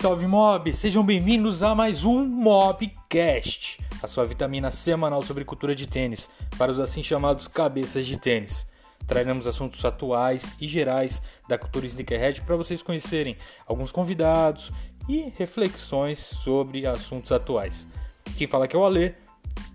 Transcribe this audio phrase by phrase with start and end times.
[0.00, 0.72] Salve Mob!
[0.72, 6.70] Sejam bem-vindos a mais um Mobcast, a sua vitamina semanal sobre cultura de tênis, para
[6.70, 8.68] os assim chamados cabeças de tênis.
[9.08, 13.36] Traremos assuntos atuais e gerais da cultura sneakerhead para vocês conhecerem
[13.66, 14.70] alguns convidados
[15.08, 17.88] e reflexões sobre assuntos atuais.
[18.36, 19.16] Quem fala aqui é o Ale,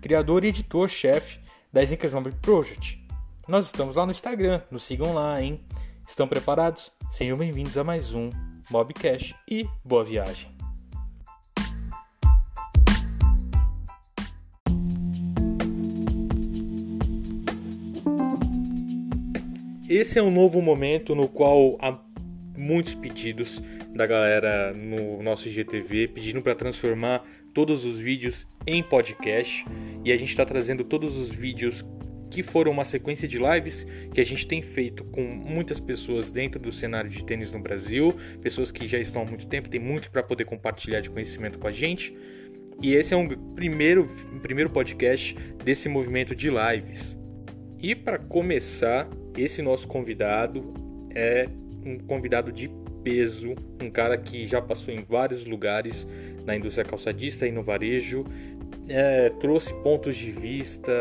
[0.00, 1.38] criador e editor-chefe
[1.70, 3.06] da Sneakers Mob Project.
[3.46, 5.62] Nós estamos lá no Instagram, nos sigam lá, hein?
[6.08, 6.90] Estão preparados?
[7.10, 8.30] Sejam bem-vindos a mais um
[8.70, 10.50] Mobcast e boa viagem.
[19.88, 21.98] Esse é um novo momento no qual há
[22.56, 23.62] muitos pedidos
[23.94, 27.22] da galera no nosso IGTV pedindo para transformar
[27.52, 29.64] todos os vídeos em podcast
[30.04, 31.84] e a gente está trazendo todos os vídeos
[32.34, 36.58] que foram uma sequência de lives que a gente tem feito com muitas pessoas dentro
[36.58, 40.10] do cenário de tênis no Brasil, pessoas que já estão há muito tempo, tem muito
[40.10, 42.12] para poder compartilhar de conhecimento com a gente.
[42.82, 47.16] E esse é um primeiro, um primeiro podcast desse movimento de lives.
[47.78, 50.74] E para começar, esse nosso convidado
[51.14, 51.48] é
[51.86, 52.68] um convidado de
[53.04, 56.04] peso, um cara que já passou em vários lugares
[56.44, 58.24] na indústria calçadista e no varejo,
[58.88, 60.92] é, trouxe pontos de vista,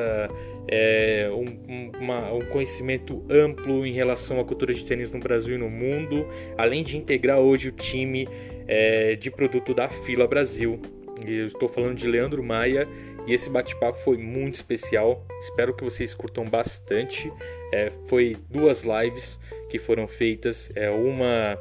[0.67, 5.57] é, um, uma, um, conhecimento amplo em relação à cultura de tênis no Brasil e
[5.57, 6.25] no mundo,
[6.57, 8.27] além de integrar hoje o time
[8.67, 10.79] é, de produto da Fila Brasil.
[11.25, 12.87] Eu estou falando de Leandro Maia
[13.27, 15.25] e esse bate-papo foi muito especial.
[15.41, 17.31] Espero que vocês curtam bastante.
[17.71, 21.57] É, foi duas lives que foram feitas, é, uma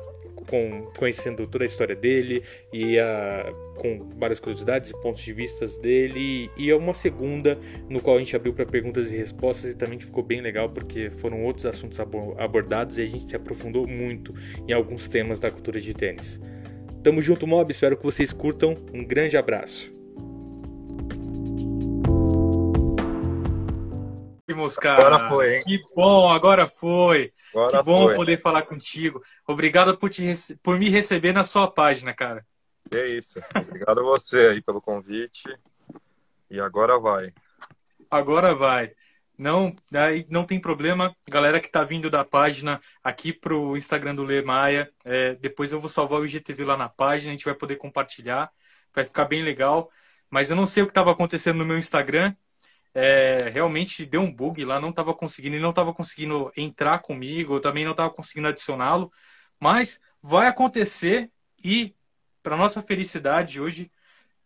[0.47, 2.43] com, conhecendo toda a história dele
[2.73, 8.01] e a, com várias curiosidades e pontos de vista dele e é uma segunda no
[8.01, 11.43] qual a gente abriu para perguntas e respostas e também ficou bem legal porque foram
[11.45, 14.35] outros assuntos abordados e a gente se aprofundou muito
[14.69, 16.41] em alguns temas da cultura de tênis.
[17.03, 18.77] Tamo junto, Mob, espero que vocês curtam.
[18.95, 19.93] Um grande abraço.
[25.09, 25.65] Agora foi, hein?
[25.67, 27.33] Que bom, agora foi.
[27.53, 28.15] Agora que bom foi.
[28.17, 29.21] poder falar contigo.
[29.47, 30.33] Obrigado por, te,
[30.63, 32.45] por me receber na sua página, cara.
[32.93, 33.41] É isso.
[33.57, 35.49] Obrigado a você aí pelo convite.
[36.51, 37.33] E agora vai.
[38.11, 38.93] Agora vai.
[39.39, 39.75] Não,
[40.29, 44.93] não tem problema, galera que tá vindo da página aqui pro Instagram do Lê Maia.
[45.05, 48.53] É, depois eu vou salvar o IGTV lá na página, a gente vai poder compartilhar,
[48.95, 49.91] vai ficar bem legal.
[50.31, 52.35] Mas eu não sei o que estava acontecendo no meu Instagram,
[52.95, 57.55] é, realmente deu um bug lá, não estava conseguindo, ele não estava conseguindo entrar comigo,
[57.55, 59.11] eu também não estava conseguindo adicioná-lo,
[59.59, 61.31] mas vai acontecer
[61.63, 61.95] e,
[62.43, 63.91] para nossa felicidade, hoje,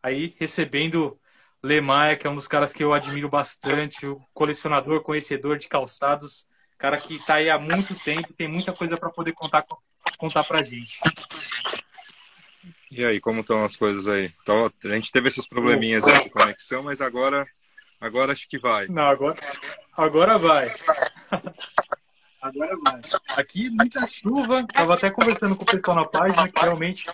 [0.03, 1.19] aí recebendo
[1.63, 6.47] Lemaia, que é um dos caras que eu admiro bastante, o colecionador, conhecedor de calçados,
[6.79, 9.65] cara que está aí há muito tempo, tem muita coisa para poder contar,
[10.19, 10.99] contar para gente.
[12.91, 14.33] E aí, como estão as coisas aí?
[14.43, 17.47] Então, a gente teve esses probleminhas aí de conexão, mas agora
[18.01, 18.87] Agora acho que vai.
[18.89, 19.37] Não, agora,
[19.97, 20.71] agora vai.
[22.43, 23.01] Agora vai.
[23.37, 24.67] Aqui muita chuva.
[24.67, 27.05] Tava até conversando com o pessoal na página que realmente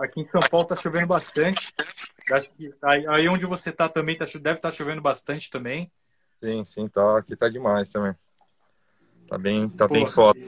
[0.00, 1.72] aqui em São Paulo tá chovendo bastante.
[2.82, 5.90] Aí, aí onde você tá também tá, deve estar tá chovendo bastante também.
[6.42, 7.18] Sim, sim, tá.
[7.18, 8.14] Aqui tá demais também.
[9.28, 10.38] Tá bem, tá Porra, bem foda.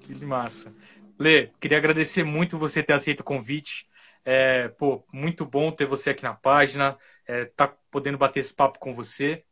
[0.00, 0.74] Que massa.
[1.18, 3.88] Lê, queria agradecer muito você ter aceito o convite.
[4.24, 8.78] É, pô, muito bom ter você aqui na página, é, tá podendo bater esse papo
[8.78, 9.44] com você.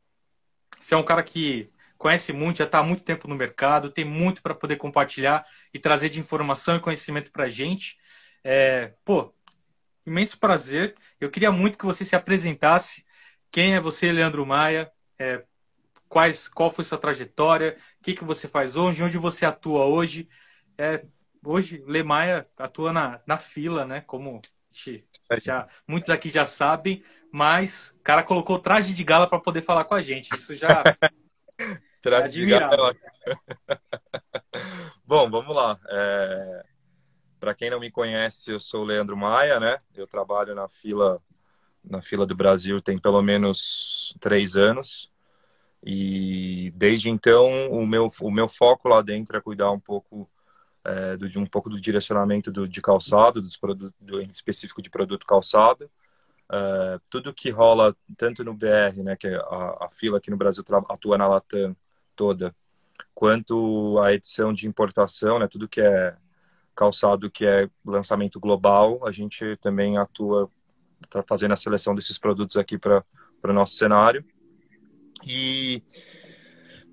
[0.78, 4.04] Você é um cara que conhece muito, já está há muito tempo no mercado, tem
[4.04, 7.96] muito para poder compartilhar e trazer de informação e conhecimento para a gente.
[8.44, 9.34] É, pô,
[10.06, 10.94] imenso prazer.
[11.21, 13.04] Eu queria muito que você se apresentasse.
[13.50, 14.91] Quem é você, Leandro Maia?
[15.19, 15.44] É,
[16.09, 17.76] quais, qual foi sua trajetória?
[18.00, 19.03] O que, que você faz hoje?
[19.03, 20.28] Onde você atua hoje?
[20.76, 21.04] É,
[21.44, 24.00] hoje, Le Maia atua na, na fila, né?
[24.03, 24.41] Como
[25.43, 29.84] já, muitos aqui já sabem, mas o cara colocou traje de gala para poder falar
[29.84, 30.34] com a gente.
[30.34, 30.82] Isso já.
[32.00, 32.94] traje de gala.
[35.05, 35.79] Bom, vamos lá.
[35.88, 36.64] É...
[37.38, 39.79] Para quem não me conhece, eu sou o Leandro Maia, né?
[39.94, 41.23] Eu trabalho na fila
[41.85, 45.11] na fila do Brasil tem pelo menos três anos
[45.82, 50.29] e desde então o meu o meu foco lá dentro é cuidar um pouco
[50.85, 54.82] é, do, de um pouco do direcionamento do, de calçado, dos produtos, do, em específico
[54.82, 55.91] de produto calçado.
[56.50, 60.37] É, tudo que rola tanto no BR, né, que é a, a fila aqui no
[60.37, 61.76] Brasil atua na Latam
[62.17, 62.55] toda,
[63.14, 66.17] quanto a edição de importação, né, tudo que é
[66.78, 70.48] calçado que é lançamento global, a gente também atua,
[71.02, 73.04] está fazendo a seleção desses produtos aqui para
[73.42, 74.25] o nosso cenário.
[75.26, 75.82] E,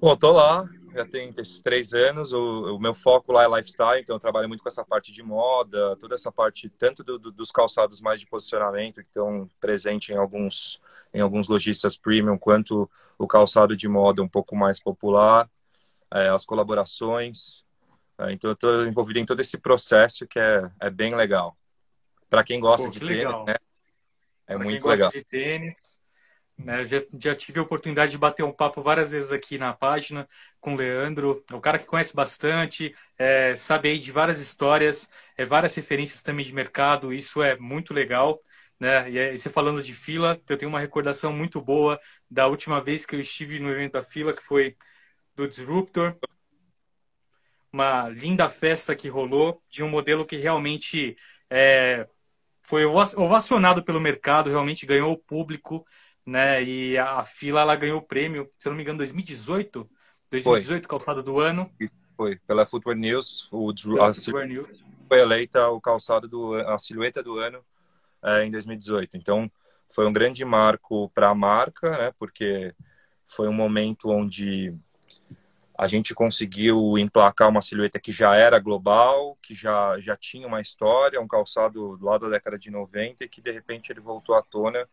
[0.01, 2.33] bom, tô lá, já tem esses três anos.
[2.33, 5.21] O, o, meu foco lá é lifestyle, então eu trabalho muito com essa parte de
[5.21, 10.09] moda, toda essa parte, tanto do, do, dos calçados mais de posicionamento, que estão presentes
[10.09, 10.81] em alguns,
[11.13, 12.89] em alguns lojistas premium, quanto
[13.19, 15.47] o calçado de moda um pouco mais popular,
[16.11, 17.64] é, as colaborações.
[18.19, 21.57] É, então eu estou envolvido em todo esse processo que é, é bem legal.
[22.29, 23.55] Para quem gosta Pô, de tênis, né?
[24.47, 25.07] É pra muito quem legal.
[25.07, 26.05] Gosta de tênis
[26.57, 26.85] né?
[26.85, 30.27] Já, já tive a oportunidade de bater um papo várias vezes aqui na página
[30.59, 35.45] com o Leandro, o cara que conhece bastante, é, sabe aí de várias histórias, é,
[35.45, 38.41] várias referências também de mercado, isso é muito legal.
[38.79, 39.09] Né?
[39.09, 43.05] E, e você falando de fila, eu tenho uma recordação muito boa da última vez
[43.05, 44.75] que eu estive no evento da fila, que foi
[45.35, 46.17] do Disruptor.
[47.75, 51.15] Uma linda festa que rolou de um modelo que realmente
[51.49, 52.07] é,
[52.61, 55.85] foi ovacionado pelo mercado, realmente ganhou o público
[56.25, 56.63] né?
[56.63, 59.87] E a fila ela ganhou o prêmio, se eu não me engano, 2018,
[60.31, 60.89] 2018 foi.
[60.89, 61.71] calçado do ano.
[62.17, 63.69] Foi pela Footwear News, o
[63.99, 64.83] a, Footwear News.
[65.07, 67.63] foi eleita o calçado do a silhueta do ano
[68.23, 69.17] é, em 2018.
[69.17, 69.51] Então
[69.93, 72.11] foi um grande marco para a marca, né?
[72.17, 72.73] Porque
[73.27, 74.73] foi um momento onde
[75.77, 80.61] a gente conseguiu emplacar uma silhueta que já era global, que já, já tinha uma
[80.61, 84.41] história, um calçado lá da década de 90 e que de repente ele voltou à
[84.41, 84.87] tona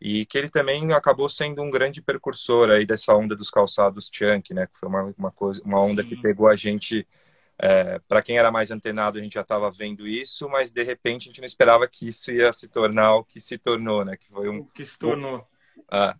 [0.00, 4.52] e que ele também acabou sendo um grande precursor aí dessa onda dos calçados chunk,
[4.52, 4.66] né?
[4.66, 6.08] Que foi uma, uma, coisa, uma onda Sim.
[6.08, 7.06] que pegou a gente.
[7.58, 11.22] É, para quem era mais antenado, a gente já estava vendo isso, mas de repente
[11.22, 14.16] a gente não esperava que isso ia se tornar o que se tornou, né?
[14.16, 14.58] Que foi um.
[14.58, 15.46] O que se tornou.
[15.90, 16.16] Ah.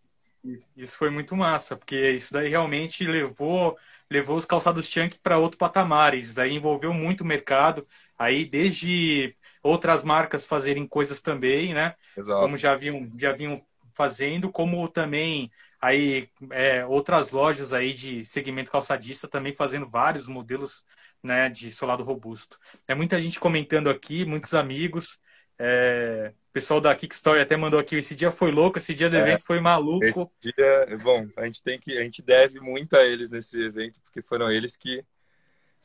[0.76, 3.76] Isso foi muito massa, porque isso daí realmente levou
[4.10, 6.14] levou os calçados chunk para outro patamar.
[6.14, 7.86] Isso daí envolveu muito o mercado.
[8.18, 11.94] Aí desde outras marcas fazerem coisas também, né?
[12.16, 12.38] Exato.
[12.38, 13.64] Como já vinham, já vinham
[13.94, 15.50] fazendo, como também
[15.80, 20.84] aí é, outras lojas aí de segmento calçadista também fazendo vários modelos
[21.22, 22.58] né, de solado robusto.
[22.86, 25.18] É muita gente comentando aqui, muitos amigos.
[25.58, 29.20] É, pessoal da Kickstory até mandou aqui, esse dia foi louco, esse dia do é,
[29.20, 30.02] evento foi maluco.
[30.02, 34.00] Esse dia, bom, a gente tem que, a gente deve muito a eles nesse evento,
[34.00, 35.04] porque foram eles que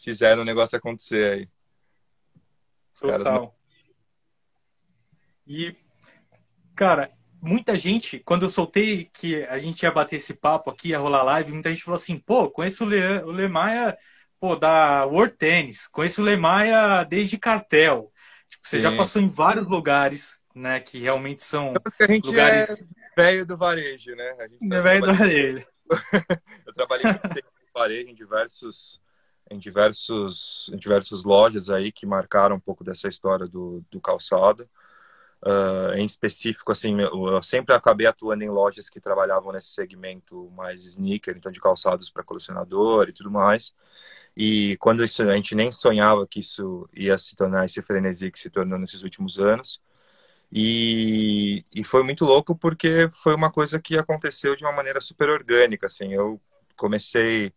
[0.02, 1.50] fizeram o negócio acontecer aí.
[2.94, 3.54] Os Total.
[5.46, 5.76] E,
[6.74, 11.00] cara, muita gente, quando eu soltei que a gente ia bater esse papo aqui, ia
[11.00, 13.98] rolar live, muita gente falou assim, pô, conheço o, Le, o Lemaia,
[14.40, 18.10] pô, da World Tennis, conheço o Lemaia desde cartel.
[18.48, 18.84] Tipo, você Sim.
[18.84, 22.70] já passou em vários lugares, né, que realmente são a gente lugares...
[22.72, 24.36] É velho do varejo, né?
[24.40, 25.68] A gente tá velho do varejo.
[26.66, 27.20] eu trabalhei no
[27.74, 29.02] varejo em diversos
[29.50, 34.70] em diversos em diversas lojas aí que marcaram um pouco dessa história do, do calçado.
[35.44, 40.86] Uh, em específico, assim, eu sempre acabei atuando em lojas que trabalhavam nesse segmento mais
[40.86, 43.74] sneaker, então de calçados para colecionador e tudo mais.
[44.38, 48.38] E quando isso, a gente nem sonhava que isso ia se tornar esse frenesi que
[48.38, 49.82] se tornou nesses últimos anos.
[50.52, 55.30] E, e foi muito louco porque foi uma coisa que aconteceu de uma maneira super
[55.30, 56.14] orgânica, assim.
[56.14, 56.42] Eu
[56.76, 57.54] comecei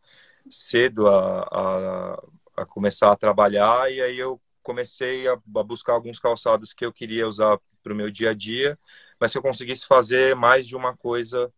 [0.51, 2.23] cedo a, a,
[2.59, 6.93] a começar a trabalhar e aí eu comecei a, a buscar alguns calçados que eu
[6.93, 8.79] queria usar para o meu dia a dia,
[9.21, 11.53] mas se eu conseguisse fazer mais de uma coisa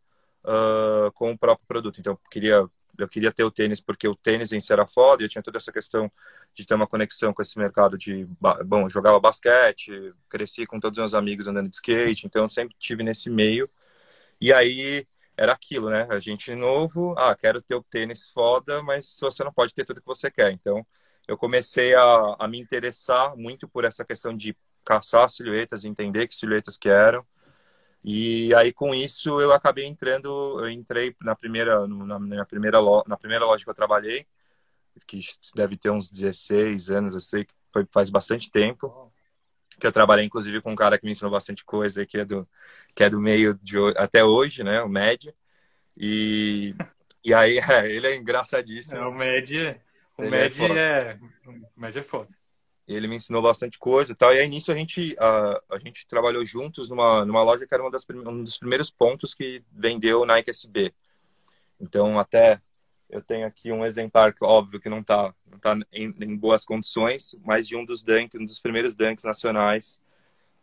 [0.45, 2.01] uh, com o próprio produto.
[2.01, 2.67] Então, eu queria,
[2.99, 5.59] eu queria ter o tênis porque o tênis em si era foda, eu tinha toda
[5.59, 6.11] essa questão
[6.55, 8.27] de ter uma conexão com esse mercado de,
[8.65, 12.49] bom, eu jogava basquete, cresci com todos os meus amigos andando de skate, então eu
[12.49, 13.69] sempre tive nesse meio.
[14.41, 16.07] E aí era aquilo, né?
[16.11, 20.01] A gente novo, ah, quero ter o tênis foda, mas você não pode ter tudo
[20.01, 20.53] que você quer.
[20.53, 20.87] Então,
[21.29, 26.35] eu comecei a, a me interessar muito por essa questão de caçar silhuetas, entender que
[26.35, 27.27] silhuetas que eram.
[28.09, 33.05] E aí com isso eu acabei entrando, eu entrei na primeira na minha primeira loja,
[33.09, 34.25] na primeira loja que eu trabalhei,
[35.09, 35.19] que
[35.57, 39.13] deve ter uns 16 anos, eu sei que foi, faz bastante tempo.
[39.81, 42.49] Que eu trabalhei inclusive com um cara que me ensinou bastante coisa, que é do
[42.95, 45.35] que é do meio de até hoje, né, o Med.
[45.97, 46.77] E
[47.25, 47.59] e aí é,
[47.91, 49.01] ele é engraçadíssimo.
[49.01, 49.81] É, o Med,
[50.17, 52.31] o Med é, é, o Med é foda
[52.87, 54.33] ele me ensinou bastante coisa e tal.
[54.33, 57.83] E aí, nisso, a gente, a, a gente trabalhou juntos numa, numa loja que era
[57.83, 60.95] uma das, um dos primeiros pontos que vendeu Nike SB.
[61.81, 62.61] Então, até
[63.11, 66.65] eu tenho aqui um exemplar, que óbvio que não está não tá em, em, boas
[66.65, 70.01] condições, mas de um dos dunks, um dos primeiros dunks nacionais.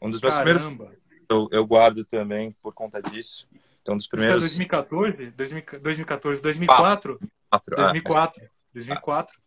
[0.01, 0.86] Um dos meus Caramba.
[0.86, 1.03] primeiros.
[1.30, 3.48] Eu, eu guardo também por conta disso.
[3.82, 4.44] Então, um dos primeiros.
[4.44, 5.32] Isso é 2014?
[5.32, 7.20] 2014, 2004?
[7.20, 7.75] 2004.
[7.75, 8.44] 2004.
[8.44, 8.50] É.
[8.74, 9.42] 2004.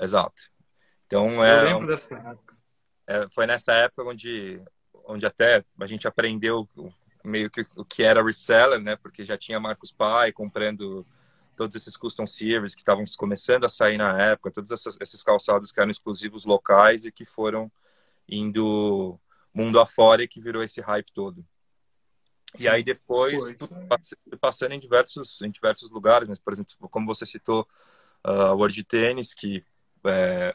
[0.00, 0.57] Exato.
[1.08, 2.56] Então, é, Eu lembro dessa época.
[3.06, 4.62] É, foi nessa época onde,
[5.06, 6.68] onde até a gente aprendeu
[7.24, 8.94] meio que o que era reseller, né?
[8.94, 11.06] Porque já tinha Marcos Pai comprando
[11.56, 15.80] todos esses custom series que estavam começando a sair na época, todos esses calçados que
[15.80, 17.72] eram exclusivos locais e que foram
[18.28, 19.18] indo
[19.52, 21.44] mundo afora e que virou esse hype todo.
[22.54, 24.38] Sim, e aí depois, foi.
[24.38, 27.66] passando em diversos, em diversos lugares, mas, por exemplo, como você citou,
[28.26, 29.64] uh, a World Tennis, que
[30.04, 30.54] é,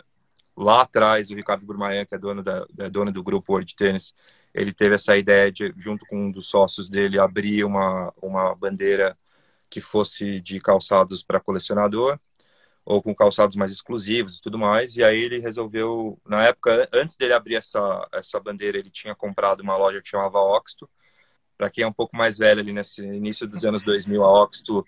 [0.56, 4.14] lá atrás o Ricardo Burmaia, que é dono, da, é dono do grupo World Tennis,
[4.54, 9.18] ele teve essa ideia de, junto com um dos sócios dele, abrir uma, uma bandeira
[9.70, 12.20] que fosse de calçados para colecionador
[12.86, 14.96] ou com calçados mais exclusivos e tudo mais.
[14.96, 19.62] E aí ele resolveu, na época, antes dele abrir essa, essa bandeira, ele tinha comprado
[19.62, 20.90] uma loja que chamava Oxto.
[21.58, 24.86] Para quem é um pouco mais velho ali nesse início dos anos 2000, a Oxto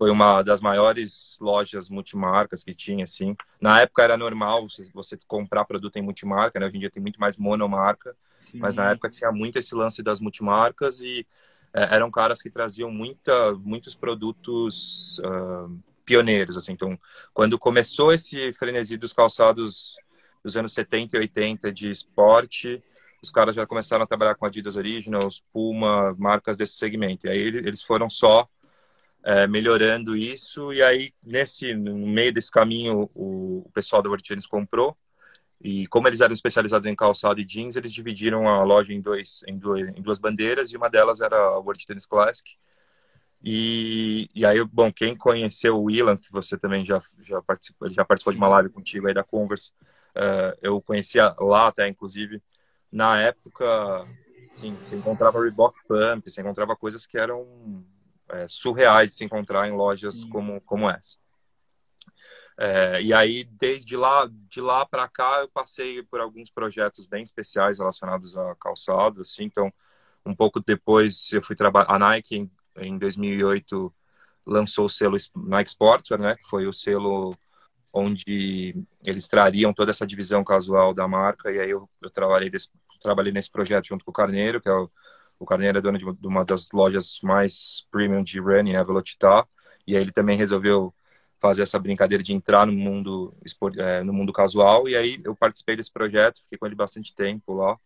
[0.00, 3.36] foi uma das maiores lojas multimarcas que tinha, assim.
[3.60, 6.64] Na época era normal você, você comprar produto em multimarca, né?
[6.64, 8.16] Hoje em dia tem muito mais monomarca,
[8.54, 11.26] mas na época tinha muito esse lance das multimarcas e
[11.74, 16.72] é, eram caras que traziam muita, muitos produtos uh, pioneiros, assim.
[16.72, 16.98] Então,
[17.34, 19.96] quando começou esse frenesi dos calçados
[20.42, 22.82] dos anos 70 e 80 de esporte,
[23.22, 27.26] os caras já começaram a trabalhar com Adidas Originals, Puma, marcas desse segmento.
[27.26, 28.48] E aí eles foram só
[29.24, 30.72] é, melhorando isso.
[30.72, 34.96] E aí, nesse, no meio desse caminho, o, o pessoal da World Tennis comprou.
[35.62, 39.42] E como eles eram especializados em calçado e jeans, eles dividiram a loja em, dois,
[39.46, 40.72] em, dois, em duas bandeiras.
[40.72, 42.50] E uma delas era a World Tennis Classic,
[43.42, 47.94] e, e aí, bom, quem conheceu o Willan, que você também já, já participou, ele
[47.94, 48.38] já participou Sim.
[48.38, 49.72] de uma live contigo aí da Converse,
[50.14, 52.42] uh, eu conhecia lá até, inclusive,
[52.92, 54.06] na época,
[54.52, 57.46] sim, você encontrava Reebok Pump, você encontrava coisas que eram
[58.32, 61.16] é, surreais de se encontrar em lojas como, como essa.
[62.58, 67.22] É, e aí, desde lá, de lá para cá, eu passei por alguns projetos bem
[67.22, 69.72] especiais relacionados a calçado, assim, então,
[70.26, 73.94] um pouco depois eu fui trabalhar, a Nike em 2008
[74.46, 77.34] lançou o selo Nike Sportswear, né, que foi o selo
[77.94, 82.70] onde eles trariam toda essa divisão casual da marca, e aí eu, eu trabalhei, desse,
[83.02, 84.90] trabalhei nesse projeto junto com o Carneiro, que é o,
[85.40, 89.48] o Carneiro é dono de, uma das lojas mais premium de running, a Velocitar,
[89.86, 90.94] e aí ele também resolveu
[91.40, 93.34] fazer essa brincadeira de entrar no mundo
[93.78, 97.54] é, no mundo casual, e aí eu participei desse projeto, fiquei com ele bastante tempo
[97.54, 97.78] lá,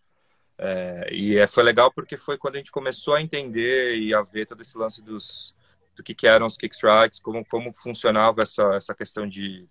[0.58, 4.22] é, e é, foi legal porque foi quando a gente começou a entender e a
[4.22, 5.54] ver todo esse lance dos
[5.94, 9.64] do que, que eram os kick strikes, como, como funcionava essa, essa questão de,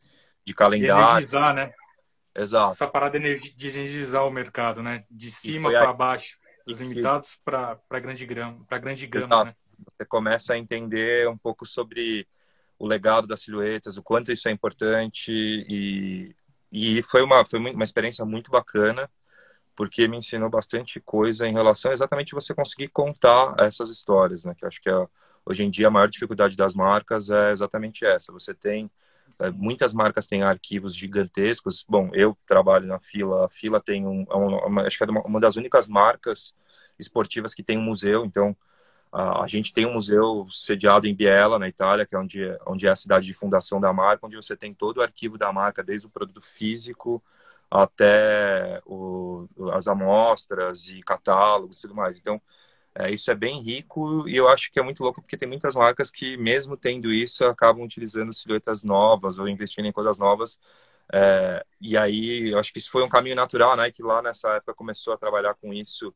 [0.46, 1.28] de calendário.
[1.28, 1.74] De energizar, né?
[2.34, 2.74] Exato.
[2.74, 5.04] Essa parada de energizar o mercado, né?
[5.12, 9.52] De cima para baixo, dos limitados para grande grama, para grande gama, né?
[9.98, 12.28] Você começa a entender um pouco sobre
[12.80, 16.36] o legado das silhuetas, o quanto isso é importante e,
[16.72, 19.10] e foi uma foi uma experiência muito bacana
[19.76, 24.54] porque me ensinou bastante coisa em relação a exatamente você conseguir contar essas histórias, né?
[24.56, 25.08] Que acho que é,
[25.46, 28.32] hoje em dia a maior dificuldade das marcas é exatamente essa.
[28.32, 28.90] Você tem
[29.56, 31.86] muitas marcas têm arquivos gigantescos.
[31.88, 33.46] Bom, eu trabalho na Fila.
[33.46, 36.54] A Fila tem um, é uma, acho que é uma, das únicas marcas
[37.00, 38.26] esportivas que tem um museu.
[38.26, 38.56] Então
[39.12, 42.88] a, a gente tem um museu sediado em Biella, na Itália, que é onde, onde
[42.88, 45.84] é a cidade de fundação da marca, onde você tem todo o arquivo da marca,
[45.84, 47.24] desde o produto físico
[47.70, 52.20] até o, as amostras e catálogos tudo mais.
[52.20, 52.40] Então,
[52.96, 55.76] é, isso é bem rico e eu acho que é muito louco porque tem muitas
[55.76, 60.60] marcas que, mesmo tendo isso, acabam utilizando silhuetas novas ou investindo em coisas novas.
[61.12, 63.92] É, e aí, eu acho que isso foi um caminho natural, né?
[63.92, 66.14] Que lá nessa época começou a trabalhar com isso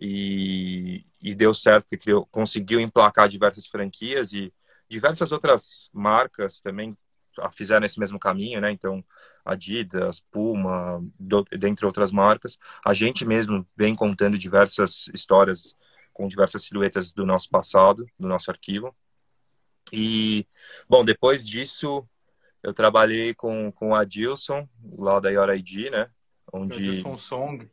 [0.00, 4.52] e, e deu certo, porque criou, conseguiu emplacar diversas franquias e
[4.88, 6.96] diversas outras marcas também
[7.52, 8.70] fizeram esse mesmo caminho, né?
[8.70, 9.02] Então,
[9.44, 12.58] Adidas, Puma, do, dentre outras marcas.
[12.84, 15.74] A gente mesmo vem contando diversas histórias
[16.12, 18.94] com diversas silhuetas do nosso passado, do nosso arquivo.
[19.92, 20.46] E,
[20.88, 22.06] bom, depois disso,
[22.62, 26.08] eu trabalhei com, com o Adilson, lá da ID, né?
[26.52, 26.76] Onde...
[26.76, 27.68] Adilson Song.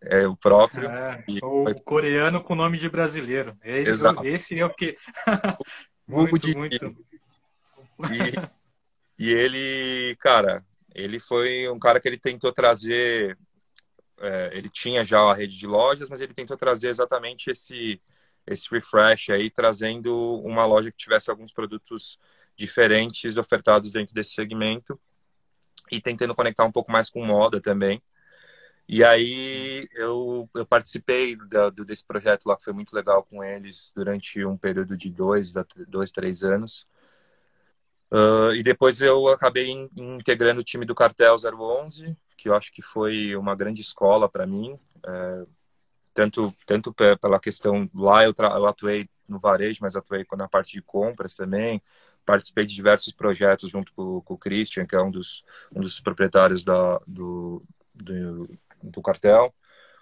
[0.00, 0.88] É o próprio.
[0.88, 1.74] É, o foi...
[1.74, 3.56] coreano com nome de brasileiro.
[3.62, 4.24] Ele, Exato.
[4.24, 4.96] Esse é o que.
[6.06, 6.56] muito, de...
[6.56, 6.96] muito.
[9.18, 13.36] E, e ele, cara, ele foi um cara que ele tentou trazer.
[14.20, 18.00] É, ele tinha já a rede de lojas, mas ele tentou trazer exatamente esse
[18.50, 22.18] esse refresh aí, trazendo uma loja que tivesse alguns produtos
[22.56, 24.98] diferentes ofertados dentro desse segmento
[25.90, 28.02] e tentando conectar um pouco mais com moda também.
[28.88, 33.44] E aí eu, eu participei da, do, desse projeto lá, que foi muito legal com
[33.44, 35.52] eles durante um período de dois,
[35.86, 36.88] dois três anos.
[38.10, 42.72] Uh, e depois eu acabei in, integrando o time do Cartel 011, que eu acho
[42.72, 44.78] que foi uma grande escola para mim.
[45.06, 45.46] É,
[46.14, 50.80] tanto, tanto pela questão lá eu, eu atuei no varejo, mas atuei na parte de
[50.82, 51.82] compras também.
[52.24, 56.00] Participei de diversos projetos junto com, com o Christian, que é um dos, um dos
[56.00, 57.62] proprietários da, do,
[57.94, 59.52] do, do cartel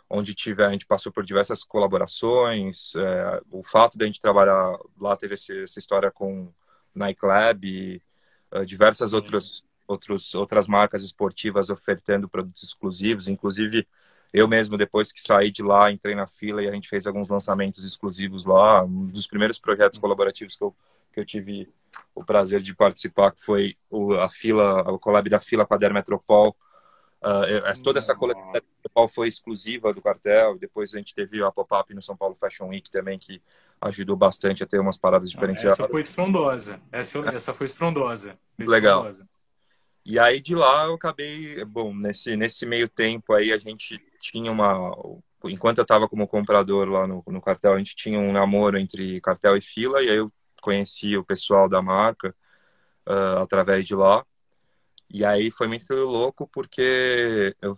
[0.08, 2.94] onde tive, a gente passou por diversas colaborações.
[2.96, 6.52] É, o fato de a gente trabalhar lá teve esse, essa história com
[6.94, 8.02] Nightclub e
[8.52, 13.28] uh, diversas outras, outros, outras marcas esportivas ofertando produtos exclusivos.
[13.28, 13.86] Inclusive,
[14.32, 17.28] eu mesmo, depois que saí de lá, entrei na fila e a gente fez alguns
[17.28, 18.84] lançamentos exclusivos lá.
[18.84, 20.74] Um dos primeiros projetos colaborativos que eu,
[21.12, 21.68] que eu tive
[22.14, 25.78] o prazer de participar que foi o, a fila, o collab da fila com a
[25.78, 26.56] Dermetropol,
[27.26, 28.44] Uh, toda essa coleção
[29.08, 30.56] foi exclusiva do cartel.
[30.58, 33.42] Depois a gente teve a pop-up no São Paulo Fashion Week também, que
[33.80, 35.78] ajudou bastante a ter umas paradas diferenciadas.
[35.78, 36.80] Essa foi estrondosa.
[36.92, 38.38] Essa, essa foi estrondosa.
[38.56, 39.00] Foi Legal.
[39.00, 39.28] Estrondosa.
[40.08, 44.52] E aí de lá eu acabei, bom, nesse, nesse meio tempo aí a gente tinha
[44.52, 44.96] uma.
[45.44, 49.20] Enquanto eu estava como comprador lá no, no cartel, a gente tinha um namoro entre
[49.20, 50.32] cartel e fila, e aí eu
[50.62, 52.32] conheci o pessoal da marca
[53.08, 54.25] uh, através de lá.
[55.10, 57.75] E aí foi muito louco porque eu,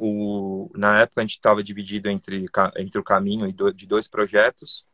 [0.00, 4.84] o, na época a gente estava dividido entre, entre o caminho de dois projetos.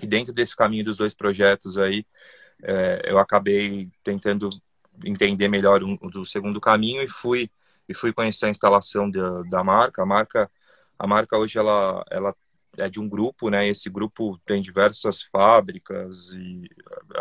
[0.00, 2.06] E dentro desse caminho dos dois projetos aí,
[2.62, 4.48] é, eu acabei tentando
[5.04, 7.50] entender melhor um, do segundo caminho e fui
[7.88, 10.02] e fui conhecer a instalação da, da marca.
[10.02, 10.50] A marca
[10.98, 12.34] a marca hoje ela ela
[12.78, 13.66] é de um grupo, né?
[13.68, 16.68] Esse grupo tem diversas fábricas e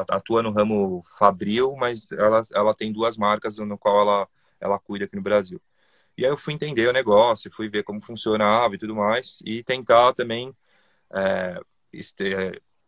[0.09, 4.27] atua no ramo fabril, mas ela, ela tem duas marcas no qual ela,
[4.59, 5.61] ela cuida aqui no Brasil.
[6.17, 9.63] E aí eu fui entender o negócio, fui ver como funcionava e tudo mais, e
[9.63, 10.55] tentar também
[11.13, 11.59] é,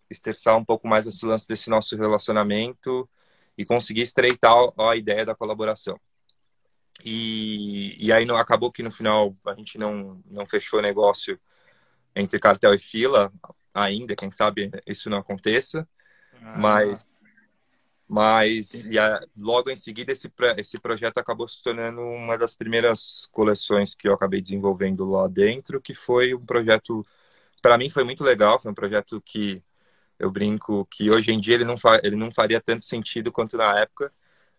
[0.09, 3.09] esterçar um pouco mais esse lance desse nosso relacionamento
[3.61, 5.99] e conseguir estreitar a ideia da colaboração.
[7.03, 11.39] E, e aí não, acabou que no final a gente não, não fechou o negócio
[12.15, 13.31] entre cartel e fila
[13.73, 15.87] ainda, quem sabe isso não aconteça.
[16.41, 16.57] Ah.
[16.57, 17.07] Mas
[18.13, 23.25] mas e a, logo em seguida esse esse projeto acabou se tornando uma das primeiras
[23.31, 27.05] coleções que eu acabei desenvolvendo lá dentro, que foi um projeto
[27.61, 29.63] para mim foi muito legal, foi um projeto que
[30.21, 33.79] eu brinco que hoje em dia ele não ele não faria tanto sentido quanto na
[33.79, 34.13] época.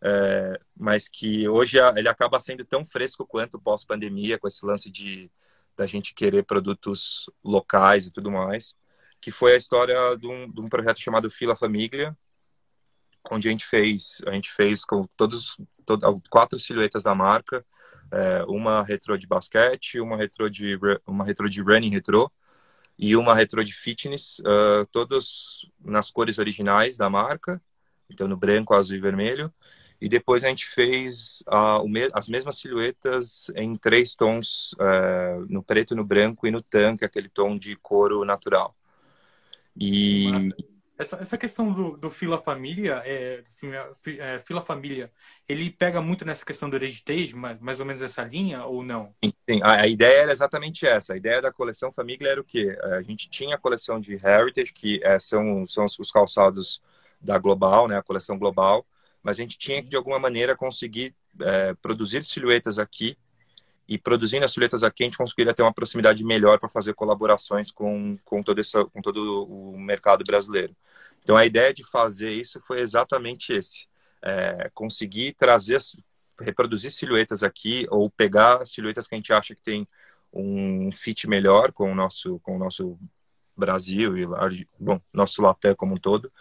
[0.04, 5.30] É, mas que hoje ele acaba sendo tão fresco quanto pós-pandemia, com esse lance de
[5.76, 8.74] da gente querer produtos locais e tudo mais,
[9.20, 12.16] que foi a história de um, de um projeto chamado Fila Família,
[13.30, 15.56] onde a gente fez a gente fez com todos
[16.28, 17.64] quatro silhuetas da marca,
[18.10, 22.30] é, uma retro de basquete, uma retro de uma retro de running retro
[22.98, 27.60] e uma retro de fitness, uh, todas nas cores originais da marca,
[28.08, 29.52] então no branco, azul e vermelho.
[30.00, 35.94] E depois a gente fez uh, as mesmas silhuetas em três tons, uh, no preto,
[35.94, 38.76] no branco e no tanque, aquele tom de couro natural.
[39.76, 40.52] E
[41.20, 43.42] essa questão do, do fila família, é,
[44.18, 45.10] é, fila família,
[45.48, 49.14] ele pega muito nessa questão do heritage, mais, mais ou menos essa linha ou não?
[49.48, 51.14] Sim, a, a, ideia era exatamente essa.
[51.14, 52.76] A ideia da coleção família era o quê?
[52.82, 56.82] A gente tinha a coleção de heritage, que é, são, são os calçados
[57.20, 58.84] da Global, né, a coleção global
[59.22, 63.16] mas a gente tinha que, de alguma maneira, conseguir é, produzir silhuetas aqui
[63.88, 67.70] e produzindo as silhuetas aqui, a gente conseguiria ter uma proximidade melhor para fazer colaborações
[67.70, 70.74] com, com, todo essa, com todo o mercado brasileiro.
[71.22, 73.86] Então, a ideia de fazer isso foi exatamente esse.
[74.22, 75.78] É, conseguir trazer,
[76.40, 79.86] reproduzir silhuetas aqui ou pegar silhuetas que a gente acha que tem
[80.32, 82.98] um fit melhor com o nosso, com o nosso
[83.56, 84.26] Brasil e
[84.78, 86.32] bom, nosso Latam como um todo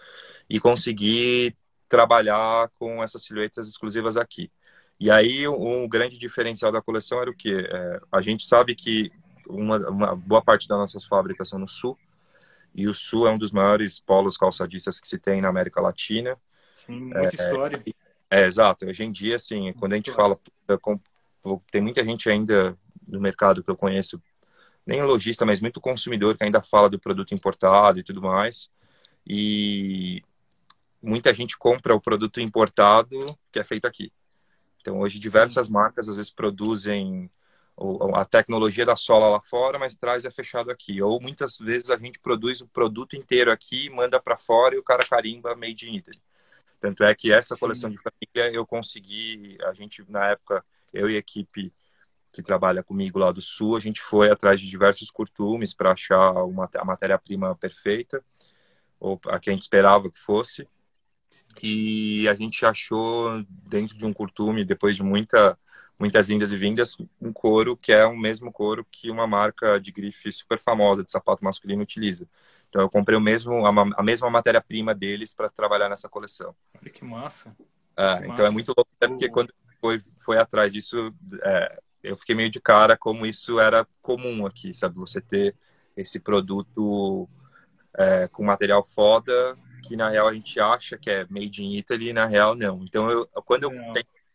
[0.50, 1.56] e conseguir
[1.90, 4.50] trabalhar com essas silhuetas exclusivas aqui.
[5.00, 7.54] E aí, um grande diferencial da coleção era o que?
[7.54, 9.12] É, a gente sabe que
[9.50, 11.98] uma, uma, boa parte das nossas fábricas são no Sul,
[12.74, 16.38] e o Sul é um dos maiores polos calçadistas que se tem na América Latina.
[16.76, 17.84] Sim, muita é, história.
[18.30, 18.86] É, é, exato.
[18.86, 20.40] Hoje em dia, assim, quando a gente fala,
[21.70, 24.22] tem muita gente ainda no mercado que eu conheço,
[24.86, 28.70] nem lojista, mas muito consumidor que ainda fala do produto importado e tudo mais.
[29.28, 30.24] E
[31.02, 34.12] muita gente compra o produto importado que é feito aqui.
[34.80, 35.74] Então, hoje, diversas Sim.
[35.74, 37.30] marcas às vezes produzem
[38.16, 41.02] a tecnologia da sola lá fora, mas traz é fechado aqui.
[41.02, 44.84] Ou muitas vezes a gente produz o produto inteiro aqui, manda para fora e o
[44.84, 46.22] cara carimba made in Italy.
[46.80, 47.96] Tanto é que essa coleção Sim.
[47.96, 51.72] de família eu consegui, a gente na época, eu e a equipe
[52.32, 56.32] que trabalha comigo lá do Sul, a gente foi atrás de diversos curtumes para achar
[56.44, 58.24] uma, a matéria-prima perfeita,
[59.00, 60.68] ou a que a gente esperava que fosse.
[61.62, 65.58] E a gente achou dentro de um curtume, depois de muita,
[66.02, 69.92] muitas indas e vindas, um couro que é o mesmo couro que uma marca de
[69.92, 72.28] grife super famosa de sapato masculino utiliza,
[72.68, 76.56] Então eu comprei o mesmo, a, a mesma matéria-prima deles para trabalhar nessa coleção.
[76.82, 77.56] Olha que massa.
[77.96, 78.48] É, que então massa.
[78.48, 82.60] é muito louco, até porque quando foi, foi atrás disso, é, eu fiquei meio de
[82.60, 84.96] cara como isso era comum aqui, sabe?
[84.96, 85.56] Você ter
[85.96, 87.30] esse produto
[87.96, 92.10] é, com material foda, que na real a gente acha que é made in Italy,
[92.10, 92.84] e na real não.
[92.84, 93.72] Então, eu, quando eu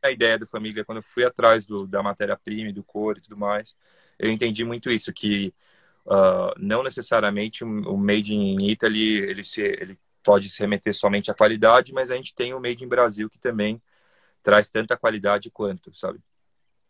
[0.07, 3.37] a ideia do Família, quando eu fui atrás do, da matéria-prima, do couro e tudo
[3.37, 3.77] mais,
[4.19, 5.55] eu entendi muito isso, que
[6.09, 11.35] ah, não necessariamente o made in Italy, ele, se, ele pode se remeter somente à
[11.35, 13.83] qualidade, mas a gente tem o made in Brasil que também
[14.43, 16.21] traz tanta qualidade quanto, sabe?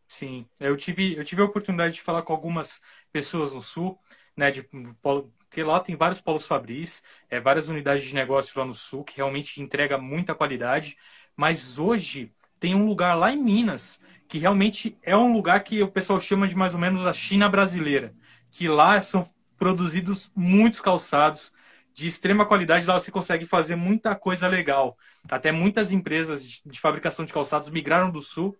[0.07, 3.99] Sim, eu tive, eu tive a oportunidade de falar com algumas pessoas no Sul,
[4.37, 4.63] né, de
[5.03, 9.17] porque lá tem vários polos Fabris, é, várias unidades de negócio lá no Sul que
[9.17, 10.97] realmente entrega muita qualidade,
[11.35, 15.89] mas hoje tem um lugar lá em Minas que realmente é um lugar que o
[15.89, 18.13] pessoal chama de mais ou menos a China brasileira,
[18.51, 21.53] que lá são produzidos muitos calçados
[21.95, 24.99] de extrema qualidade, lá você consegue fazer muita coisa legal.
[25.31, 28.55] Até muitas empresas de, fabricação de calçados migraram do Sul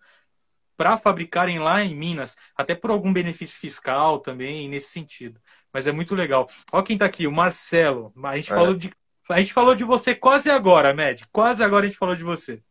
[0.75, 5.41] para fabricarem lá em Minas, até por algum benefício fiscal também nesse sentido.
[5.73, 6.47] Mas é muito legal.
[6.73, 8.13] Olha quem tá aqui, o Marcelo.
[8.25, 8.55] A gente É.
[8.55, 8.91] falou de
[9.29, 11.27] a gente falou de você quase agora, Med.
[11.33, 12.63] Quase agora a gente falou de você.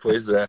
[0.00, 0.46] Pois é.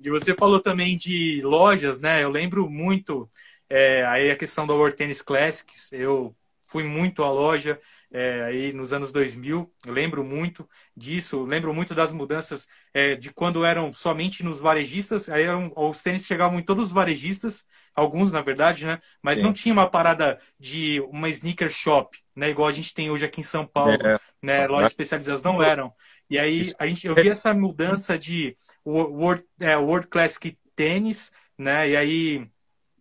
[0.00, 2.24] E você falou também de lojas, né?
[2.24, 3.30] Eu lembro muito
[3.70, 5.92] é, aí a questão da World Tennis Classics.
[5.92, 6.34] Eu
[6.66, 7.78] fui muito à loja
[8.10, 9.72] é, aí nos anos 2000.
[9.86, 11.36] Eu lembro muito disso.
[11.36, 15.28] Eu lembro muito das mudanças é, de quando eram somente nos varejistas.
[15.28, 18.98] Aí eram, os tênis chegavam em todos os varejistas, alguns na verdade, né?
[19.22, 19.44] Mas Sim.
[19.44, 22.50] não tinha uma parada de uma sneaker shop, né?
[22.50, 24.18] Igual a gente tem hoje aqui em São Paulo, É.
[24.42, 24.66] né?
[24.66, 25.94] Lojas especializadas não eram.
[26.32, 31.90] E aí a gente, eu vi essa mudança de World, é, World Classic Tênis, né?
[31.90, 32.50] E aí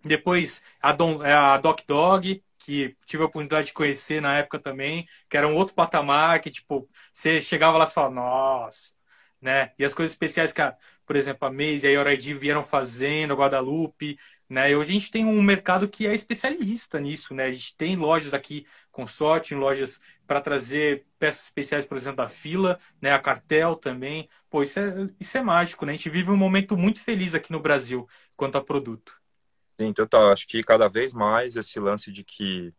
[0.03, 4.59] depois a, Don, é, a Doc Dog, que tive a oportunidade de conhecer na época
[4.59, 8.93] também, que era um outro patamar, que tipo, você chegava lá e falava, nossa,
[9.41, 9.71] né?
[9.79, 13.31] E as coisas especiais que, a, por exemplo, a Maze e a Oraidi vieram fazendo,
[13.33, 14.19] a Guadalupe,
[14.51, 14.69] né?
[14.69, 17.45] E hoje a gente tem um mercado que é especialista nisso, né?
[17.45, 22.77] A gente tem lojas aqui, Consorte, lojas para trazer peças especiais, por exemplo, da fila,
[23.01, 23.13] né?
[23.13, 24.27] A Cartel também.
[24.49, 25.93] Pô, isso é, isso é mágico, né?
[25.93, 29.21] A gente vive um momento muito feliz aqui no Brasil quanto a produto.
[29.79, 30.33] Sim, total.
[30.33, 32.73] Acho que cada vez mais esse lance de que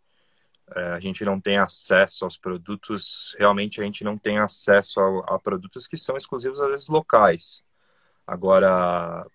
[0.76, 5.36] é, a gente não tem acesso aos produtos, realmente a gente não tem acesso a,
[5.36, 7.64] a produtos que são exclusivos, às vezes, locais.
[8.26, 9.26] Agora,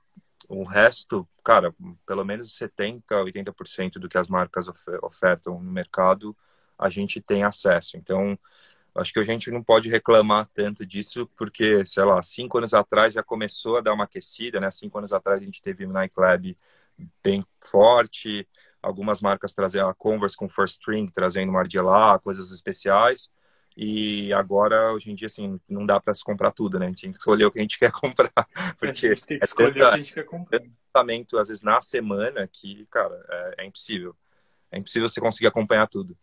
[0.48, 1.74] o resto, cara,
[2.06, 6.36] pelo menos 70%, 80% do que as marcas ofer ofertam no mercado,
[6.78, 7.98] a gente tem acesso.
[7.98, 8.38] Então,
[8.96, 13.14] acho que a gente não pode reclamar tanto disso, porque, sei lá, cinco anos atrás
[13.14, 14.72] já começou a dar uma aquecida, né?
[14.72, 16.58] Cinco anos atrás a gente teve o Nike Lab
[17.24, 18.48] bem forte,
[18.82, 23.30] algumas marcas trazendo a Converse com First String, trazendo Margiela, coisas especiais.
[23.78, 26.88] E agora, hoje em dia, assim, não dá para se comprar tudo, né?
[26.88, 28.34] A gente tem que escolher o que a gente quer comprar.
[28.80, 30.64] Porque a gente tem que é escolher tanta- o que a gente quer comprar.
[30.96, 33.16] lançamento, às vezes, na semana, que, cara,
[33.58, 34.16] é, é impossível.
[34.72, 36.18] É impossível você conseguir acompanhar tudo.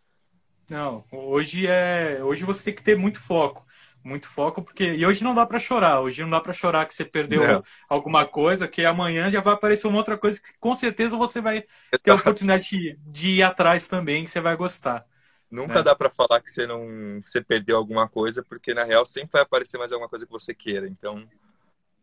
[0.68, 3.66] Não, hoje é, hoje você tem que ter muito foco,
[4.02, 6.94] muito foco porque e hoje não dá para chorar, hoje não dá para chorar que
[6.94, 7.62] você perdeu Não.
[7.88, 11.64] alguma coisa, que amanhã já vai aparecer uma outra coisa que com certeza você vai
[12.02, 15.06] ter a oportunidade de, de ir atrás também, que você vai gostar.
[15.50, 15.82] Nunca É.
[15.82, 19.42] dá para falar que você não você perdeu alguma coisa, porque na real sempre vai
[19.42, 20.88] aparecer mais alguma coisa que você queira.
[20.88, 21.28] Então,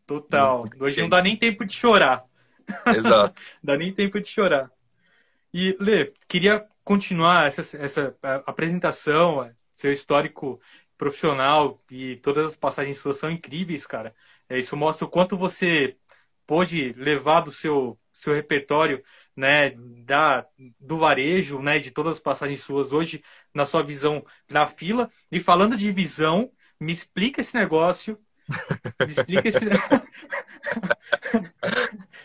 [0.06, 0.60] Total.
[0.62, 1.10] Muito Hoje não bem.
[1.10, 2.25] dá nem tempo de chorar.
[2.89, 3.41] exato.
[3.63, 4.71] Dá nem tempo de chorar.
[5.54, 10.62] E, Lê, queria continuar essa, essa apresentação, é, seu histórico
[10.97, 14.15] profissional e todas as passagens suas são incríveis, cara.
[14.49, 15.97] É, isso mostra o quanto você
[16.47, 19.04] pôde levar do seu, seu repertório,
[19.36, 19.72] né,
[20.06, 20.46] da,
[20.80, 25.10] do varejo, né, de todas as passagens suas hoje, na sua visão na fila.
[25.32, 28.20] E falando de visão, me explica esse negócio.
[29.06, 29.60] Me explica esse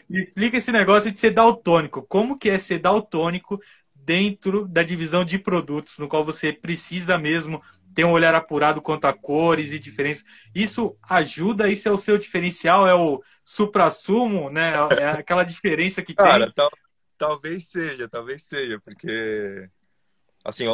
[0.08, 2.02] Me explica esse negócio de ser daltônico.
[2.06, 3.60] Como que é ser daltônico
[3.94, 7.60] dentro da divisão de produtos, no qual você precisa mesmo
[7.94, 10.24] ter um olhar apurado quanto a cores e diferenças.
[10.54, 14.72] Isso ajuda, isso é o seu diferencial, é o supra-sumo, né?
[14.96, 16.54] É aquela diferença que Cara, tem.
[16.54, 16.70] tal-
[17.18, 19.70] talvez seja, talvez seja, porque
[20.44, 20.64] assim,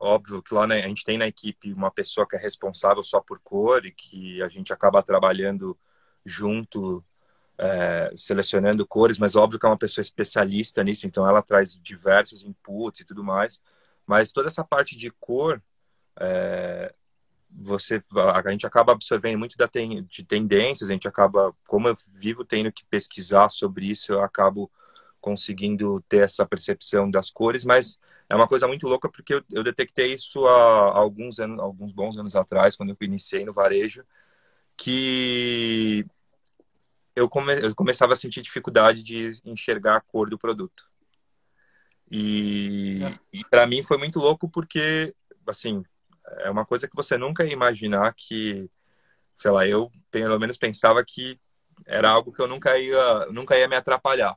[0.00, 3.20] óbvio que lá né, a gente tem na equipe uma pessoa que é responsável só
[3.20, 5.78] por cor e que a gente acaba trabalhando
[6.24, 7.04] junto,
[7.58, 12.42] é, selecionando cores, mas óbvio que é uma pessoa especialista nisso, então ela traz diversos
[12.42, 13.60] inputs e tudo mais.
[14.06, 15.62] Mas toda essa parte de cor,
[16.18, 16.94] é,
[17.50, 21.94] você a gente acaba absorvendo muito da ten, de tendências, a gente acaba, como eu
[22.18, 24.70] vivo tendo que pesquisar sobre isso, eu acabo
[25.22, 29.62] conseguindo ter essa percepção das cores, mas é uma coisa muito louca porque eu, eu
[29.62, 34.04] detectei isso há alguns anos, alguns bons anos atrás, quando eu iniciei no varejo,
[34.76, 36.04] que
[37.14, 40.90] eu, come, eu começava a sentir dificuldade de enxergar a cor do produto.
[42.10, 43.18] E, é.
[43.32, 45.14] e para mim foi muito louco porque,
[45.46, 45.84] assim,
[46.38, 48.68] é uma coisa que você nunca ia imaginar que,
[49.36, 51.40] sei lá, eu pelo menos pensava que
[51.86, 54.36] era algo que eu nunca ia, nunca ia me atrapalhar.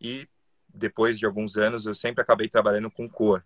[0.00, 0.28] E
[0.72, 3.44] depois de alguns anos, eu sempre acabei trabalhando com cor.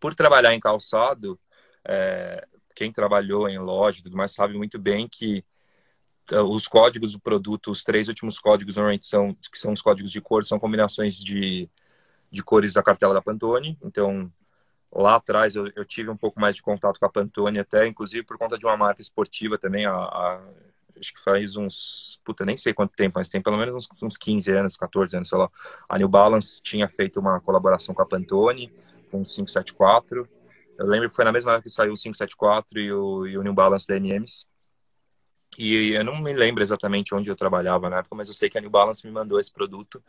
[0.00, 1.38] Por trabalhar em calçado,
[1.84, 5.44] é, quem trabalhou em loja e tudo mais sabe muito bem que
[6.32, 10.10] uh, os códigos do produto, os três últimos códigos normalmente são que são os códigos
[10.10, 11.68] de cor, são combinações de,
[12.30, 13.78] de cores da cartela da Pantone.
[13.82, 14.32] Então,
[14.92, 18.24] lá atrás eu, eu, tive um pouco mais de contato com a Pantone até, inclusive
[18.24, 20.42] por conta de uma marca esportiva também, a, a
[20.98, 24.16] acho que faz uns, puta, nem sei quanto tempo, mas tem pelo menos uns, uns
[24.16, 25.50] 15 anos, 14 anos, sei lá.
[25.88, 28.72] A New Balance tinha feito uma colaboração com a Pantone,
[29.10, 30.28] com o 574.
[30.78, 33.42] Eu lembro que foi na mesma época que saiu o 574 e o, e o
[33.42, 34.46] New Balance DNMs.
[35.56, 38.58] E eu não me lembro exatamente onde eu trabalhava na época, mas eu sei que
[38.58, 40.02] a New Balance me mandou esse produto.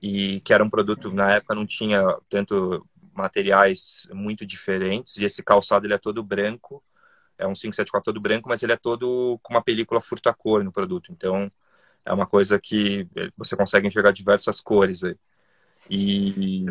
[0.00, 5.16] E que era um produto, na época não tinha tanto materiais muito diferentes.
[5.16, 6.82] E esse calçado ele é todo branco
[7.38, 11.12] é um 574 todo branco, mas ele é todo com uma película furta-cor no produto.
[11.12, 11.50] Então,
[12.04, 15.16] é uma coisa que você consegue enxergar diversas cores aí.
[15.90, 16.64] E,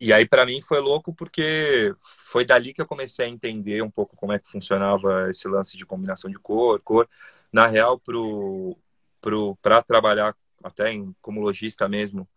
[0.00, 3.90] e aí, para mim, foi louco porque foi dali que eu comecei a entender um
[3.90, 6.80] pouco como é que funcionava esse lance de combinação de cor.
[6.80, 7.08] cor.
[7.52, 8.78] Na real, para pro,
[9.20, 12.28] pro, trabalhar até em, como lojista mesmo,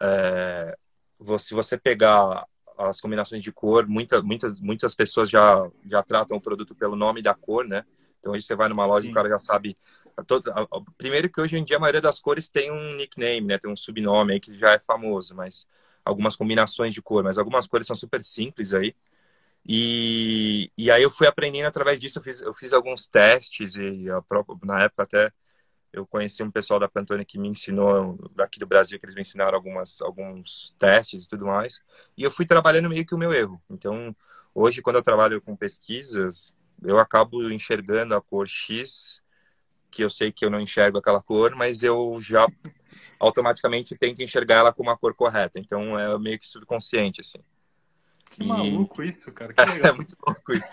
[0.00, 0.76] é,
[1.38, 2.46] se você pegar
[2.88, 7.22] as combinações de cor, muita, muitas, muitas pessoas já, já tratam o produto pelo nome
[7.22, 7.84] da cor, né?
[8.18, 9.76] Então, hoje você vai numa loja e o cara já sabe.
[10.26, 10.52] Todo,
[10.98, 13.58] primeiro que hoje em dia a maioria das cores tem um nickname, né?
[13.58, 15.66] Tem um subnome aí que já é famoso, mas
[16.04, 18.94] algumas combinações de cor, mas algumas cores são super simples aí.
[19.66, 24.10] E, e aí eu fui aprendendo através disso, eu fiz, eu fiz alguns testes e
[24.10, 25.32] a própria, na época até
[25.92, 29.22] eu conheci um pessoal da Pantone que me ensinou, daqui do Brasil, que eles me
[29.22, 31.82] ensinaram algumas, alguns testes e tudo mais.
[32.16, 33.60] E eu fui trabalhando meio que o meu erro.
[33.68, 34.14] Então,
[34.54, 39.20] hoje, quando eu trabalho com pesquisas, eu acabo enxergando a cor X,
[39.90, 42.46] que eu sei que eu não enxergo aquela cor, mas eu já
[43.18, 45.58] automaticamente tento enxergar ela com uma cor correta.
[45.58, 47.40] Então, é meio que subconsciente, assim.
[48.30, 48.46] Que e...
[48.46, 49.52] maluco isso, cara.
[49.52, 49.92] Que legal.
[49.92, 50.70] é muito louco isso.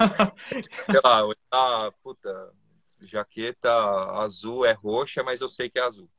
[0.85, 2.53] Sei lá, ah, puta,
[3.01, 3.71] jaqueta
[4.19, 6.09] azul é roxa, mas eu sei que é azul.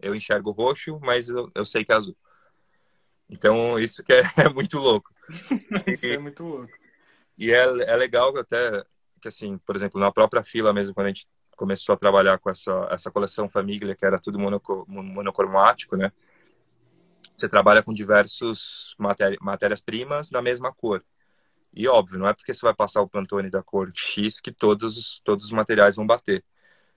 [0.00, 2.16] Eu enxergo roxo, mas eu, eu sei que é azul.
[3.28, 5.12] Então, isso que é, é muito louco.
[5.86, 6.72] isso e, é muito louco.
[7.36, 8.84] E é, é legal até
[9.20, 12.48] que, assim, por exemplo, na própria fila mesmo, quando a gente começou a trabalhar com
[12.48, 16.12] essa, essa coleção família, que era tudo monocromático, né?
[17.36, 18.96] Você trabalha com diversos
[19.40, 21.04] matérias-primas da mesma cor.
[21.72, 25.20] E óbvio, não é porque você vai passar o Pantone da cor X que todos,
[25.24, 26.44] todos os materiais vão bater.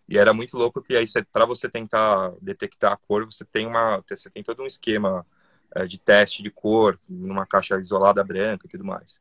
[0.08, 4.04] E era muito louco que aí para você tentar detectar a cor, você tem uma
[4.10, 5.26] você tem todo um esquema
[5.76, 9.20] é, de teste de cor numa caixa isolada branca e tudo mais.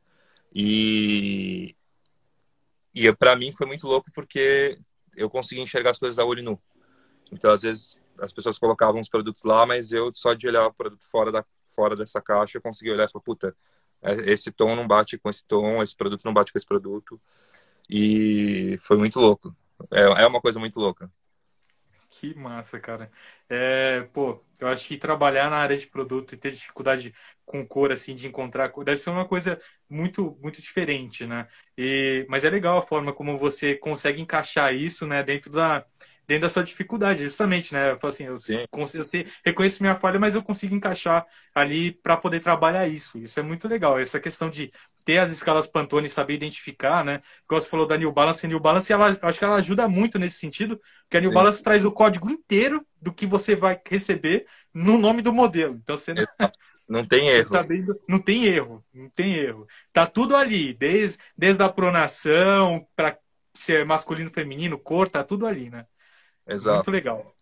[0.53, 1.75] E
[2.93, 4.77] e para mim foi muito louco porque
[5.15, 6.61] eu consegui enxergar as coisas a olho nu.
[7.31, 10.73] Então às vezes as pessoas colocavam os produtos lá, mas eu só de olhar o
[10.73, 13.55] produto fora da fora dessa caixa eu consegui olhar e falar, puta,
[14.25, 17.19] esse tom não bate com esse tom, esse produto não bate com esse produto.
[17.89, 19.55] E foi muito louco.
[19.91, 21.11] É, é uma coisa muito louca.
[22.09, 23.09] Que massa, cara.
[23.49, 27.13] É, pô, eu acho que trabalhar na área de produto e ter dificuldade
[27.45, 29.57] com cor, assim, de encontrar cor, deve ser uma coisa
[29.89, 31.47] muito, muito diferente, né?
[31.77, 35.85] E, mas é legal a forma como você consegue encaixar isso, né, dentro da,
[36.31, 37.91] dentro da sua dificuldade, justamente, né?
[37.91, 38.67] Eu falo assim, eu, eu
[39.43, 43.17] reconheço minha falha, mas eu consigo encaixar ali para poder trabalhar isso.
[43.17, 43.99] Isso é muito legal.
[43.99, 44.71] Essa questão de
[45.03, 47.21] ter as escalas Pantone e saber identificar, né?
[47.45, 50.17] Como você falou da New Balance, a New Balance, ela, acho que ela ajuda muito
[50.17, 51.35] nesse sentido, porque a New Sim.
[51.35, 55.75] Balance traz o código inteiro do que você vai receber no nome do modelo.
[55.83, 56.23] Então você não,
[56.87, 57.53] não tem erro.
[57.53, 59.67] Sabendo, não tem erro, não tem erro.
[59.91, 63.17] Tá tudo ali, desde, desde a pronação para
[63.53, 65.85] ser masculino, feminino, cor, tá tudo ali, né?
[66.47, 66.75] Exato.
[66.75, 67.35] Muito legal.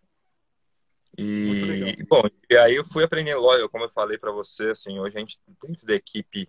[1.16, 2.06] E, Muito legal.
[2.08, 5.38] bom, e aí eu fui aprendendo, como eu falei para você, assim, hoje a gente,
[5.62, 6.48] dentro da equipe,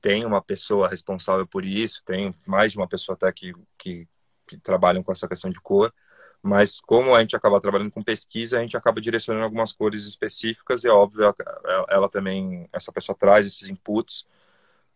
[0.00, 4.08] tem uma pessoa responsável por isso, tem mais de uma pessoa até que, que,
[4.46, 5.92] que trabalham com essa questão de cor,
[6.42, 10.84] mas como a gente acaba trabalhando com pesquisa, a gente acaba direcionando algumas cores específicas
[10.84, 14.26] e, é óbvio, ela, ela também, essa pessoa traz esses inputs,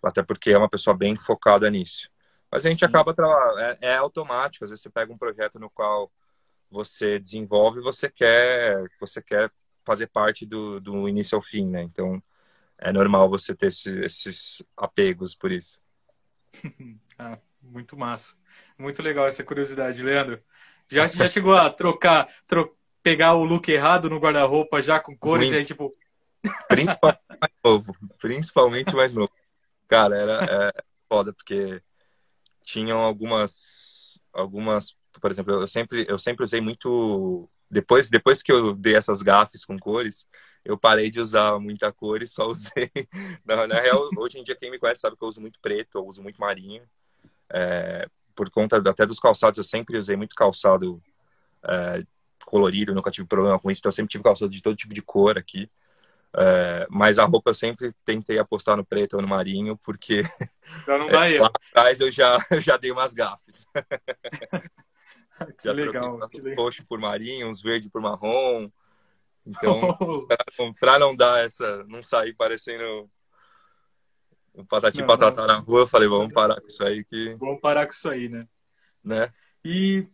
[0.02, 2.10] até porque é uma pessoa bem focada nisso.
[2.50, 2.86] Mas a gente Sim.
[2.86, 3.14] acaba,
[3.58, 6.10] é, é automático, às vezes você pega um projeto no qual
[6.70, 9.50] você desenvolve, você quer, você quer
[9.84, 11.82] fazer parte do, do início ao fim, né?
[11.82, 12.22] Então,
[12.76, 15.80] é normal você ter esse, esses apegos por isso.
[17.18, 18.36] ah, muito massa.
[18.78, 20.42] Muito legal essa curiosidade, Leandro.
[20.90, 25.46] Já, já chegou a trocar, tro pegar o look errado no guarda-roupa já com cores
[25.46, 25.56] muito.
[25.56, 25.94] e aí, tipo.
[26.68, 27.96] Principalmente mais novo.
[28.18, 29.32] Principalmente mais novo.
[29.86, 31.82] Cara, era é, foda, porque
[32.62, 34.20] tinham algumas.
[34.32, 34.96] algumas.
[35.20, 37.48] Por exemplo, eu sempre, eu sempre usei muito.
[37.70, 40.26] Depois, depois que eu dei essas gafes com cores,
[40.64, 42.90] eu parei de usar muita cor e só usei.
[43.44, 45.98] Na, na real, hoje em dia, quem me conhece sabe que eu uso muito preto,
[45.98, 46.82] eu uso muito marinho.
[47.50, 51.02] É, por conta até dos calçados, eu sempre usei muito calçado
[51.66, 52.04] é,
[52.44, 55.02] colorido, nunca tive problema com isso, então eu sempre tive calçado de todo tipo de
[55.02, 55.70] cor aqui.
[56.36, 60.22] É, mas a roupa eu sempre tentei apostar no preto ou no marinho, porque
[60.86, 63.66] já não dá é, lá atrás eu já, já dei umas gafes.
[65.60, 66.28] Que legal.
[66.28, 68.70] Que roxo por marinho, uns verde por marrom.
[69.46, 69.80] Então,
[70.58, 70.74] oh.
[70.78, 73.10] para não dar essa, não sair parecendo
[74.54, 75.46] um patati não, patatá não.
[75.46, 77.34] na rua, eu falei, vamos parar com isso aí que.
[77.36, 78.46] Vamos parar com isso aí, né?
[79.02, 79.32] Né?
[79.64, 80.06] E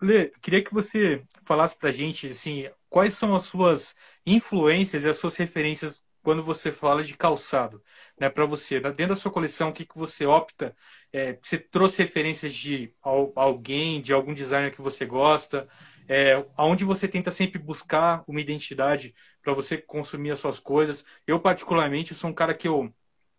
[0.00, 5.16] Lê, queria que você falasse pra gente assim, quais são as suas influências e as
[5.16, 7.80] suas referências quando você fala de calçado,
[8.20, 8.28] né?
[8.28, 10.74] Para você, dentro da sua coleção, o que, que você opta?
[11.12, 15.68] É, você trouxe referências de alguém, de algum designer que você gosta?
[16.08, 21.04] É, aonde você tenta sempre buscar uma identidade para você consumir as suas coisas?
[21.26, 22.92] Eu particularmente sou um cara que eu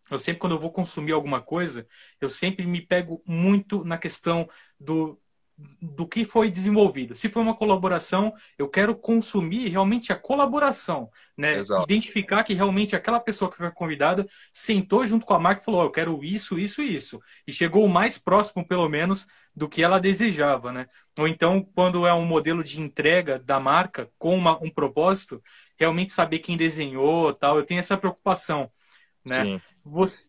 [0.10, 1.86] eu sempre, quando eu vou consumir alguma coisa,
[2.22, 4.48] eu sempre me pego muito na questão
[4.80, 5.20] do,
[5.82, 7.16] do que foi desenvolvido.
[7.16, 11.58] Se foi uma colaboração, eu quero consumir realmente a colaboração, né?
[11.58, 11.84] Exato.
[11.84, 15.82] Identificar que realmente aquela pessoa que foi convidada sentou junto com a marca e falou:
[15.82, 17.20] oh, eu quero isso, isso e isso.
[17.48, 20.86] E chegou o mais próximo, pelo menos, do que ela desejava, né?
[21.18, 25.42] Ou então, quando é um modelo de entrega da marca com uma, um propósito,
[25.76, 27.58] realmente saber quem desenhou, tal.
[27.58, 28.72] Eu tenho essa preocupação,
[29.26, 29.44] né?
[29.44, 29.62] Sim.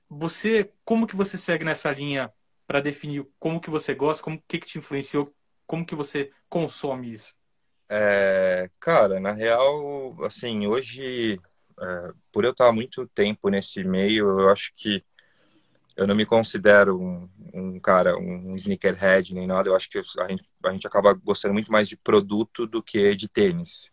[0.09, 2.33] Você, como que você segue nessa linha
[2.68, 5.35] para definir como que você gosta, como que, que te influenciou,
[5.66, 7.35] como que você consome isso?
[7.90, 11.40] É, cara, na real, assim, hoje,
[11.81, 15.02] é, por eu estar muito tempo nesse meio, eu acho que
[15.96, 19.68] eu não me considero um, um cara, um sneakerhead nem nada.
[19.68, 23.14] Eu acho que a gente, a gente acaba gostando muito mais de produto do que
[23.16, 23.90] de tênis.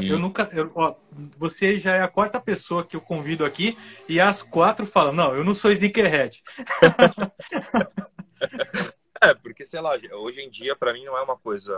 [0.00, 0.08] E...
[0.08, 0.48] Eu nunca.
[0.52, 0.94] Eu, ó,
[1.36, 3.76] você já é a quarta pessoa que eu convido aqui
[4.08, 6.42] e as quatro falam: não, eu não sou sneakerhead.
[9.20, 11.76] é, porque sei lá, hoje em dia para mim não é uma coisa.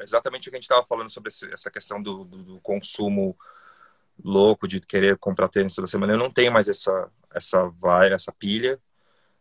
[0.00, 3.36] Exatamente o que a gente estava falando sobre essa questão do, do, do, consumo
[4.22, 6.12] louco de querer comprar tênis toda semana.
[6.12, 8.78] Eu não tenho mais essa essa vai essa pilha.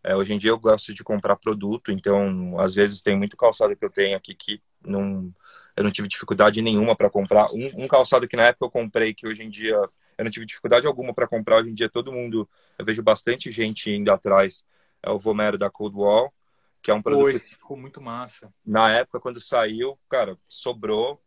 [0.01, 3.75] É, hoje em dia eu gosto de comprar produto, então às vezes tem muito calçado
[3.75, 5.33] que eu tenho aqui que não
[5.79, 7.49] eu não tive dificuldade nenhuma para comprar.
[7.53, 10.45] Um, um, calçado que na época eu comprei, que hoje em dia eu não tive
[10.45, 11.61] dificuldade alguma para comprar.
[11.61, 14.65] Hoje em dia todo mundo, eu vejo bastante gente indo atrás.
[15.01, 16.33] É o Vomero da Cold Wall,
[16.81, 17.23] que é um produto.
[17.23, 18.53] Oi, ficou muito massa.
[18.65, 21.17] Na época, quando saiu, cara, sobrou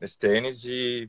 [0.00, 1.06] esse tênis e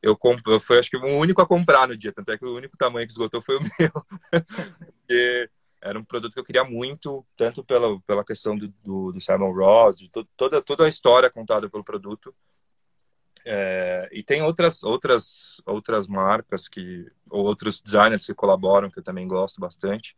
[0.00, 0.38] eu, comp...
[0.46, 2.12] eu fui, acho que, o único a comprar no dia.
[2.12, 3.90] Tanto é que o único tamanho que esgotou foi o meu.
[4.86, 9.20] Porque era um produto que eu queria muito, tanto pela, pela questão do, do, do
[9.20, 12.34] Simon Ross, de to, toda, toda a história contada pelo produto.
[13.44, 19.04] É, e tem outras, outras, outras marcas que, ou outros designers que colaboram, que eu
[19.04, 20.16] também gosto bastante.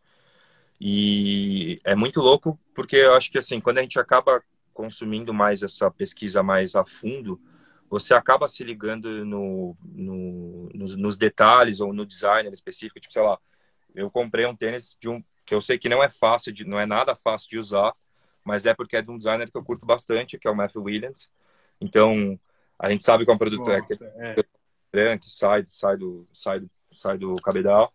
[0.81, 4.43] E é muito louco porque eu acho que assim, quando a gente acaba
[4.73, 7.39] consumindo mais essa pesquisa mais a fundo,
[7.91, 12.99] você acaba se ligando no, no nos, nos, detalhes ou no designer específico.
[12.99, 13.39] Tipo, sei lá,
[13.95, 16.79] eu comprei um tênis de um, que eu sei que não é fácil, de, não
[16.79, 17.93] é nada fácil de usar,
[18.45, 20.85] mas é porque é de um designer que eu curto bastante, que é o Matthew
[20.85, 21.29] Williams.
[21.81, 22.39] Então,
[22.79, 23.85] a gente sabe que é um produto Nossa,
[24.21, 24.37] é,
[24.93, 25.19] é.
[25.19, 27.93] que sai, sai, do, sai, do, sai do cabedal.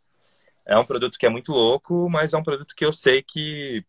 [0.65, 3.85] É um produto que é muito louco, mas é um produto que eu sei que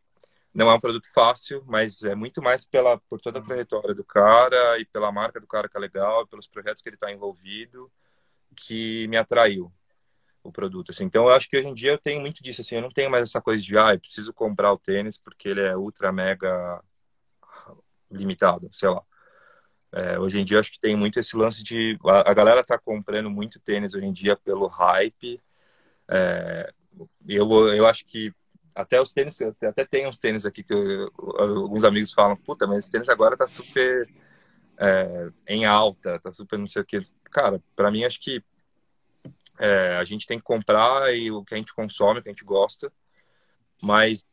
[0.55, 3.48] não é um produto fácil, mas é muito mais pela, por toda a uhum.
[3.48, 6.94] trajetória do cara e pela marca do cara que é legal, pelos projetos que ele
[6.94, 7.90] está envolvido,
[8.55, 9.72] que me atraiu
[10.46, 10.90] o produto.
[10.90, 11.04] Assim.
[11.04, 12.61] Então, eu acho que hoje em dia eu tenho muito disso.
[12.61, 15.49] Assim, eu não tenho mais essa coisa de, ah, eu preciso comprar o tênis porque
[15.49, 16.82] ele é ultra, mega
[18.11, 19.03] limitado, sei lá.
[19.92, 21.99] É, hoje em dia, acho que tem muito esse lance de...
[22.05, 25.40] A, a galera tá comprando muito tênis hoje em dia pelo hype.
[26.09, 26.72] É,
[27.26, 28.32] eu, eu acho que
[28.74, 32.80] até os tênis, até tem uns tênis aqui que eu, alguns amigos falam, puta, mas
[32.80, 34.07] esse tênis agora tá super
[34.78, 37.01] é, em alta, tá super não sei o que.
[37.24, 38.44] Cara, para mim acho que
[39.59, 42.32] é, a gente tem que comprar e o que a gente consome, o que a
[42.32, 42.92] gente gosta.
[43.82, 44.26] Mas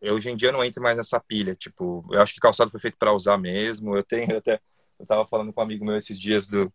[0.00, 1.54] eu, hoje em dia não entro mais nessa pilha.
[1.54, 3.96] Tipo, eu acho que calçado foi feito para usar mesmo.
[3.96, 4.60] Eu tenho eu até
[4.98, 6.72] eu tava falando com um amigo meu esses dias do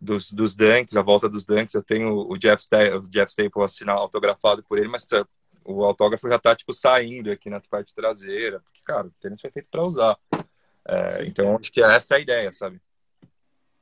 [0.00, 1.74] dos, dos Dunks, a volta dos Dunks.
[1.74, 2.62] Eu tenho o Jeff,
[2.96, 5.06] o Jeff Staple assinar, autografado por ele, mas
[5.64, 8.60] o autógrafo já tá, tipo, saindo aqui na parte traseira.
[8.60, 10.18] Porque, cara, o tênis foi feito para usar.
[10.86, 12.80] É, então, acho que essa é a ideia, sabe?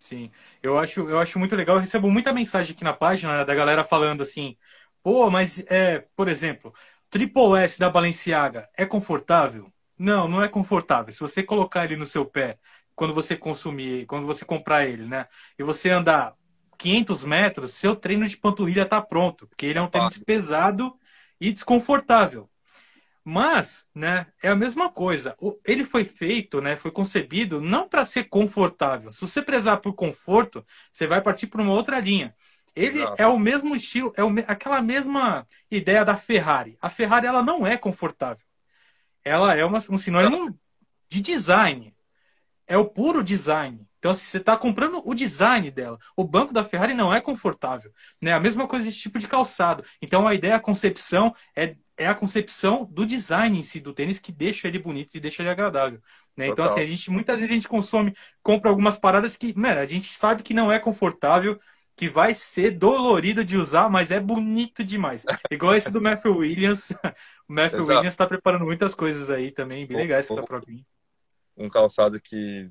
[0.03, 0.31] Sim,
[0.63, 1.77] eu acho, eu acho muito legal.
[1.77, 4.57] Eu recebo muita mensagem aqui na página né, da galera falando assim:
[5.03, 6.73] pô, mas, é, por exemplo,
[7.09, 9.73] Triple S da Balenciaga é confortável?
[9.97, 11.13] Não, não é confortável.
[11.13, 12.59] Se você colocar ele no seu pé
[12.97, 15.27] quando você consumir, quando você comprar ele, né?
[15.59, 16.35] E você andar
[16.77, 20.99] 500 metros, seu treino de panturrilha tá pronto, porque ele é um tênis pesado
[21.41, 22.51] e desconfortável.
[23.25, 25.37] Mas, né, é a mesma coisa.
[25.65, 29.13] Ele foi feito, né, foi concebido não para ser confortável.
[29.13, 32.35] Se você prezar por conforto, você vai partir para uma outra linha.
[32.75, 36.77] Ele é o mesmo estilo, é o, aquela mesma ideia da Ferrari.
[36.81, 38.45] A Ferrari ela não é confortável.
[39.25, 40.59] Ela é uma, um sinônimo
[41.09, 41.95] de design.
[42.67, 43.87] É o puro design.
[44.03, 45.97] Então, assim, você está comprando o design dela.
[46.17, 47.93] O banco da Ferrari não é confortável.
[48.21, 48.33] Né?
[48.33, 49.85] A mesma coisa desse tipo de calçado.
[50.03, 54.19] Então, a ideia, a concepção é, é a concepção do design em si do tênis
[54.19, 56.01] que deixa ele bonito e deixa ele agradável.
[56.37, 56.49] Né?
[56.49, 59.87] Então, assim, a gente, muitas vezes a gente consome, compra algumas paradas que, mano, a
[59.87, 61.57] gente sabe que não é confortável,
[61.97, 65.25] que vai ser dolorido de usar, mas é bonito demais.
[65.49, 66.91] Igual esse do Matthew Williams.
[67.49, 67.99] o Matthew Exato.
[67.99, 70.85] Williams está preparando muitas coisas aí também, bem legais esse da Provin.
[71.57, 72.71] Um calçado que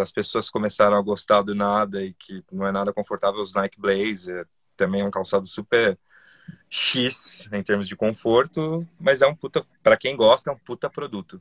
[0.00, 3.80] as pessoas começaram a gostar do nada e que não é nada confortável, os Nike
[3.80, 4.46] Blazer.
[4.76, 5.98] Também é um calçado super
[6.68, 10.88] X em termos de conforto, mas é um puta, para quem gosta, é um puta
[10.90, 11.40] produto.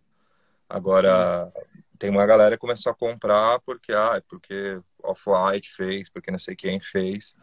[0.70, 6.30] Agora, Sim tem uma galera que começou a comprar porque, ah, porque Off-White fez, porque
[6.30, 7.34] não sei quem fez.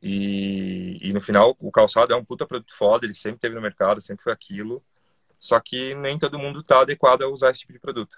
[0.00, 3.60] E, e no final, o calçado é um puta produto foda, ele sempre teve no
[3.60, 4.82] mercado, sempre foi aquilo.
[5.38, 8.16] Só que nem todo mundo tá adequado a usar esse tipo de produto.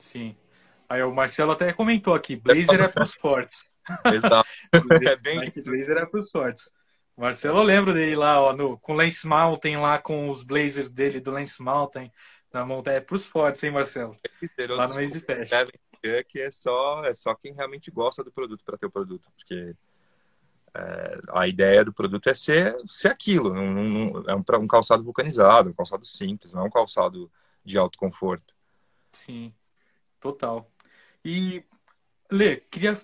[0.00, 0.36] Sim.
[0.88, 3.64] Aí o Marcelo até comentou aqui, Blazer é pros fortes.
[4.12, 4.48] Exato.
[4.72, 5.70] é bem isso.
[5.70, 6.72] Blazer é pros fortes.
[7.16, 11.18] Marcelo, eu lembro dele lá, ó, no, com Lance Mountain, lá com os Blazers dele
[11.18, 12.10] do Lance Mountain
[12.52, 14.16] na montanha é pros fortes, hein, Marcelo?
[14.70, 15.66] Lá no meio de festa.
[16.28, 19.74] Que é só, é só quem realmente gosta do produto para ter o produto, porque
[20.72, 25.02] é, a ideia do produto é ser, ser aquilo, não, não, é um, um calçado
[25.02, 27.30] vulcanizado, um calçado simples, não é um calçado
[27.64, 28.54] de alto conforto.
[29.10, 29.52] Sim,
[30.20, 30.70] total.
[31.24, 31.64] E,
[32.30, 32.98] Lê, queria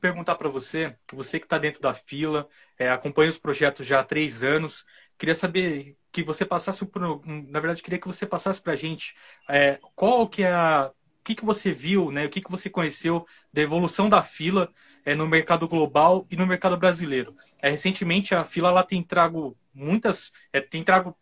[0.00, 2.48] perguntar para você, você que está dentro da fila,
[2.78, 4.84] é, acompanha os projetos já há três anos,
[5.18, 9.14] queria saber que você passasse por, na verdade queria que você passasse para a gente
[9.48, 12.26] é, qual que é a, o que, que você viu, né?
[12.26, 14.72] O que, que você conheceu da evolução da fila
[15.04, 17.34] é, no mercado global e no mercado brasileiro?
[17.62, 21.16] É, recentemente a fila lá tem trago muitas, é, tem trago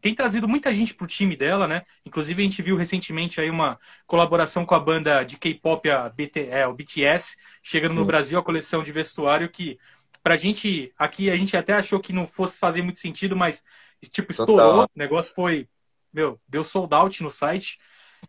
[0.00, 1.82] tem trazido muita gente pro time dela, né?
[2.04, 6.48] Inclusive a gente viu recentemente aí uma colaboração com a banda de K-pop, a BT,
[6.50, 9.78] é, o BTS, chegando no Brasil a coleção de vestuário que
[10.22, 13.62] pra gente aqui a gente até achou que não fosse fazer muito sentido, mas
[14.10, 14.84] tipo, estourou, Total.
[14.84, 15.68] o negócio foi,
[16.12, 17.78] meu, deu sold out no site,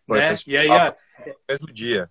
[0.06, 0.36] foi, né?
[0.46, 0.96] E aí a...
[1.48, 2.10] mesmo dia.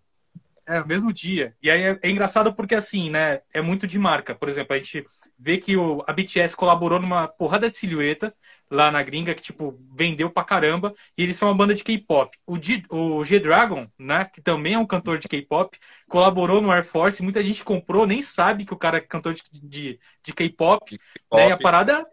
[0.66, 1.54] É, o mesmo dia.
[1.60, 3.40] E aí é, é, engraçado porque, assim, né?
[3.52, 4.34] É muito de marca.
[4.34, 5.04] Por exemplo, a gente
[5.36, 8.32] vê que o, a BTS colaborou numa porrada de silhueta
[8.70, 10.94] lá na gringa, que, tipo, vendeu pra caramba.
[11.16, 12.36] E eles são uma banda de K-pop.
[12.46, 12.58] O,
[12.90, 14.24] o G-Dragon, né?
[14.24, 17.22] Que também é um cantor de K-pop, colaborou no Air Force.
[17.22, 20.98] Muita gente comprou, nem sabe que o cara é cantor de, de, de K-pop.
[21.32, 21.48] Né?
[21.48, 22.04] E a parada...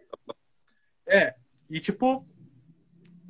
[1.08, 1.34] É,
[1.68, 2.24] e tipo,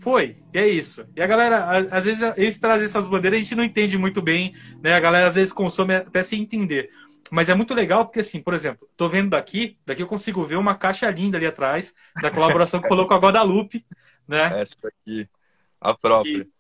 [0.00, 1.06] foi, e é isso.
[1.14, 4.54] E a galera, às vezes, eles trazem essas bandeiras, a gente não entende muito bem,
[4.82, 4.94] né?
[4.94, 6.90] A galera às vezes consome até sem entender.
[7.31, 10.57] Mas é muito legal porque, assim, por exemplo, tô vendo daqui, daqui eu consigo ver
[10.57, 13.85] uma caixa linda ali atrás, da colaboração que falou com a Guadalupe,
[14.26, 14.61] né?
[14.61, 15.28] Essa aqui,
[15.81, 16.45] a própria.
[16.45, 16.51] Que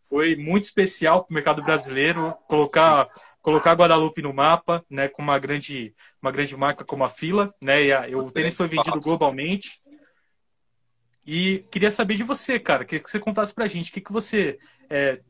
[0.00, 3.08] foi muito especial para o mercado brasileiro colocar
[3.40, 7.54] colocar a Guadalupe no mapa, né, com uma grande uma grande marca como a Fila,
[7.62, 7.84] né?
[7.84, 9.80] E a, o tênis foi vendido globalmente.
[11.26, 14.58] E queria saber de você, cara, que você contasse pra gente o que, que você
[14.88, 15.20] é,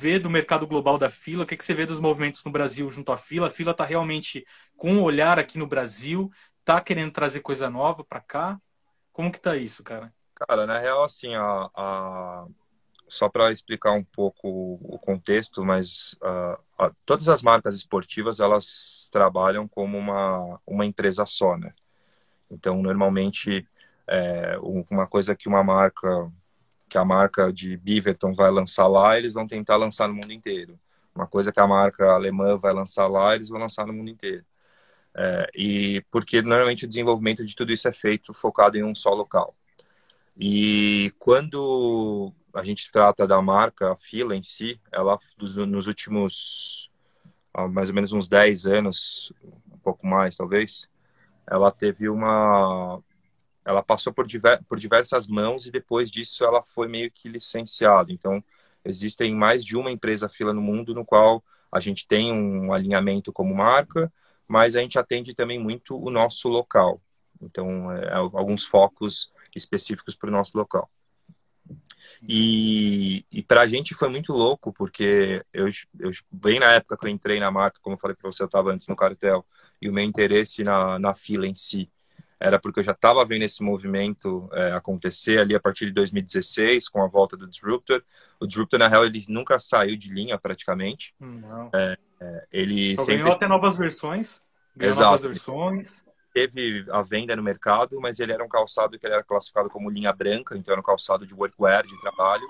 [0.00, 2.88] vê do mercado global da fila, o que, que você vê dos movimentos no Brasil
[2.88, 3.48] junto à fila.
[3.48, 6.30] A fila tá realmente com um olhar aqui no Brasil,
[6.64, 8.58] tá querendo trazer coisa nova para cá.
[9.12, 10.10] Como que tá isso, cara?
[10.34, 12.46] Cara, na real, assim, a, a...
[13.08, 14.48] só para explicar um pouco
[14.82, 16.16] o contexto, mas
[16.78, 21.70] a, todas as marcas esportivas elas trabalham como uma, uma empresa só, né?
[22.50, 23.68] Então, normalmente
[24.08, 26.08] é, uma coisa que uma marca,
[26.90, 30.78] que a marca de Beaverton vai lançar lá, eles vão tentar lançar no mundo inteiro.
[31.14, 34.44] Uma coisa que a marca alemã vai lançar lá, eles vão lançar no mundo inteiro.
[35.14, 39.10] É, e porque normalmente o desenvolvimento de tudo isso é feito focado em um só
[39.10, 39.54] local.
[40.38, 46.90] E quando a gente trata da marca, a fila em si, ela nos últimos
[47.72, 49.32] mais ou menos uns 10 anos,
[49.72, 50.88] um pouco mais talvez,
[51.46, 53.02] ela teve uma.
[53.64, 54.62] Ela passou por, diver...
[54.64, 58.12] por diversas mãos e depois disso ela foi meio que licenciada.
[58.12, 58.42] Então,
[58.84, 63.32] existem mais de uma empresa fila no mundo no qual a gente tem um alinhamento
[63.32, 64.12] como marca,
[64.48, 67.00] mas a gente atende também muito o nosso local.
[67.40, 70.90] Então, é, alguns focos específicos para o nosso local.
[72.28, 77.06] E, e para a gente foi muito louco, porque eu, eu, bem na época que
[77.06, 79.46] eu entrei na marca, como eu falei para você, eu estava antes no cartel,
[79.80, 81.90] e o meu interesse na, na fila em si
[82.40, 86.88] era porque eu já estava vendo esse movimento é, acontecer ali a partir de 2016,
[86.88, 88.02] com a volta do Disruptor.
[88.40, 91.14] O Disruptor, na real, ele nunca saiu de linha praticamente.
[91.20, 91.70] Não.
[91.74, 93.18] É, é, ele Só sempre...
[93.18, 94.40] ganhou até novas versões.
[94.74, 95.06] Ganhou Exato.
[95.10, 95.88] novas versões.
[96.32, 100.12] Teve a venda no mercado, mas ele era um calçado que era classificado como linha
[100.12, 102.46] branca, então era um calçado de workwear, de trabalho.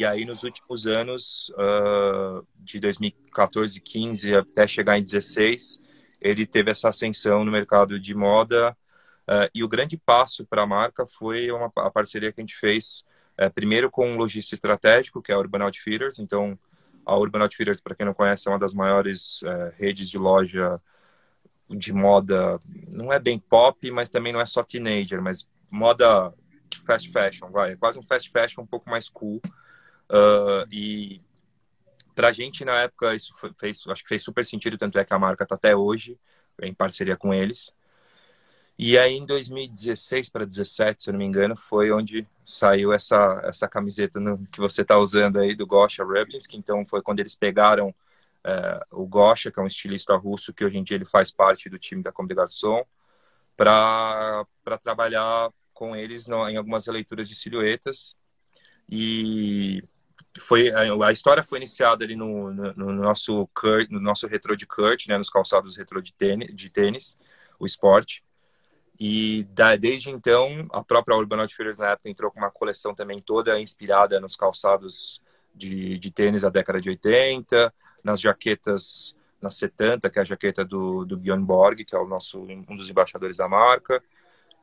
[0.00, 5.80] E aí, nos últimos anos, uh, de 2014, 15 até chegar em 16,
[6.20, 8.76] ele teve essa ascensão no mercado de moda.
[9.28, 12.56] Uh, e o grande passo para a marca foi uma, a parceria que a gente
[12.56, 13.04] fez,
[13.40, 16.18] uh, primeiro com um lojista estratégico, que é a Urban Outfitters.
[16.18, 16.58] Então,
[17.06, 20.80] a Urban Outfitters, para quem não conhece, é uma das maiores uh, redes de loja
[21.68, 26.32] de moda, não é bem pop, mas também não é só teenager, mas moda
[26.84, 29.40] fast fashion, vai, é quase um fast fashion um pouco mais cool.
[30.10, 31.22] Uh, e
[32.14, 35.18] pra gente na época isso fez, acho que fez super sentido, tanto é que a
[35.18, 36.18] marca tá até hoje
[36.60, 37.72] em parceria com eles.
[38.78, 43.40] E aí em 2016 para 17, se eu não me engano, foi onde saiu essa
[43.44, 47.34] essa camiseta no, que você tá usando aí do Gosha Rubinski, então foi quando eles
[47.34, 47.94] pegaram
[48.44, 51.68] é, o Gosha, que é um estilista russo que hoje em dia ele faz parte
[51.68, 52.84] do time da Garçons,
[53.56, 54.44] para
[54.82, 58.16] trabalhar com eles no, em algumas releituras de silhuetas.
[58.88, 59.82] E
[60.40, 63.48] foi a história foi iniciada ali no, no, no nosso
[63.90, 67.18] no nosso retro de Kurt, né, nos calçados retro de tênis, de tênis
[67.58, 68.24] o esporte.
[69.04, 73.18] E da, desde então, a própria Urban Outfitters na época entrou com uma coleção também
[73.18, 75.20] toda inspirada nos calçados
[75.52, 77.74] de, de tênis da década de 80,
[78.04, 82.06] nas jaquetas na 70, que é a jaqueta do, do Bjorn Borg, que é o
[82.06, 84.00] nosso, um dos embaixadores da marca.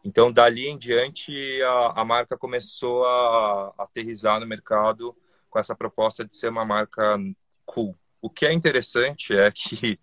[0.05, 5.13] Então, dali em diante, a, a marca começou a, a aterrizar no mercado
[5.49, 7.17] com essa proposta de ser uma marca
[7.65, 7.93] cool.
[8.21, 9.99] O que é interessante é que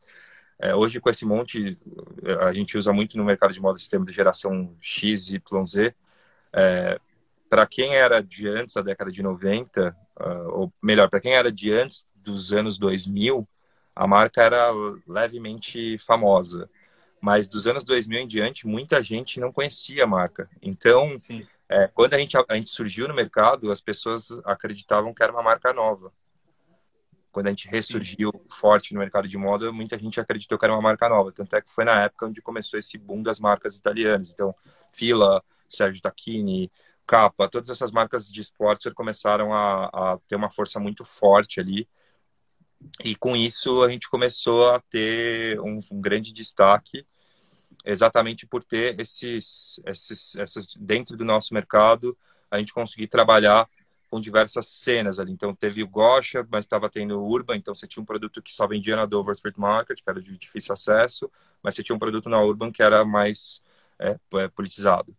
[0.59, 1.77] é, hoje, com esse monte,
[2.41, 5.95] a gente usa muito no mercado de moda sistema de geração X, Y, Z.
[6.53, 6.99] É,
[7.49, 11.51] para quem era de antes da década de 90, uh, ou melhor, para quem era
[11.53, 13.47] de antes dos anos 2000,
[13.95, 14.73] a marca era
[15.07, 16.69] levemente famosa.
[17.21, 20.49] Mas dos anos 2000 em diante, muita gente não conhecia a marca.
[20.61, 21.21] Então,
[21.69, 25.43] é, quando a gente, a gente surgiu no mercado, as pessoas acreditavam que era uma
[25.43, 26.13] marca nova.
[27.37, 28.41] Quando a gente ressurgiu Sim.
[28.49, 31.31] forte no mercado de moda, muita gente acreditou que era uma marca nova.
[31.31, 34.33] Tanto é que foi na época onde começou esse boom das marcas italianas.
[34.33, 34.55] Então,
[34.91, 36.73] Fila, Sergio Tacchini,
[37.07, 41.87] Capa, todas essas marcas de esportes começaram a, a ter uma força muito forte ali
[43.05, 47.07] e com isso a gente começou a ter um, um grande destaque,
[47.85, 52.17] exatamente por ter esses, esses, essas dentro do nosso mercado,
[52.51, 53.69] a gente conseguir trabalhar
[54.11, 55.33] com diversas cenas ali.
[55.33, 58.53] Então teve o Gosha, mas estava tendo o Urban, então você tinha um produto que
[58.53, 61.31] só vendia na Dover Street Market, que era de difícil acesso,
[61.63, 63.63] mas você tinha um produto na Urban que era mais
[63.99, 65.17] é, é politizado.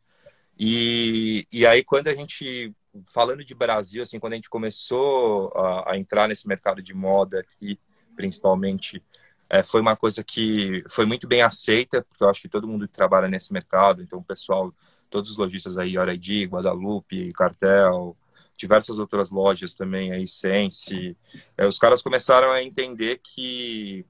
[0.60, 2.74] E, e aí quando a gente
[3.06, 7.40] falando de Brasil, assim, quando a gente começou a, a entrar nesse mercado de moda
[7.40, 7.80] aqui,
[8.16, 9.04] principalmente,
[9.50, 12.88] é, foi uma coisa que foi muito bem aceita, porque eu acho que todo mundo
[12.88, 14.74] que trabalha nesse mercado, então o pessoal,
[15.10, 18.16] todos os lojistas aí, Oraidi, Guadalupe, Cartel,
[18.58, 21.16] diversas outras lojas também, aí, Sense,
[21.58, 24.06] é, os caras começaram a entender que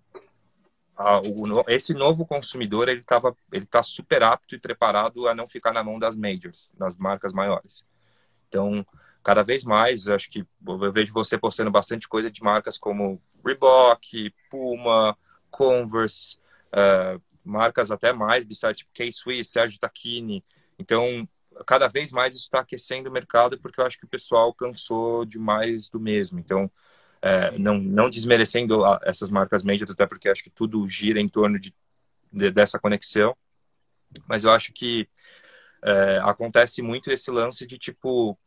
[0.96, 5.48] a, o, esse novo consumidor ele estava ele está super apto e preparado a não
[5.48, 7.86] ficar na mão das majors, das marcas maiores.
[8.48, 8.86] Então,
[9.22, 14.34] cada vez mais, acho que eu vejo você postando bastante coisa de marcas como Reebok,
[14.50, 15.18] Puma,
[15.52, 16.38] Converse,
[16.72, 20.44] uh, marcas até mais, besides K-Swiss, Sergio Tacchini.
[20.80, 21.28] Então,
[21.66, 25.26] cada vez mais isso está aquecendo o mercado porque eu acho que o pessoal cansou
[25.26, 26.40] demais do mesmo.
[26.40, 26.70] Então,
[27.22, 31.60] é, não, não desmerecendo essas marcas médias, até porque acho que tudo gira em torno
[31.60, 31.74] de,
[32.32, 33.36] de dessa conexão.
[34.28, 35.10] Mas eu acho que
[35.84, 38.38] é, acontece muito esse lance de tipo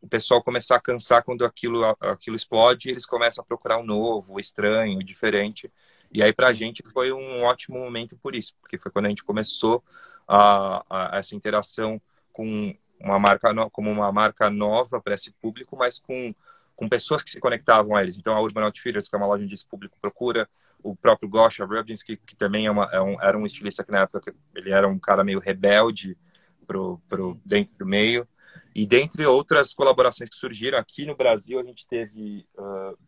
[0.00, 3.84] o pessoal começar a cansar quando aquilo aquilo explode, e eles começam a procurar um
[3.84, 5.72] novo, um estranho, diferente.
[6.12, 9.08] E aí para a gente foi um ótimo momento por isso, porque foi quando a
[9.08, 9.82] gente começou
[10.28, 10.84] a,
[11.14, 12.00] a essa interação
[12.36, 16.34] com uma marca no, como uma marca nova para esse público, mas com
[16.76, 18.18] com pessoas que se conectavam a eles.
[18.18, 20.46] Então, a Urban Outfitters, que é uma loja onde esse público procura,
[20.82, 24.02] o próprio Gosha Rubinski, que também é, uma, é um, era um estilista que na
[24.02, 26.18] época ele era um cara meio rebelde
[26.66, 28.28] pro, pro dentro do meio.
[28.74, 32.98] E dentre outras colaborações que surgiram aqui no Brasil, a gente teve uh,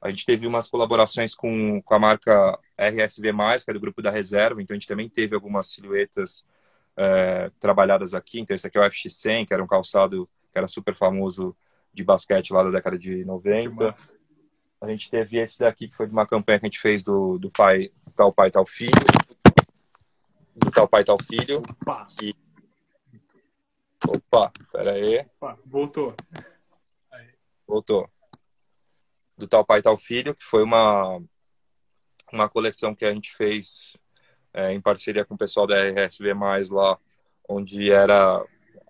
[0.00, 3.32] a gente teve umas colaborações com, com a marca RSV+,
[3.64, 6.44] que é do grupo da Reserva, então a gente também teve algumas silhuetas
[6.98, 8.40] é, trabalhadas aqui.
[8.40, 11.56] Então esse aqui é o FX100, que era um calçado que era super famoso
[11.94, 13.94] de basquete lá da década de 90.
[14.80, 17.38] A gente teve esse daqui, que foi de uma campanha que a gente fez do,
[17.38, 18.92] do pai, tal pai, tal filho.
[20.54, 21.62] Do tal pai, tal filho.
[21.82, 22.06] Opa!
[22.22, 22.34] E...
[24.06, 25.20] Opa, pera aí.
[25.40, 26.14] Opa, voltou.
[27.12, 27.28] Aí.
[27.66, 28.08] Voltou
[29.38, 31.22] do tal pai tal filho, que foi uma
[32.30, 33.96] uma coleção que a gente fez
[34.58, 36.34] é, em parceria com o pessoal da RSV
[36.70, 36.98] lá,
[37.48, 38.44] onde era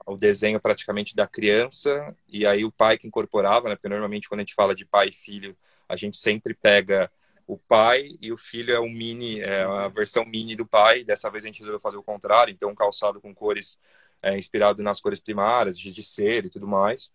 [0.07, 3.77] o desenho praticamente da criança e aí o pai que incorporava, né?
[3.77, 5.55] Porque normalmente quando a gente fala de pai e filho,
[5.87, 7.11] a gente sempre pega
[7.47, 11.05] o pai e o filho é um mini, é a versão mini do pai.
[11.05, 13.79] Dessa vez a gente resolveu fazer o contrário, então um calçado com cores
[14.23, 17.12] é, inspirado nas cores primárias, de ser e tudo mais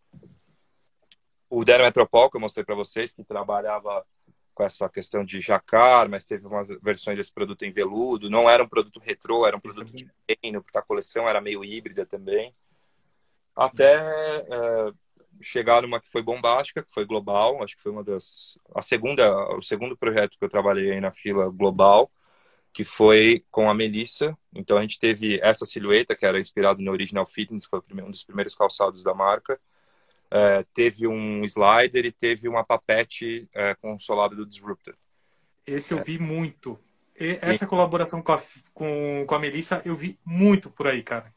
[1.56, 4.04] o Dero Metropol, que eu mostrei para vocês, que trabalhava
[4.54, 8.30] com essa questão de jacar, mas teve umas versões desse produto em veludo.
[8.30, 11.64] Não era um produto retrô, era um produto de treino, porque a coleção era meio
[11.64, 12.52] híbrida também.
[13.56, 14.94] Até é,
[15.42, 17.64] chegar numa que foi bombástica, que foi global.
[17.64, 18.58] Acho que foi uma das.
[18.76, 22.12] A segunda, o segundo projeto que eu trabalhei aí na fila global,
[22.72, 24.38] que foi com a Melissa.
[24.54, 28.12] Então a gente teve essa silhueta, que era inspirado no Original Fitness, que foi um
[28.12, 29.60] dos primeiros calçados da marca
[30.34, 34.96] é, teve um slider e teve uma papete é, com o solado do Disruptor.
[35.66, 36.04] Esse eu é.
[36.04, 36.80] vi muito.
[37.20, 37.68] E essa Sim.
[37.68, 38.42] colaboração com a,
[38.74, 41.32] com, com a Melissa eu vi muito por aí, cara.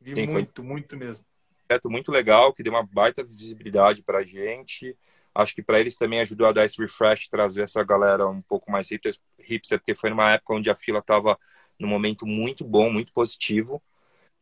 [0.00, 0.64] Vi Sim, muito, foi...
[0.64, 1.24] muito mesmo.
[1.66, 4.96] Projeto muito legal, que deu uma baita visibilidade pra gente.
[5.34, 8.70] Acho que para eles também ajudou a dar esse refresh, trazer essa galera um pouco
[8.70, 11.36] mais hipster, hipster porque foi numa época onde a fila estava
[11.80, 13.82] num momento muito bom, muito positivo.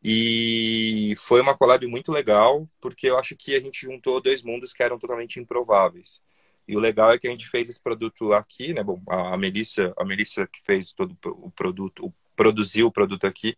[0.07, 4.71] E foi uma collab muito legal, porque eu acho que a gente juntou dois mundos
[4.71, 6.21] que eram totalmente improváveis.
[6.67, 8.83] E o legal é que a gente fez esse produto aqui, né?
[8.83, 13.57] Bom, a Melissa, a Melissa que fez todo o produto, produziu o produto aqui,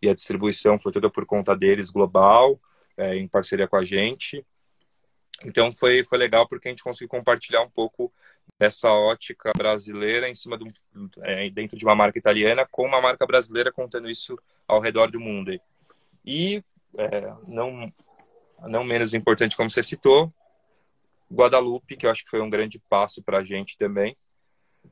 [0.00, 2.60] e a distribuição foi toda por conta deles, global,
[2.96, 4.46] é, em parceria com a gente.
[5.44, 8.12] Então foi, foi legal porque a gente conseguiu compartilhar um pouco
[8.56, 10.64] dessa ótica brasileira em cima do,
[11.22, 14.38] é, dentro de uma marca italiana com uma marca brasileira contando isso
[14.68, 15.50] ao redor do mundo.
[16.28, 16.62] E,
[16.98, 17.90] é, não,
[18.68, 20.30] não menos importante, como você citou,
[21.32, 24.14] Guadalupe, que eu acho que foi um grande passo para a gente também.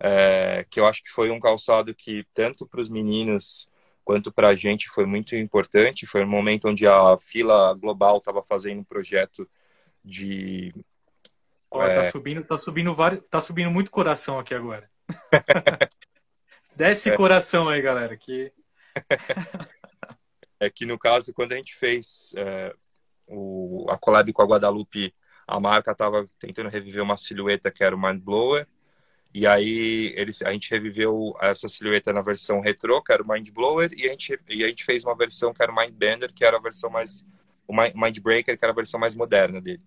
[0.00, 3.68] É, que eu acho que foi um calçado que, tanto para os meninos
[4.02, 6.06] quanto para a gente, foi muito importante.
[6.06, 9.46] Foi um momento onde a fila global estava fazendo um projeto
[10.02, 10.74] de.
[11.70, 11.96] Ó, tá é...
[11.96, 14.90] tá subindo, tá subindo vários, tá subindo muito coração aqui agora.
[16.74, 17.16] Desce é.
[17.16, 18.52] coração aí, galera, que
[20.58, 22.74] é que no caso, quando a gente fez é,
[23.28, 25.14] o, a collab com a Guadalupe,
[25.46, 28.66] a marca estava tentando reviver uma silhueta que era o Mind Blower,
[29.34, 33.50] e aí eles, a gente reviveu essa silhueta na versão retrô, que era o Mind
[33.50, 36.32] Blower, e a gente, e a gente fez uma versão que era o Mind Bender,
[36.32, 37.24] que era a versão mais.
[37.68, 39.82] O Mind Breaker, que era a versão mais moderna dele.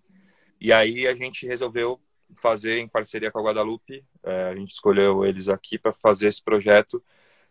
[0.60, 1.98] E aí a gente resolveu
[2.36, 6.42] fazer em parceria com a Guadalupe, é, a gente escolheu eles aqui para fazer esse
[6.44, 7.02] projeto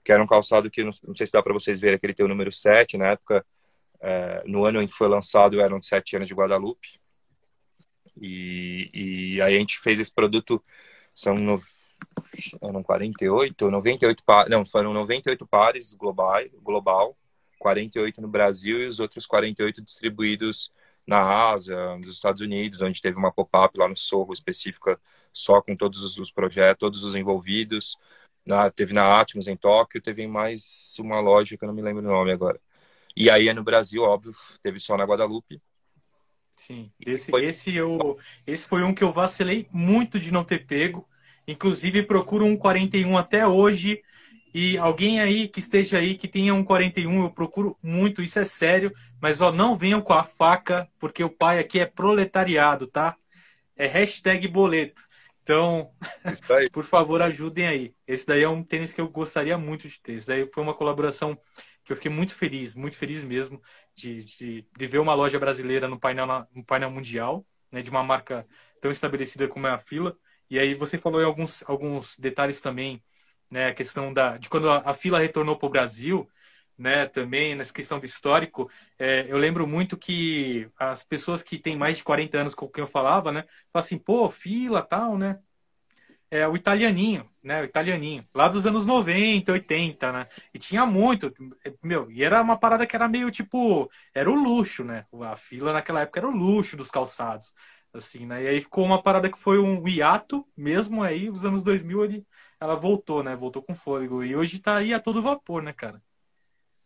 [0.04, 2.26] que era um calçado que não, sei se dá para vocês verem que ele tem
[2.26, 3.45] o número 7, na época,
[4.02, 7.00] é, no ano em que foi lançado, eram 7 anos de Guadalupe.
[8.22, 10.64] E, e aí a gente fez esse produto,
[11.14, 11.60] são no,
[12.62, 17.18] eram 48, 98 pares, não, foram 98 pares global, global,
[17.60, 20.72] 48 no Brasil e os outros 48 distribuídos
[21.06, 25.00] na Ásia, nos Estados Unidos, onde teve uma pop-up lá no Sorro específica
[25.34, 27.97] só com todos os projetos, todos os envolvidos.
[28.50, 32.04] Na, teve na Atmos em Tóquio, teve mais uma loja que eu não me lembro
[32.04, 32.60] o nome agora.
[33.16, 34.34] E aí é no Brasil, óbvio,
[34.64, 35.62] teve só na Guadalupe.
[36.52, 37.45] Sim, esse, foi...
[37.45, 41.08] esse, eu, esse foi um que eu vacilei muito de não ter pego.
[41.47, 44.02] Inclusive, procuro um 41 até hoje.
[44.52, 48.45] E alguém aí que esteja aí que tenha um 41, eu procuro muito, isso é
[48.45, 48.91] sério.
[49.22, 53.16] Mas ó, não venham com a faca, porque o pai aqui é proletariado, tá?
[53.78, 55.08] É hashtag boleto.
[55.50, 55.91] Então,
[56.72, 57.95] por favor, ajudem aí.
[58.08, 60.14] Esse daí é um tênis que eu gostaria muito de ter.
[60.14, 61.36] Esse daí foi uma colaboração
[61.84, 63.60] que eu fiquei muito feliz, muito feliz mesmo
[63.95, 68.04] de, de, de ver uma loja brasileira no painel, no painel mundial, né, de uma
[68.04, 68.47] marca
[68.80, 70.16] tão estabelecida como é a Fila.
[70.50, 73.04] E aí você falou em alguns, alguns detalhes também,
[73.52, 76.30] né, a questão da, de quando a, a Fila retornou para o Brasil,
[76.80, 78.70] né, também, nessa questão do histórico,
[79.00, 82.84] é, eu lembro muito que as pessoas que têm mais de 40 anos com quem
[82.84, 83.42] eu falava, né,
[83.74, 85.40] falam assim, pô, fila, tal, né,
[86.32, 91.34] é o italianinho, né, o italianinho, lá dos anos 90, 80, né, e tinha muito,
[91.84, 95.74] meu, e era uma parada que era meio, tipo, era o luxo, né, a fila
[95.74, 97.54] naquela época era o luxo dos calçados,
[97.94, 101.64] assim, né, e aí ficou uma parada que foi um hiato, mesmo aí, os anos
[101.64, 102.26] 2000, ele,
[102.60, 106.02] ela voltou, né, voltou com fôlego, e hoje tá aí a todo vapor, né, cara.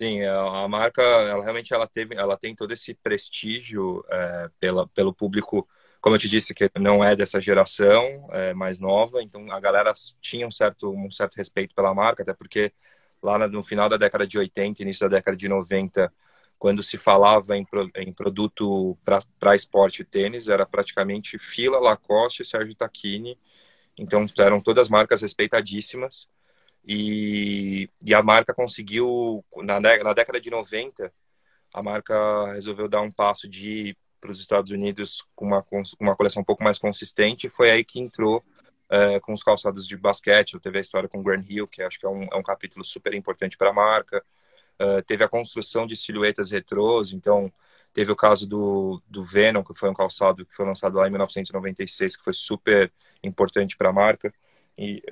[0.04, 4.86] Sim, é, a marca, ela realmente ela teve, ela tem todo esse prestígio é, pela,
[4.90, 5.66] pelo público,
[6.02, 9.94] como eu te disse, que não é dessa geração, é mais nova, então a galera
[10.20, 12.74] tinha um certo, um certo respeito pela marca, até porque
[13.22, 16.14] lá no final da década de 80, início da década de 90,
[16.60, 18.98] quando se falava em, em produto
[19.40, 23.40] para esporte e tênis, era praticamente Fila, Lacoste e Sérgio Tacchini,
[23.98, 26.28] então eram todas marcas respeitadíssimas,
[26.86, 31.12] e, e a marca conseguiu, na, na década de 90,
[31.74, 35.66] a marca resolveu dar um passo de para os Estados Unidos com uma,
[36.00, 37.50] uma coleção um pouco mais consistente.
[37.50, 38.42] Foi aí que entrou
[38.90, 40.58] é, com os calçados de basquete.
[40.60, 42.86] Teve a história com o Grant Hill, que acho que é um, é um capítulo
[42.86, 44.24] super importante para a marca.
[44.82, 47.52] Uh, teve a construção de silhuetas retrôs, então
[47.94, 51.12] teve o caso do, do Venom, que foi um calçado que foi lançado lá em
[51.12, 54.34] 1996, que foi super importante para a marca.
[54.78, 55.04] E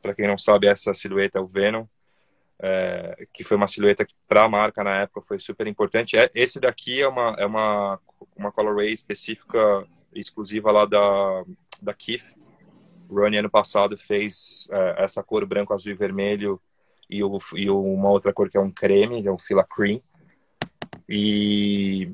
[0.00, 1.86] para quem não sabe, essa silhueta é o Venom,
[2.62, 6.16] é, que foi uma silhueta que para a marca na época foi super importante.
[6.16, 7.98] É, esse daqui é uma, é uma,
[8.36, 11.44] uma colorway específica, exclusiva lá da,
[11.82, 11.94] da.
[13.08, 16.60] O Ronnie, ano passado, fez é, essa cor branco, azul e vermelho
[17.08, 20.00] e, o, e uma outra cor que é um creme, é um fila cream.
[21.08, 22.12] E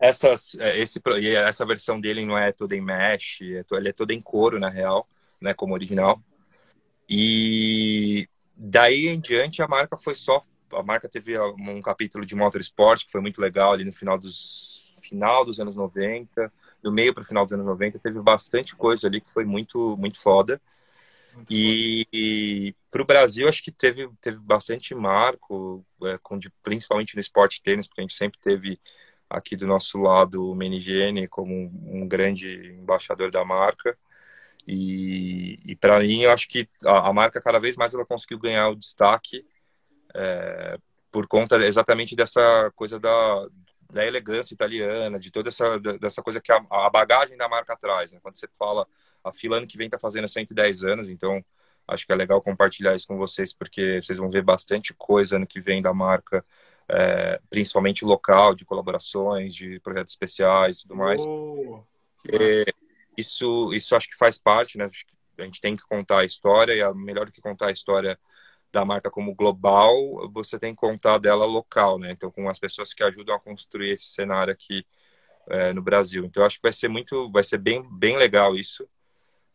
[0.00, 1.00] essa, é, esse,
[1.36, 4.68] essa versão dele não é toda em mesh, é, ele é toda em couro, na
[4.68, 5.08] real,
[5.40, 6.20] né, como original.
[7.08, 10.40] E daí em diante a marca foi só
[10.72, 14.98] a marca teve um capítulo de motorsport que foi muito legal ali no final dos
[15.02, 16.52] final dos anos 90,
[16.82, 19.96] do meio para o final dos anos 90, teve bastante coisa ali que foi muito
[19.96, 20.60] muito foda.
[21.34, 26.50] Muito e, e para o Brasil acho que teve teve bastante marco, é, com, de,
[26.62, 28.80] principalmente no esporte tênis, porque a gente sempre teve
[29.28, 33.96] aqui do nosso lado o Menigene como um, um grande embaixador da marca.
[34.66, 38.38] E, e para mim, eu acho que a, a, marca cada vez mais ela conseguiu
[38.38, 39.44] ganhar o destaque
[40.14, 40.78] é,
[41.10, 43.46] por conta exatamente dessa coisa da,
[43.92, 48.12] da elegância italiana, de toda essa dessa coisa que a, a bagagem da marca traz.
[48.12, 48.20] Né?
[48.22, 48.86] Quando você fala,
[49.22, 51.44] a fila ano que vem está fazendo 110 anos, então
[51.86, 55.46] acho que é legal compartilhar isso com vocês, porque vocês vão ver bastante coisa ano
[55.46, 56.44] que vem da marca,
[56.88, 61.22] é, principalmente local, de colaborações, de projetos especiais e tudo mais.
[61.26, 61.84] Oh,
[63.16, 64.88] isso, isso acho que faz parte, né?
[65.38, 68.18] A gente tem que contar a história e a melhor do que contar a história
[68.72, 72.10] da marca como global, você tem que contar dela local, né?
[72.10, 74.84] Então, com as pessoas que ajudam a construir esse cenário aqui
[75.48, 76.24] é, no Brasil.
[76.24, 78.88] Então, acho que vai ser muito, vai ser bem, bem legal isso,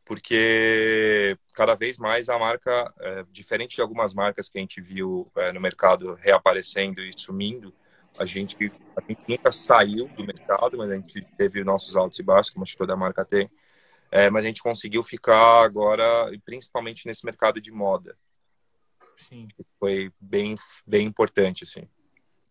[0.06, 5.30] porque cada vez mais a marca, é, diferente de algumas marcas que a gente viu
[5.36, 7.74] é, no mercado reaparecendo e sumindo,
[8.18, 12.24] a gente, a gente nunca saiu do mercado, mas a gente teve nossos altos e
[12.24, 13.50] baixos, como acho que toda marca tem.
[14.12, 16.04] É, mas a gente conseguiu ficar agora,
[16.44, 18.18] principalmente nesse mercado de moda.
[19.16, 19.48] Sim.
[19.80, 20.56] Foi bem,
[20.88, 21.88] bem importante, assim.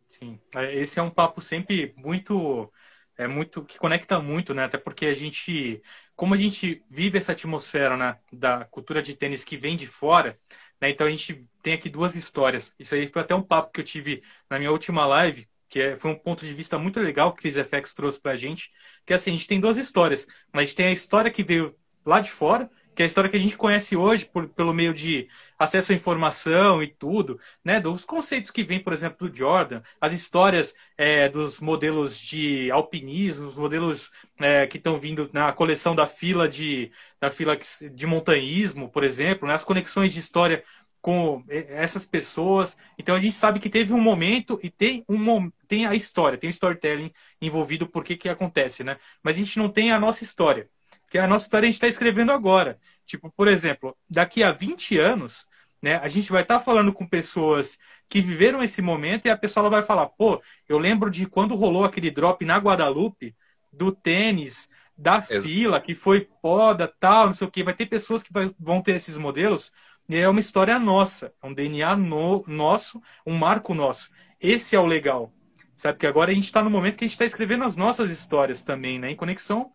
[0.07, 0.41] Sim.
[0.55, 2.73] É, esse é um papo sempre muito
[3.19, 4.65] é muito que conecta muito, né?
[4.65, 5.83] Até porque a gente,
[6.17, 10.39] como a gente vive essa atmosfera, né, da cultura de tênis que vem de fora,
[10.81, 10.91] né?
[10.91, 12.73] Então a gente tem aqui duas histórias.
[12.79, 15.97] Isso aí foi até um papo que eu tive na minha última live, que é,
[15.97, 18.71] foi um ponto de vista muito legal que o Chris FX trouxe pra gente,
[19.05, 20.27] que é assim, a gente tem duas histórias.
[20.53, 23.31] Mas a gente tem a história que veio lá de fora, que é a história
[23.31, 27.79] que a gente conhece hoje por, pelo meio de acesso à informação e tudo, né?
[27.81, 33.47] Dos conceitos que vem, por exemplo, do Jordan, as histórias é, dos modelos de alpinismo,
[33.47, 36.91] os modelos é, que estão vindo na coleção da fila de
[37.21, 39.55] da fila de montanhismo, por exemplo, né?
[39.55, 40.65] as conexões de história
[41.01, 42.77] com essas pessoas.
[42.99, 46.51] Então a gente sabe que teve um momento e tem um tem a história, tem
[46.51, 48.97] o storytelling envolvido por que que acontece, né?
[49.23, 50.69] Mas a gente não tem a nossa história
[51.11, 52.79] que a nossa história a gente está escrevendo agora.
[53.05, 55.47] Tipo, por exemplo, daqui a 20 anos,
[55.83, 57.79] né, a gente vai estar tá falando com pessoas
[58.09, 61.85] que viveram esse momento e a pessoa vai falar: pô, eu lembro de quando rolou
[61.85, 63.35] aquele drop na Guadalupe,
[63.73, 67.63] do tênis, da fila, que foi poda, tal, não sei o que.
[67.63, 69.71] Vai ter pessoas que vai, vão ter esses modelos
[70.09, 74.11] e é uma história nossa, é um DNA no, nosso, um marco nosso.
[74.41, 75.31] Esse é o legal.
[75.75, 78.11] Sabe que agora a gente está no momento que a gente está escrevendo as nossas
[78.11, 79.11] histórias também, né?
[79.11, 79.71] Em conexão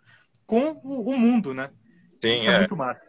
[0.45, 1.71] com o, mundo, né?
[2.21, 3.01] Sim, Isso é, é muito massa.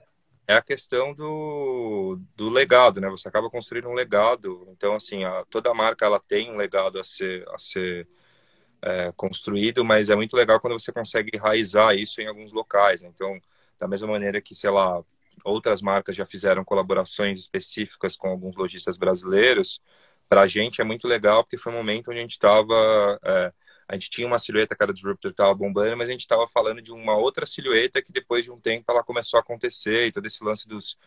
[0.47, 3.09] é a questão do, do legado, né?
[3.11, 4.69] Você acaba construindo um legado.
[4.71, 8.09] Então, assim, a, toda marca ela tem um legado a ser, a ser
[8.83, 13.03] é, construído, mas é muito legal quando você consegue enraizar isso em alguns locais.
[13.03, 13.11] Né?
[13.15, 13.41] Então,
[13.79, 15.03] da mesma maneira que, sei lá,
[15.45, 19.81] outras marcas já fizeram colaborações específicas com alguns lojistas brasileiros,
[20.29, 23.53] para a gente é muito legal porque foi um momento onde a gente estava é,
[23.89, 26.81] a gente tinha uma silhueta que era Disruptor estava bombando, mas a gente estava falando
[26.81, 30.27] de uma outra silhueta que depois de um tempo ela começou a acontecer e todo
[30.27, 30.99] esse lance dos,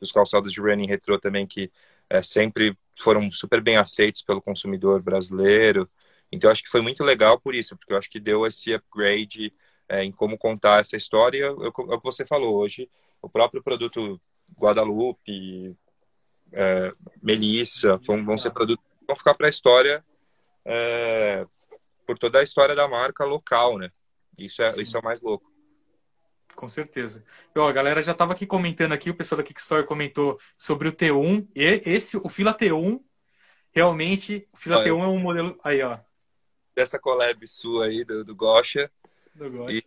[0.00, 1.70] dos calçados de running retrô também que
[2.10, 5.88] é, sempre foram super bem aceitos pelo consumidor brasileiro.
[6.30, 9.52] Então acho que foi muito legal por isso, porque eu acho que deu esse upgrade
[9.88, 11.44] é, em como contar essa história.
[11.44, 12.90] É o que você falou hoje,
[13.22, 14.20] o próprio produto
[14.58, 15.76] Guadalupe,
[16.52, 16.90] é,
[17.22, 20.04] Melissa, vão, vão ser produtos que vão ficar para a história
[20.64, 21.46] é,
[22.06, 23.90] por toda a história da marca local, né?
[24.36, 25.54] Isso é, isso é o mais louco.
[26.54, 27.24] Com certeza.
[27.54, 30.88] E, ó, a galera já estava aqui comentando aqui, o pessoal da Kickstarter comentou sobre
[30.88, 31.48] o T1.
[31.54, 33.00] E esse, o Fila T1,
[33.72, 35.58] realmente, o Fila Olha, T1 é um modelo.
[35.64, 35.98] Aí, ó.
[36.74, 38.90] Dessa collab sua aí, do, do Gosha.
[39.34, 39.82] Do Gosha.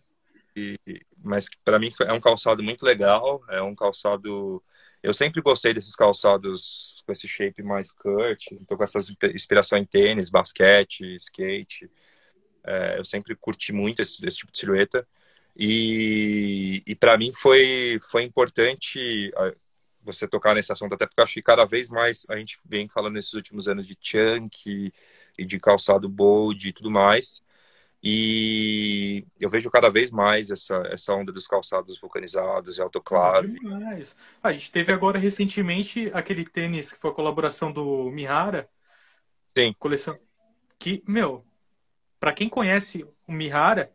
[0.55, 3.43] E, e, mas para mim é um calçado muito legal.
[3.49, 4.63] É um calçado.
[5.01, 8.59] Eu sempre gostei desses calçados com esse shape mais cut.
[8.67, 8.99] Tô com essa
[9.33, 11.89] inspiração em tênis, basquete, skate.
[12.67, 15.07] É, eu sempre curti muito esse, esse tipo de silhueta.
[15.55, 19.31] E, e para mim foi, foi importante
[20.07, 22.87] você tocar nesse assunto, até porque eu acho que cada vez mais a gente vem
[22.87, 24.93] falando nesses últimos anos de chunk
[25.37, 27.41] e de calçado bold e tudo mais.
[28.01, 33.57] E eu vejo cada vez mais essa, essa onda dos calçados vulcanizados e autoclave.
[34.41, 38.69] a gente teve agora recentemente aquele tênis que foi a colaboração do Mihara.
[39.57, 39.73] Sim.
[39.79, 40.17] Coleção.
[40.77, 41.43] Que, meu,
[42.19, 43.91] para quem conhece o Mihara,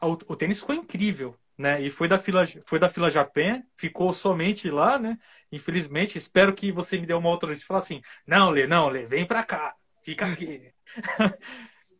[0.00, 1.80] o, o, tênis ficou incrível, né?
[1.80, 5.18] E foi da fila, foi da fila Japan, ficou somente lá, né?
[5.50, 9.04] Infelizmente, espero que você me dê uma outra de falar assim: "Não, Lê, não, Lê,
[9.04, 9.74] vem para cá.
[10.02, 10.72] Fica aqui".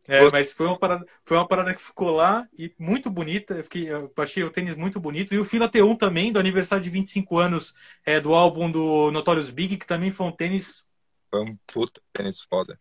[0.07, 3.55] é, mas foi uma parada, foi uma parada que ficou lá e muito bonita.
[3.55, 6.83] Eu, fiquei, eu achei o tênis muito bonito e o Fila T1 também do aniversário
[6.83, 7.73] de 25 anos
[8.05, 10.85] é, do álbum do Notorious Big, que também foi um tênis
[11.33, 12.79] foi um puta tênis foda.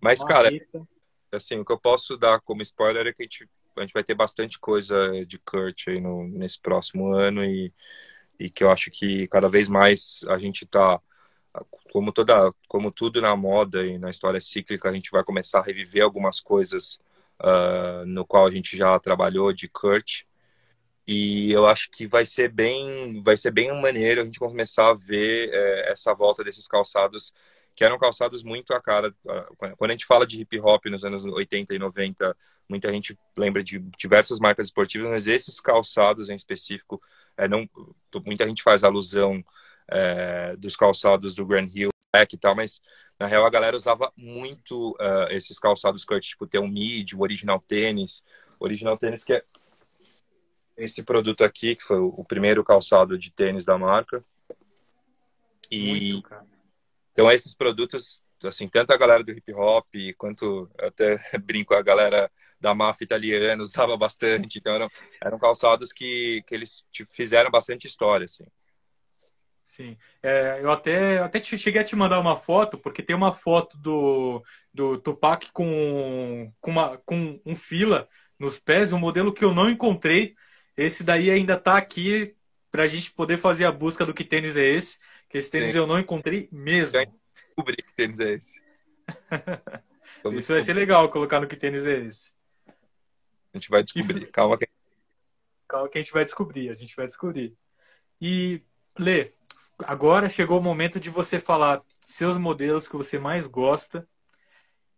[0.00, 0.50] Mas, cara,
[1.32, 4.04] assim, o que eu posso dar como spoiler é que a gente, a gente vai
[4.04, 7.72] ter bastante coisa de Kurt aí no, nesse próximo ano e,
[8.38, 11.00] e que eu acho que cada vez mais a gente tá
[11.92, 15.62] como toda como tudo na moda e na história cíclica a gente vai começar a
[15.62, 16.98] reviver algumas coisas
[17.40, 20.24] uh, no qual a gente já trabalhou de Kurt.
[21.06, 24.94] E eu acho que vai ser bem vai ser bem maneiro a gente começar a
[24.94, 27.34] ver é, essa volta desses calçados
[27.74, 29.14] que eram calçados muito a cara.
[29.76, 32.36] Quando a gente fala de hip hop nos anos 80 e 90,
[32.68, 37.00] muita gente lembra de diversas marcas esportivas, mas esses calçados em específico,
[37.36, 37.68] é, não,
[38.24, 39.42] muita gente faz alusão
[39.88, 42.80] é, dos calçados do Grand Hill Black e tal, mas
[43.18, 47.20] na real a galera usava muito uh, esses calçados Kurt, tipo ter um mid, o
[47.20, 48.24] original tênis,
[48.58, 49.44] original tênis que é
[50.76, 54.24] esse produto aqui, que foi o primeiro calçado de tênis da marca.
[55.70, 56.28] E, muito,
[57.12, 59.86] então, esses produtos, assim, tanto a galera do hip hop
[60.16, 64.58] quanto até brinco, a galera da máfia italiana usava bastante.
[64.58, 64.88] Então, eram,
[65.22, 68.44] eram calçados que, que eles fizeram bastante história, assim.
[69.64, 69.96] Sim.
[70.22, 73.78] É, eu até, até te, cheguei a te mandar uma foto, porque tem uma foto
[73.78, 74.42] do,
[74.72, 78.08] do Tupac com, com, uma, com um fila
[78.38, 80.34] nos pés, um modelo que eu não encontrei.
[80.76, 82.34] Esse daí ainda está aqui
[82.72, 84.98] para a gente poder fazer a busca do que tênis é esse.
[85.28, 85.78] Que esse tênis Sim.
[85.78, 86.98] eu não encontrei mesmo.
[86.98, 87.04] Já
[87.34, 88.62] descobri que tênis é esse.
[90.38, 92.32] Isso vai ser legal colocar no que tênis é esse.
[93.52, 94.26] A gente vai descobrir.
[94.32, 94.66] Calma que...
[95.68, 96.70] Calma que a gente vai descobrir.
[96.70, 97.54] A gente vai descobrir.
[98.18, 98.62] E,
[98.98, 99.30] Lê,
[99.84, 104.08] agora chegou o momento de você falar seus modelos que você mais gosta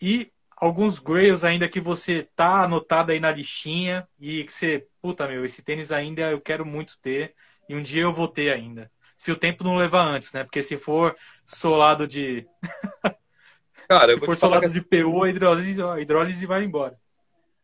[0.00, 5.26] e alguns grails ainda que você tá anotado aí na listinha e que você, puta
[5.26, 7.34] meu, esse tênis ainda eu quero muito ter
[7.68, 10.44] e um dia eu vou ter ainda se o tempo não levar antes, né?
[10.44, 12.46] Porque se for solado de.
[13.88, 16.98] Cara, se for solado de PU, a hidrólise, a hidrólise vai embora.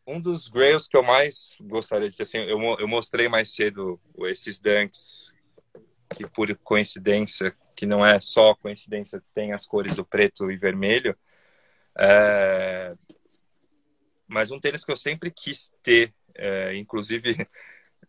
[0.06, 4.00] Um dos grails que eu mais gostaria de ter, assim, eu, eu mostrei mais cedo
[4.20, 5.34] esses dunks
[6.14, 11.16] que por coincidência, que não é só coincidência, tem as cores do preto e vermelho.
[11.98, 12.94] É...
[14.26, 17.36] Mas um tênis que eu sempre quis ter, é, inclusive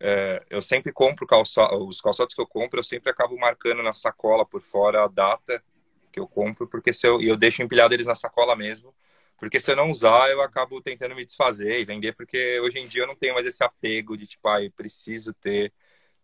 [0.03, 3.93] é, eu sempre compro calça, os calçados que eu compro, eu sempre acabo marcando na
[3.93, 5.63] sacola por fora a data
[6.11, 8.93] que eu compro, porque se eu, eu deixo empilhado eles na sacola mesmo,
[9.37, 12.87] porque se eu não usar, eu acabo tentando me desfazer e vender, porque hoje em
[12.87, 15.71] dia eu não tenho mais esse apego de tipo, ah, eu preciso ter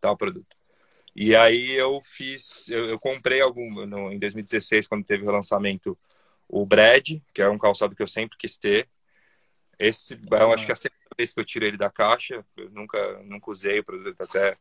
[0.01, 0.57] tal produto.
[1.15, 5.97] E aí eu fiz, eu, eu comprei algum no, em 2016 quando teve o lançamento
[6.47, 8.87] o Brad, que é um calçado que eu sempre quis ter.
[9.77, 13.23] Esse, eu acho que é a vez que eu tiro ele da caixa, eu nunca,
[13.23, 14.55] nunca usei o produto até.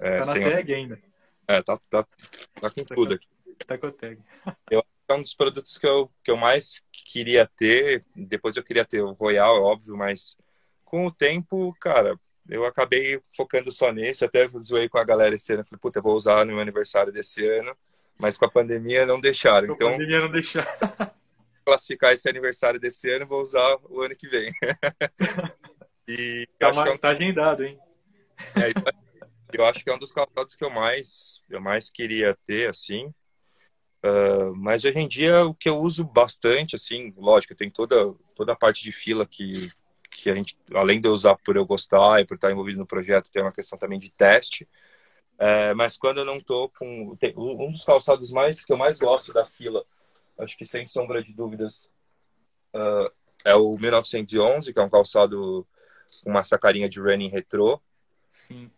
[0.00, 0.98] É, tá na tag ainda.
[1.48, 2.06] É, tá, tá,
[2.60, 3.28] tá com tá tudo aqui.
[3.66, 4.18] Tá com a tag.
[4.70, 8.02] Eu, é um dos produtos que eu, que eu mais queria ter.
[8.14, 10.36] Depois eu queria ter o Royal, é óbvio, mas
[10.84, 14.24] com o tempo, cara, eu acabei focando só nesse.
[14.24, 15.64] Até zoei com a galera esse ano.
[15.64, 17.76] Falei, puta, eu vou usar no meu aniversário desse ano.
[18.18, 19.68] Mas com a pandemia não deixaram.
[19.68, 20.66] Com então, a pandemia não deixaram.
[21.66, 24.52] classificar esse aniversário desse ano, vou usar o ano que vem.
[26.08, 26.96] e tá, acho que é um...
[26.96, 27.76] tá agendado, hein?
[28.54, 28.72] É,
[29.52, 33.06] eu acho que é um dos calçados que eu mais, eu mais queria ter, assim.
[34.04, 38.52] Uh, mas hoje em dia o que eu uso bastante, assim, lógico, tem toda, toda
[38.52, 39.68] a parte de fila que,
[40.12, 42.86] que a gente, além de eu usar por eu gostar e por estar envolvido no
[42.86, 44.68] projeto, tem uma questão também de teste.
[45.34, 47.16] Uh, mas quando eu não tô com.
[47.16, 49.84] Tem, um dos calçados mais que eu mais gosto da fila,
[50.38, 51.90] acho que sem sombra de dúvidas,
[52.74, 53.10] uh,
[53.44, 55.66] é o 1911, que é um calçado
[56.22, 57.80] com uma sacarinha de running retrô.
[58.30, 58.70] Sim.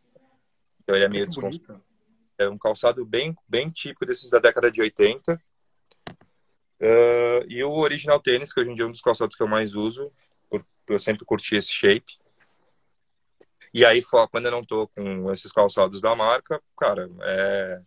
[0.83, 1.83] Então ele é meio desconstruído
[2.39, 5.35] é um calçado bem, bem típico desses da década de 80.
[6.81, 9.49] Uh, e o original tênis, que hoje em dia é um dos calçados que eu
[9.49, 10.13] mais uso,
[10.49, 12.17] por, eu sempre curti esse shape.
[13.75, 14.01] E aí,
[14.31, 17.83] quando eu não tô com esses calçados da marca, cara, é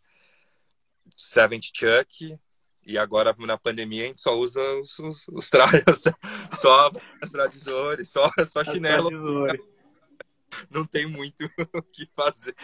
[1.15, 2.37] Seventh Chuck,
[2.85, 6.13] e agora na pandemia a gente só usa os, os, os traios, né?
[6.53, 9.09] só as tradizores, só, só chinelo.
[10.69, 12.55] Não tem muito o que fazer.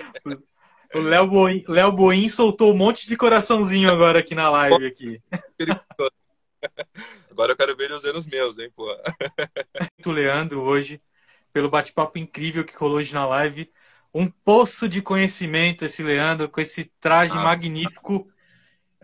[0.93, 4.85] O Léo Boim, Léo Boim soltou um monte de coraçãozinho agora aqui na live.
[4.85, 5.21] Aqui.
[7.29, 8.87] Agora eu quero ver ele usando os meus, hein, pô.
[9.79, 10.99] Muito Leandro hoje,
[11.53, 13.71] pelo bate-papo incrível que rolou hoje na live.
[14.11, 18.27] Um poço de conhecimento esse Leandro, com esse traje ah, magnífico.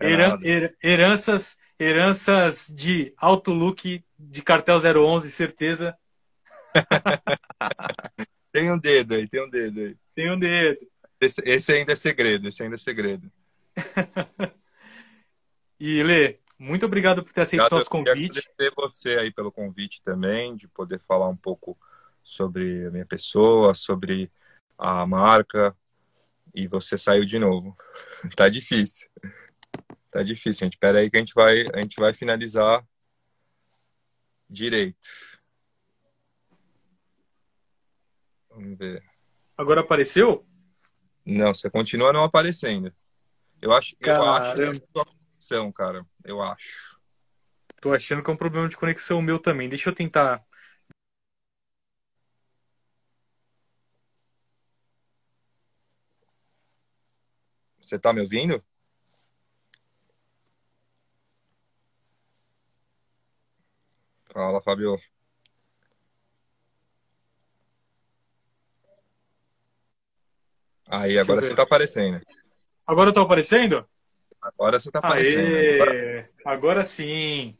[0.00, 5.96] Heran her heranças, heranças de alto look de cartel 011, certeza.
[8.52, 9.96] tem um dedo aí, tem um dedo aí.
[10.14, 10.78] Tem um dedo.
[11.20, 13.30] Esse, esse ainda é segredo, esse ainda é segredo.
[15.78, 18.38] e Lê, muito obrigado por ter aceito o nosso convite.
[18.38, 21.78] Agradecer você aí pelo convite também, de poder falar um pouco
[22.22, 24.30] sobre a minha pessoa, sobre
[24.78, 25.76] a marca.
[26.54, 27.76] E você saiu de novo.
[28.36, 29.08] tá difícil.
[30.14, 30.74] Tá difícil, gente.
[30.74, 32.86] Espera aí que a gente vai, a gente vai finalizar
[34.48, 35.08] direito.
[38.48, 39.02] Vamos ver.
[39.58, 40.46] Agora apareceu?
[41.26, 42.94] Não, você continua não aparecendo.
[43.60, 46.06] Eu acho, eu acho que é a conexão, cara.
[46.22, 46.96] Eu acho.
[47.80, 49.68] Tô achando que é um problema de conexão meu também.
[49.68, 50.46] Deixa eu tentar.
[57.80, 58.64] Você tá me ouvindo?
[64.34, 64.98] Fala, Fabio.
[70.88, 72.20] Aí, agora você tá aparecendo.
[72.84, 73.86] Agora eu tô aparecendo?
[74.42, 75.56] Agora você tá aparecendo.
[75.56, 76.82] Aê, agora...
[76.82, 77.56] sim.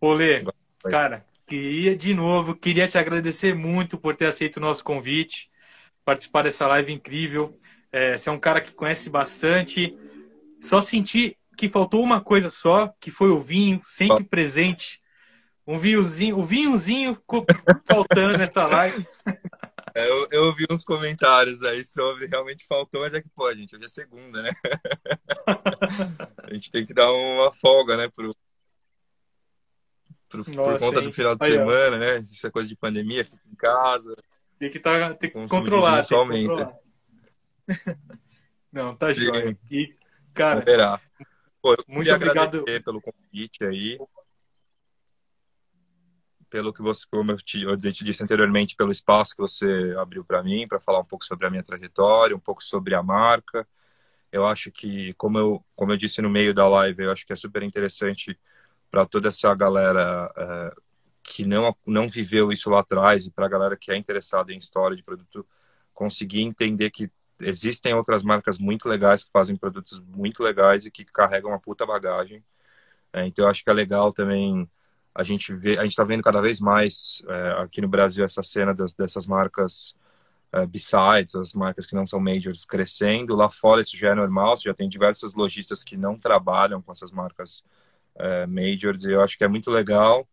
[0.00, 0.44] Olê,
[0.82, 5.48] cara, queria de novo, queria te agradecer muito por ter aceito o nosso convite,
[6.04, 7.54] participar dessa live incrível.
[7.92, 9.88] É, você é um cara que conhece bastante.
[10.60, 15.01] Só senti que faltou uma coisa só, que foi o vinho, sempre presente.
[15.66, 17.16] Um vinhozinho, o vinhozinho
[17.86, 19.06] faltando nessa live.
[19.94, 23.76] É, eu, eu ouvi uns comentários aí sobre realmente faltou, mas é que pode, gente.
[23.76, 24.50] Hoje é segunda, né?
[26.50, 28.08] a gente tem que dar uma folga, né?
[28.08, 28.30] Pro,
[30.30, 31.08] pro, Nossa, por conta hein?
[31.08, 32.22] do final de semana, né?
[32.44, 34.14] É coisa de pandemia, fica em casa.
[34.58, 36.02] Tem que, tá, tem que controlar.
[36.06, 36.74] Tem aumenta.
[38.72, 39.58] Não, tá jóia.
[39.70, 39.94] E,
[40.32, 40.98] cara,
[41.60, 43.98] Pô, muito obrigado pelo convite aí
[46.52, 50.22] pelo que você, como eu te, eu te disse anteriormente, pelo espaço que você abriu
[50.22, 53.66] para mim, para falar um pouco sobre a minha trajetória, um pouco sobre a marca.
[54.30, 57.32] Eu acho que, como eu, como eu disse no meio da live, eu acho que
[57.32, 58.38] é super interessante
[58.90, 60.74] para toda essa galera é,
[61.22, 64.58] que não, não viveu isso lá atrás e para a galera que é interessada em
[64.58, 65.46] história de produto
[65.94, 71.06] conseguir entender que existem outras marcas muito legais que fazem produtos muito legais e que
[71.06, 72.44] carregam uma puta bagagem.
[73.10, 74.68] É, então, eu acho que é legal também
[75.14, 78.42] a gente vê, a gente está vendo cada vez mais é, aqui no Brasil essa
[78.42, 79.94] cena das, dessas marcas
[80.52, 83.34] é, besides, as marcas que não são majors crescendo.
[83.36, 86.92] Lá fora isso já é normal, você já tem diversas lojistas que não trabalham com
[86.92, 87.62] essas marcas
[88.16, 89.04] é, majors.
[89.04, 90.26] E eu acho que é muito legal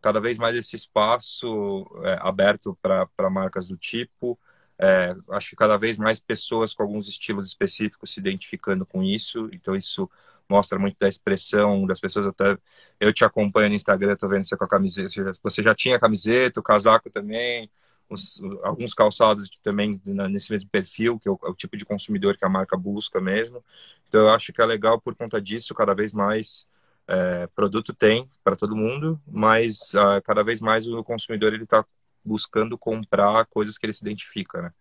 [0.00, 4.38] cada vez mais esse espaço é, aberto para marcas do tipo.
[4.78, 9.48] é, acho que cada vez mais pessoas com alguns estilos específicos se identificando com isso,
[9.52, 10.08] então isso
[10.48, 12.26] mostra muito da expressão das pessoas.
[12.26, 12.56] Até
[13.00, 15.32] eu te acompanho no Instagram, tô vendo você com a camiseta.
[15.42, 17.70] Você já tinha camiseta, o casaco também,
[18.08, 22.36] os, alguns calçados também nesse mesmo perfil, que é o, é o, tipo de consumidor
[22.36, 23.64] que a marca busca mesmo.
[24.08, 26.66] Então eu acho que é legal por conta disso, cada vez mais
[27.08, 31.84] é, produto tem para todo mundo, mas uh, cada vez mais o consumidor ele está
[32.24, 34.72] buscando comprar coisas que ele se identifica, né?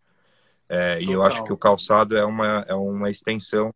[0.68, 3.72] É, e eu acho que o calçado é uma, é uma extensão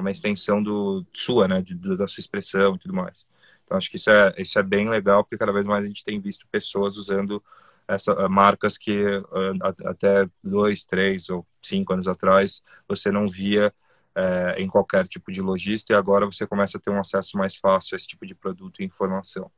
[0.00, 3.26] uma extensão do sua, né, de, da sua expressão e tudo mais.
[3.64, 6.04] Então acho que isso é isso é bem legal porque cada vez mais a gente
[6.04, 7.42] tem visto pessoas usando
[7.86, 13.72] essa eh, marcas que uh, até dois, três ou cinco anos atrás você não via
[14.16, 17.56] uh, em qualquer tipo de lojista e agora você começa a ter um acesso mais
[17.56, 19.50] fácil a esse tipo de produto e informação.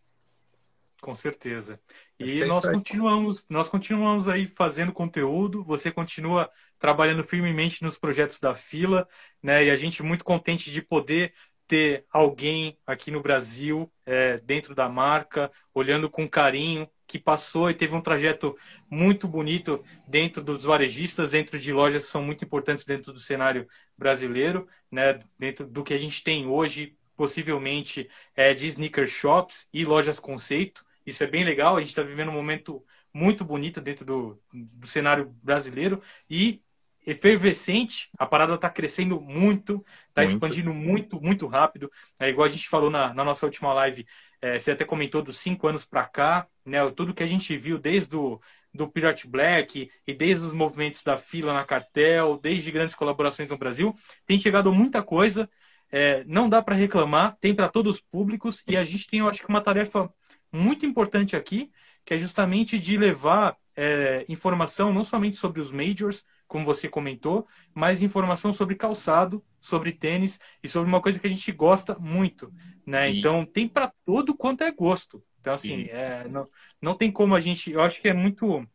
[1.03, 1.81] Com certeza.
[2.17, 6.49] E nós continuamos, nós continuamos aí fazendo conteúdo, você continua
[6.79, 9.09] trabalhando firmemente nos projetos da fila,
[9.43, 9.65] né?
[9.65, 11.35] E a gente muito contente de poder
[11.67, 17.75] ter alguém aqui no Brasil, é, dentro da marca, olhando com carinho, que passou e
[17.75, 18.55] teve um trajeto
[18.89, 23.67] muito bonito dentro dos varejistas, dentro de lojas que são muito importantes dentro do cenário
[23.99, 25.19] brasileiro, né?
[25.37, 30.85] Dentro do que a gente tem hoje, possivelmente é, de sneaker shops e lojas conceito.
[31.07, 31.77] Isso é bem legal.
[31.77, 36.63] A gente está vivendo um momento muito bonito dentro do, do cenário brasileiro e
[37.07, 38.09] efervescente.
[38.19, 41.91] A parada está crescendo muito, está expandindo muito, muito rápido.
[42.21, 44.07] É igual a gente falou na, na nossa última live.
[44.41, 46.79] É, você até comentou dos cinco anos para cá, né?
[46.91, 48.41] Tudo que a gente viu desde o
[48.75, 53.59] do Pirate Black e desde os movimentos da fila na cartel, desde grandes colaborações no
[53.59, 53.95] Brasil,
[54.25, 55.49] tem chegado muita coisa.
[55.91, 59.29] É, não dá para reclamar, tem para todos os públicos e a gente tem, eu
[59.29, 60.11] acho que, uma tarefa
[60.53, 61.71] muito importante aqui,
[62.05, 67.47] que é justamente de levar é, informação não somente sobre os majors, como você comentou,
[67.75, 72.53] mas informação sobre calçado, sobre tênis e sobre uma coisa que a gente gosta muito,
[72.85, 73.11] né?
[73.11, 73.19] E...
[73.19, 75.25] Então tem para todo quanto é gosto.
[75.41, 75.91] Então assim, e...
[75.91, 76.47] é, não,
[76.81, 78.67] não tem como a gente, eu acho que é muito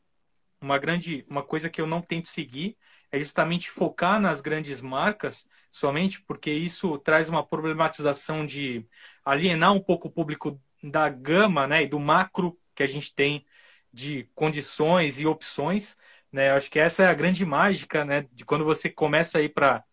[0.59, 2.75] uma grande, uma coisa que eu não tento seguir
[3.11, 8.85] é justamente focar nas grandes marcas somente porque isso traz uma problematização de
[9.23, 13.45] alienar um pouco o público da gama né, e do macro que a gente tem
[13.91, 15.97] de condições e opções.
[16.31, 16.51] Né?
[16.51, 19.49] Eu acho que essa é a grande mágica né, de quando você começa a ir
[19.49, 19.83] para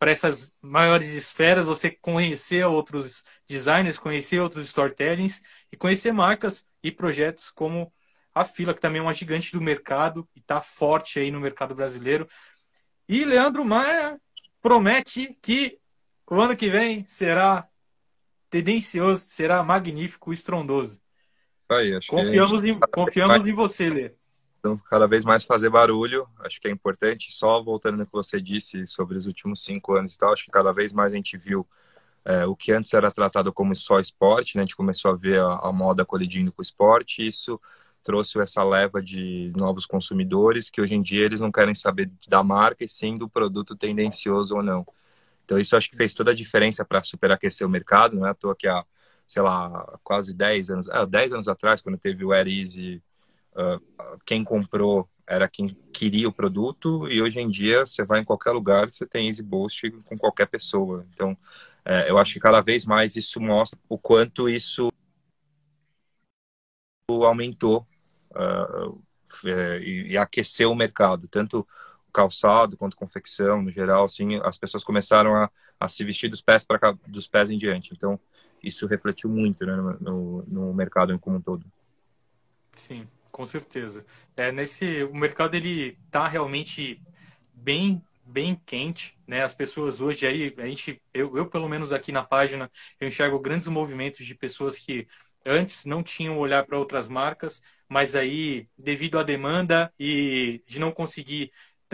[0.00, 5.40] essas maiores esferas, você conhecer outros designers, conhecer outros storytellings
[5.72, 7.92] e conhecer marcas e projetos como
[8.34, 11.74] a Fila, que também é uma gigante do mercado e está forte aí no mercado
[11.74, 12.26] brasileiro.
[13.08, 14.20] E Leandro Maia
[14.60, 15.78] promete que
[16.28, 17.68] o ano que vem será
[18.54, 21.00] tendencioso, será magnífico, estrondoso.
[21.68, 24.12] Aí, confiamos em, confiamos em você, Lê.
[24.60, 27.32] Então, cada vez mais fazer barulho, acho que é importante.
[27.32, 30.52] Só voltando no que você disse sobre os últimos cinco anos e tal, acho que
[30.52, 31.66] cada vez mais a gente viu
[32.24, 34.62] é, o que antes era tratado como só esporte, né?
[34.62, 37.60] a gente começou a ver a, a moda colidindo com o esporte, e isso
[38.04, 42.44] trouxe essa leva de novos consumidores que hoje em dia eles não querem saber da
[42.44, 44.86] marca e sim do produto tendencioso ou não.
[45.44, 48.34] Então isso acho que fez toda a diferença para superaquecer o mercado, não é à
[48.34, 48.84] toa que há,
[49.28, 53.02] sei lá, quase 10 anos, é, 10 anos atrás, quando teve o Air Easy,
[53.52, 58.24] uh, quem comprou era quem queria o produto e hoje em dia você vai em
[58.24, 61.06] qualquer lugar, você tem Easy Boost com qualquer pessoa.
[61.14, 61.36] Então,
[61.84, 64.90] é, eu acho que cada vez mais isso mostra o quanto isso
[67.08, 67.86] aumentou
[68.30, 69.02] uh,
[69.44, 71.66] e, e aqueceu o mercado, tanto
[72.14, 75.50] calçado quanto confecção no geral, assim, as pessoas começaram a,
[75.80, 77.94] a se vestir dos pés para dos pés em diante.
[77.94, 78.20] Então,
[78.62, 81.66] isso refletiu muito né, no, no mercado como um todo.
[82.72, 84.04] Sim, com certeza.
[84.36, 87.00] É, nesse, o mercado ele tá realmente
[87.52, 89.42] bem bem quente, né?
[89.42, 93.38] As pessoas hoje aí, a gente, eu, eu pelo menos aqui na página, eu enxergo
[93.38, 95.06] grandes movimentos de pessoas que
[95.44, 100.90] antes não tinham olhar para outras marcas, mas aí devido à demanda e de não
[100.90, 101.52] conseguir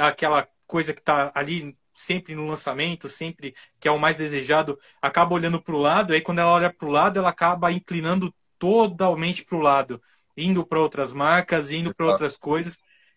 [0.08, 5.34] aquela coisa que está ali sempre no lançamento, sempre que é o mais desejado, acaba
[5.34, 9.44] olhando para o lado, aí quando ela olha para o lado, ela acaba inclinando totalmente
[9.44, 10.02] para o lado,
[10.36, 12.76] indo para outras marcas, indo para outras coisas.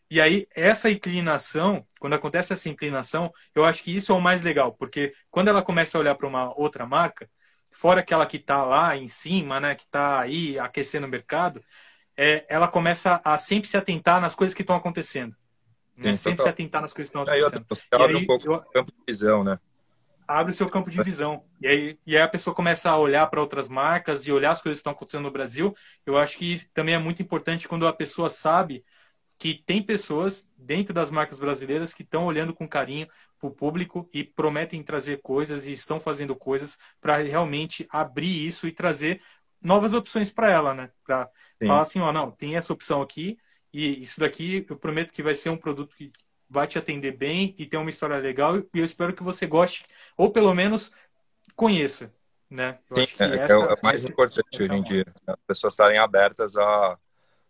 [0.10, 4.42] E aí, essa inclinação, quando acontece essa inclinação, eu acho que isso é o mais
[4.42, 7.30] legal, porque quando ela começa a olhar para uma outra marca,
[7.72, 11.64] fora aquela que está lá em cima, né, que está aí aquecendo o mercado,
[12.18, 15.36] é, ela começa a sempre se atentar nas coisas que estão acontecendo.
[15.96, 16.14] Né?
[16.14, 17.66] Sim, sempre se atentar nas coisas que estão acontecendo.
[17.70, 19.60] Você abre aí, um pouco eu, o campo de visão, né?
[20.28, 21.44] Abre o seu campo de visão.
[21.62, 24.62] E aí, e aí a pessoa começa a olhar para outras marcas e olhar as
[24.62, 25.74] coisas que estão acontecendo no Brasil.
[26.06, 28.84] Eu acho que também é muito importante quando a pessoa sabe
[29.38, 33.08] que tem pessoas dentro das marcas brasileiras que estão olhando com carinho
[33.38, 38.68] para o público e prometem trazer coisas e estão fazendo coisas para realmente abrir isso
[38.68, 39.22] e trazer
[39.62, 40.90] novas opções para ela, né?
[41.06, 41.30] Para
[41.66, 43.38] falar assim, ó, não, tem essa opção aqui
[43.74, 46.12] e isso daqui eu prometo que vai ser um produto que
[46.50, 49.86] vai te atender bem e tem uma história legal e eu espero que você goste
[50.16, 50.92] ou pelo menos
[51.56, 52.14] conheça,
[52.50, 52.78] né?
[52.94, 56.98] Sim, é, essa, é, o mais importante hoje em dia, as pessoas estarem abertas a,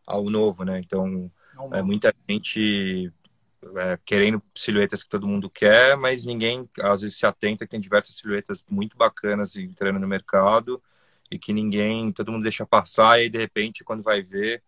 [0.06, 0.80] ao novo, né?
[0.80, 1.30] Então,
[1.74, 3.12] é, muita gente
[3.76, 7.80] é, querendo silhuetas que todo mundo quer, mas ninguém às vezes se atenta que tem
[7.80, 10.82] diversas silhuetas muito bacanas entrando no mercado
[11.30, 14.64] e que ninguém, todo mundo deixa passar e aí, de repente quando vai ver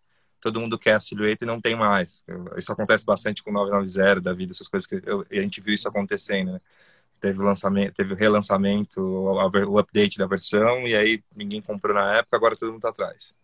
[0.46, 2.24] todo mundo quer a silhueta e não tem mais.
[2.56, 5.74] Isso acontece bastante com o 990 da vida, essas coisas que eu, a gente viu
[5.74, 6.60] isso acontecendo, né?
[7.18, 11.94] Teve o lançamento, teve o relançamento, o, o update da versão e aí ninguém comprou
[11.94, 13.34] na época, agora todo mundo tá atrás.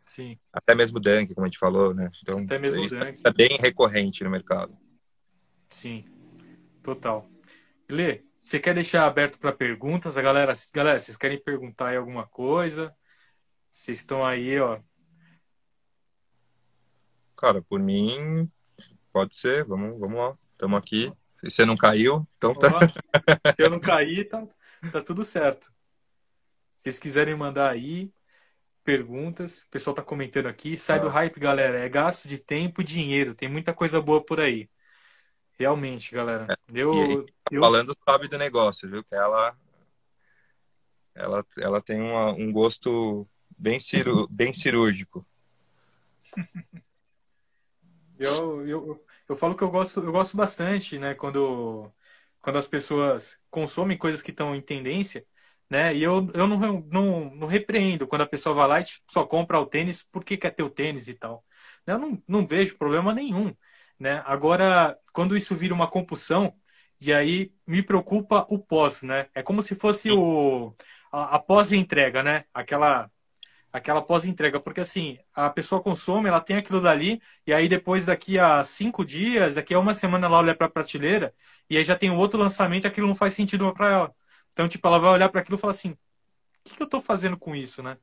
[0.00, 0.38] Sim.
[0.52, 2.10] Até mesmo Dunk, como a gente falou, né?
[2.22, 3.20] Então, Até mesmo isso Dunk.
[3.24, 4.76] é bem recorrente no mercado.
[5.68, 6.04] Sim,
[6.82, 7.28] total.
[7.88, 10.16] Lê, você quer deixar aberto para perguntas?
[10.16, 12.94] A galera, galera, vocês querem perguntar aí alguma coisa?
[13.68, 14.80] Vocês estão aí, ó.
[17.38, 18.50] Cara, por mim,
[19.12, 19.64] pode ser.
[19.64, 20.36] Vamos, vamos lá.
[20.52, 21.12] Estamos aqui.
[21.36, 22.68] Se você não caiu, então tá.
[23.56, 24.44] Eu não caí, tá,
[24.90, 25.66] tá tudo certo.
[25.66, 25.72] Se
[26.82, 28.12] vocês quiserem mandar aí,
[28.82, 29.60] perguntas.
[29.60, 30.76] O pessoal tá comentando aqui.
[30.76, 31.02] Sai ah.
[31.02, 31.78] do hype, galera.
[31.78, 33.36] É gasto de tempo e dinheiro.
[33.36, 34.68] Tem muita coisa boa por aí.
[35.56, 36.46] Realmente, galera.
[36.50, 36.56] É.
[36.74, 37.60] Eu, aí, eu...
[37.60, 39.04] Falando sabe do negócio, viu?
[39.04, 39.56] Que ela,
[41.14, 45.24] ela, ela tem uma, um gosto bem, ciru, bem cirúrgico.
[48.18, 51.14] eu, eu, eu falo que eu gosto, eu gosto bastante, né?
[51.14, 51.92] Quando,
[52.40, 55.26] quando as pessoas consomem coisas que estão em tendência
[55.70, 55.94] né?
[55.94, 56.58] E eu, eu não,
[56.90, 60.36] não, não repreendo quando a pessoa vai lá e tipo, só compra o tênis porque
[60.36, 61.44] quer ter o tênis e tal.
[61.86, 63.54] Eu não, não vejo problema nenhum,
[63.98, 64.22] né?
[64.26, 66.54] Agora, quando isso vira uma compulsão,
[67.00, 69.28] e aí me preocupa o pós, né?
[69.34, 70.74] É como se fosse o
[71.12, 72.44] a, a pós-entrega, né?
[72.52, 73.10] Aquela
[73.72, 78.38] aquela pós-entrega, porque assim, a pessoa consome, ela tem aquilo dali, e aí depois daqui
[78.38, 81.34] a cinco dias, daqui a uma semana ela olha para a prateleira,
[81.68, 84.14] e aí já tem um outro lançamento, aquilo não faz sentido para ela.
[84.50, 85.98] Então, tipo, ela vai olhar para aquilo e falar assim: o
[86.64, 87.96] que, que eu estou fazendo com isso, né?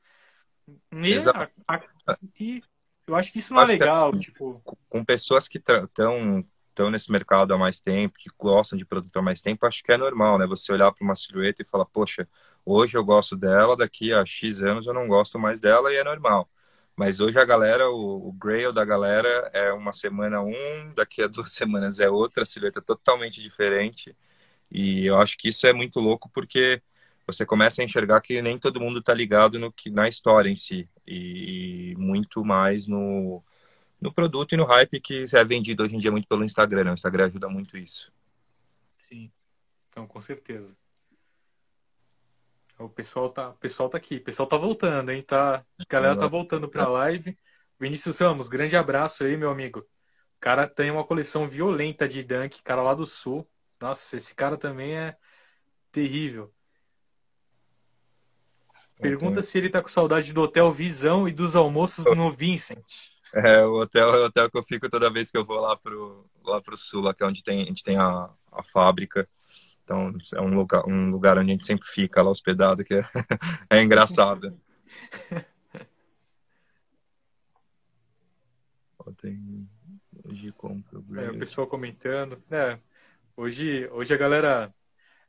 [0.93, 2.63] E, a, a, e
[3.07, 4.11] eu acho que isso não é legal.
[4.11, 4.61] Com, tipo...
[4.87, 6.45] com pessoas que estão
[6.76, 9.91] estão nesse mercado há mais tempo, que gostam de produto há mais tempo, acho que
[9.93, 10.45] é normal, né?
[10.45, 12.27] Você olhar para uma silhueta e falar, poxa,
[12.65, 16.03] hoje eu gosto dela, daqui a X anos eu não gosto mais dela e é
[16.03, 16.49] normal.
[16.95, 21.27] Mas hoje a galera, o, o grail da galera é uma semana um, daqui a
[21.30, 24.15] duas semanas é outra, silhueta totalmente diferente.
[24.72, 26.81] E eu acho que isso é muito louco porque
[27.27, 30.56] você começa a enxergar que nem todo mundo está ligado no que na história em
[30.56, 33.43] si e muito mais no,
[34.06, 36.86] no produto e no hype que é vendido hoje em dia muito pelo Instagram.
[36.86, 36.91] Né?
[36.91, 38.14] O Instagram ajuda muito isso.
[38.95, 39.32] Sim,
[39.90, 40.77] então com certeza.
[42.77, 45.22] O pessoal tá, o pessoal tá aqui, o pessoal tá voltando, hein?
[45.22, 47.38] Tá, a galera tá voltando para a live.
[47.80, 49.80] Vinícius Ramos, grande abraço aí, meu amigo.
[49.80, 53.49] O cara tem uma coleção violenta de Dunk, cara lá do sul.
[53.82, 55.18] Nossa, esse cara também é
[55.91, 56.53] terrível.
[58.98, 63.14] Pergunta se ele tá com saudade do Hotel Visão e dos almoços no Vincent.
[63.36, 65.76] É, o hotel é o hotel que eu fico toda vez que eu vou lá
[65.76, 69.28] pro, lá pro sul, lá que é onde tem, a gente tem a, a fábrica.
[69.84, 73.03] Então, é um lugar, um lugar onde a gente sempre fica lá hospedado, que é,
[73.70, 74.57] é engraçado.
[79.22, 79.70] tem
[80.26, 80.99] hoje compra.
[81.22, 82.41] É, o pessoal comentando.
[82.49, 82.80] É,
[83.38, 84.74] Hoje, hoje a galera,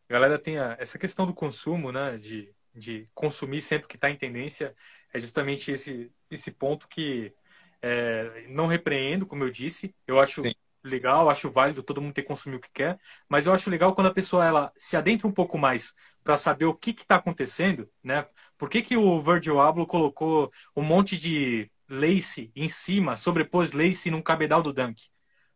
[0.08, 2.16] a galera tem a, essa questão do consumo, né?
[2.16, 4.74] De, de consumir sempre que está em tendência.
[5.12, 7.34] É justamente esse, esse ponto que
[7.82, 9.94] é, não repreendo, como eu disse.
[10.06, 10.54] Eu acho Sim.
[10.82, 12.98] legal, acho válido todo mundo ter consumido o que quer,
[13.28, 16.64] mas eu acho legal quando a pessoa ela se adentra um pouco mais para saber
[16.64, 18.26] o que está acontecendo, né?
[18.58, 24.10] Por que, que o Virgil Abloh colocou um monte de lace em cima, sobrepôs lace
[24.10, 25.02] num cabedal do Dunk?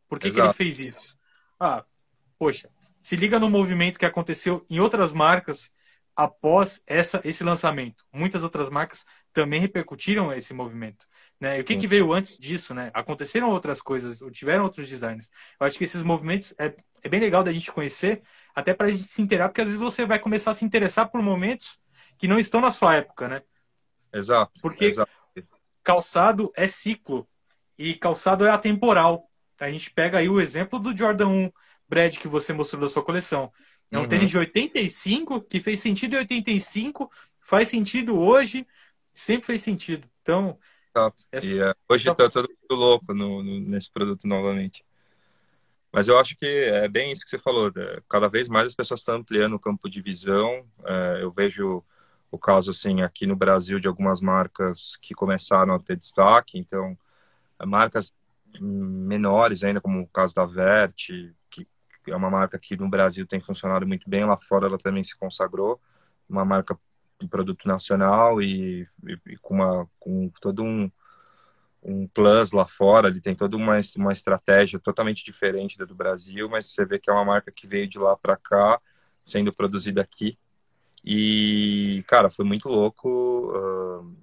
[0.09, 1.19] Por que, que ele fez isso?
[1.59, 1.85] Ah,
[2.39, 2.71] poxa,
[3.03, 5.73] se liga no movimento que aconteceu em outras marcas
[6.15, 8.05] após essa, esse lançamento.
[8.13, 11.07] Muitas outras marcas também repercutiram esse movimento.
[11.41, 11.59] Né?
[11.59, 12.75] E o que, que veio antes disso?
[12.75, 12.91] Né?
[12.93, 15.31] Aconteceram outras coisas, tiveram outros designers.
[15.59, 18.23] Eu acho que esses movimentos é, é bem legal da gente conhecer,
[18.55, 21.09] até para a gente se interar, porque às vezes você vai começar a se interessar
[21.09, 21.79] por momentos
[22.19, 23.43] que não estão na sua época, né?
[24.13, 24.61] Exato.
[24.61, 25.11] Porque exato.
[25.83, 27.27] calçado é ciclo
[27.79, 29.27] e calçado é atemporal.
[29.59, 31.51] A gente pega aí o exemplo do Jordan 1,
[31.89, 33.51] Brad que você mostrou da sua coleção.
[33.91, 34.09] É um uhum.
[34.09, 37.11] tênis de 85 que fez sentido em 85,
[37.41, 38.67] faz sentido hoje,
[39.13, 40.07] sempre fez sentido.
[40.21, 40.59] Então,
[41.31, 41.47] Essa...
[41.47, 44.85] E, uh, hoje está todo mundo louco no, no, nesse produto novamente.
[45.93, 47.73] Mas eu acho que é bem isso que você falou.
[47.75, 47.99] Né?
[48.09, 50.65] Cada vez mais as pessoas estão ampliando o campo de visão.
[50.85, 51.83] É, eu vejo
[52.31, 56.59] o caso assim aqui no Brasil de algumas marcas que começaram a ter destaque.
[56.59, 56.97] Então,
[57.67, 58.15] marcas
[58.61, 61.09] menores ainda, como o caso da Vert,
[61.51, 61.67] que
[62.07, 64.25] é uma marca que no Brasil tem funcionado muito bem.
[64.25, 65.81] Lá fora ela também se consagrou.
[66.29, 66.79] Uma marca
[67.21, 70.91] de produto nacional e, e, e com, uma, com todo um
[71.83, 76.49] um plus lá fora, ele tem toda uma, uma estratégia totalmente diferente da do Brasil,
[76.49, 78.81] mas você vê que é uma marca que veio de lá para cá,
[79.25, 80.39] sendo produzida aqui.
[81.05, 83.09] E, cara, foi muito louco.
[83.09, 84.15] Uh,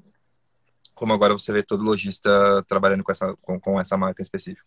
[0.93, 4.65] como agora você vê todo lojista trabalhando com essa, com, com essa marca específica.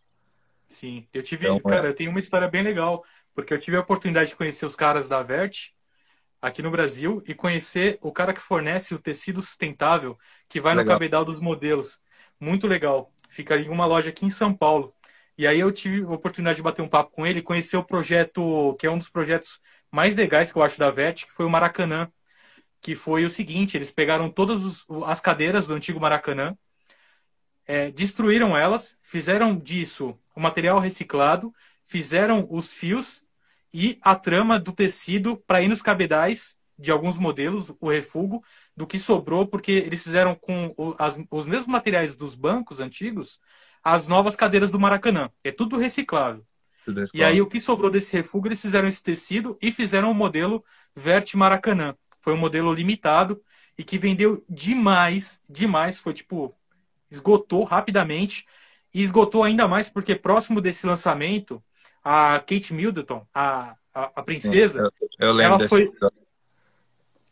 [0.66, 1.90] Sim, eu tive, então, cara, é...
[1.90, 3.04] eu tenho uma história bem legal,
[3.34, 5.70] porque eu tive a oportunidade de conhecer os caras da Vert
[6.40, 10.18] aqui no Brasil e conhecer o cara que fornece o tecido sustentável
[10.48, 10.84] que vai legal.
[10.84, 12.00] no cabedal dos modelos
[12.38, 13.12] muito legal.
[13.28, 14.94] Fica em uma loja aqui em São Paulo.
[15.36, 18.76] E aí eu tive a oportunidade de bater um papo com ele, conhecer o projeto,
[18.78, 19.60] que é um dos projetos
[19.90, 22.10] mais legais que eu acho da VET, que foi o Maracanã.
[22.80, 26.56] Que foi o seguinte, eles pegaram todas os, as cadeiras do antigo Maracanã,
[27.66, 31.54] é, destruíram elas, fizeram disso o material reciclado,
[31.84, 33.22] fizeram os fios
[33.72, 38.42] e a trama do tecido para ir nos cabedais de alguns modelos, o refugo,
[38.74, 43.38] do que sobrou, porque eles fizeram com as, os mesmos materiais dos bancos antigos
[43.82, 45.30] as novas cadeiras do Maracanã.
[45.42, 46.44] É tudo reciclável.
[46.84, 50.14] Tudo e aí o que sobrou desse refugo, eles fizeram esse tecido e fizeram o
[50.14, 50.64] modelo
[50.94, 51.94] Vert Maracanã.
[52.20, 53.42] Foi um modelo limitado
[53.78, 55.98] e que vendeu demais, demais.
[55.98, 56.54] Foi tipo,
[57.10, 58.46] esgotou rapidamente.
[58.92, 61.62] E esgotou ainda mais porque próximo desse lançamento,
[62.02, 65.92] a Kate Middleton, a, a, a princesa, eu, ela foi,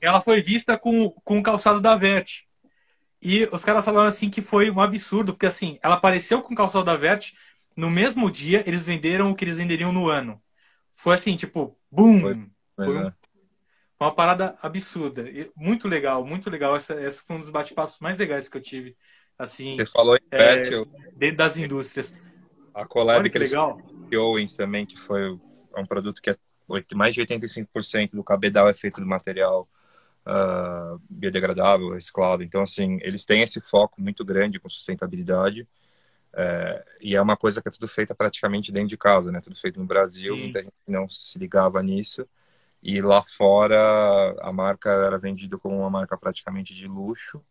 [0.01, 2.43] ela foi vista com, com o calçado da Vert.
[3.21, 6.57] E os caras falaram assim que foi um absurdo, porque assim, ela apareceu com o
[6.57, 7.33] calçado da Vert,
[7.77, 10.41] no mesmo dia eles venderam o que eles venderiam no ano.
[10.93, 12.21] Foi assim, tipo, boom!
[12.21, 12.47] Foi,
[12.77, 13.13] foi um,
[14.01, 15.25] uma parada absurda.
[15.57, 16.77] Muito legal, muito legal.
[16.77, 18.97] Essa, essa foi um dos bate-papos mais legais que eu tive.
[19.39, 20.85] Assim, Você falou em é, eu...
[21.17, 22.13] dentro das indústrias.
[22.75, 23.81] A collab Olha que, que legal.
[24.17, 25.31] Owens também, que foi
[25.77, 26.37] um produto que é
[26.95, 29.69] mais de 85% do cabedal é feito do material
[30.27, 32.43] uh, biodegradável, reciclado.
[32.43, 35.67] Então, assim, eles têm esse foco muito grande com sustentabilidade.
[36.35, 39.41] É, e é uma coisa que é tudo feita praticamente dentro de casa, né?
[39.41, 40.43] Tudo feito no Brasil, Sim.
[40.43, 42.29] muita gente não se ligava nisso.
[42.83, 47.43] E lá fora a marca era vendida como uma marca praticamente de luxo.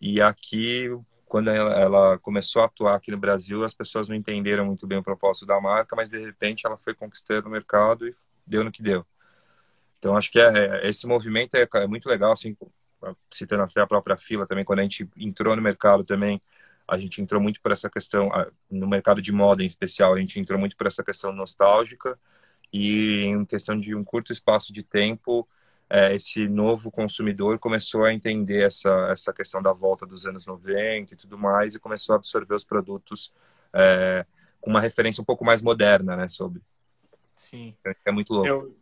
[0.00, 0.88] E aqui,
[1.32, 4.98] quando ela, ela, começou a atuar aqui no Brasil, as pessoas não entenderam muito bem
[4.98, 8.14] o propósito da marca, mas de repente ela foi conquistando o mercado e
[8.46, 9.02] deu no que deu.
[9.98, 12.54] Então, acho que é, é, esse movimento é, é, muito legal, assim,
[13.30, 16.38] citando até a própria fila também, quando a gente entrou no mercado também,
[16.86, 18.30] a gente entrou muito por essa questão,
[18.70, 22.18] no mercado de moda em especial, a gente entrou muito por essa questão nostálgica
[22.70, 25.48] e em questão de um curto espaço de tempo,
[25.94, 31.12] é, esse novo consumidor começou a entender essa, essa questão da volta dos anos 90
[31.12, 33.30] e tudo mais e começou a absorver os produtos
[33.74, 34.24] é,
[34.58, 36.62] com uma referência um pouco mais moderna, né, sobre.
[37.34, 37.76] Sim.
[38.06, 38.48] É muito louco.
[38.48, 38.74] Eu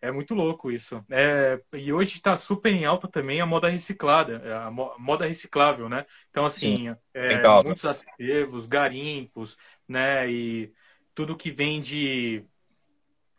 [0.00, 1.04] é muito louco isso.
[1.08, 5.88] É, e hoje está super em alta também a moda reciclada, é, a moda reciclável,
[5.88, 6.04] né?
[6.28, 9.56] Então, assim, é, muitos acervos, garimpos,
[9.86, 10.28] né?
[10.28, 10.72] E
[11.14, 12.44] tudo que vem de,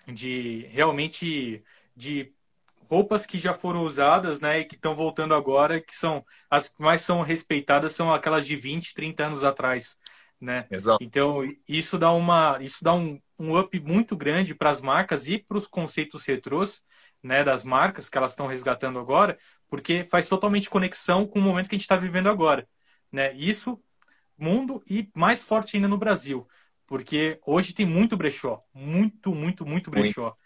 [0.08, 1.62] de realmente
[1.94, 2.34] de
[2.90, 4.60] roupas que já foram usadas, né?
[4.60, 8.56] E que estão voltando agora, que são as que mais são respeitadas são aquelas de
[8.56, 9.98] 20, 30 anos atrás,
[10.40, 10.70] né?
[10.70, 11.04] Exato.
[11.04, 15.38] Então, isso dá uma isso dá um, um up muito grande para as marcas e
[15.38, 16.82] para os conceitos retrôs,
[17.22, 19.38] né, das marcas que elas estão resgatando agora,
[19.68, 22.68] porque faz totalmente conexão com o momento que a gente está vivendo agora,
[23.12, 23.34] né?
[23.34, 23.82] Isso
[24.38, 26.48] mundo e mais forte ainda no Brasil,
[26.86, 30.24] porque hoje tem muito brechó, muito, muito, muito brechó.
[30.24, 30.38] Muito.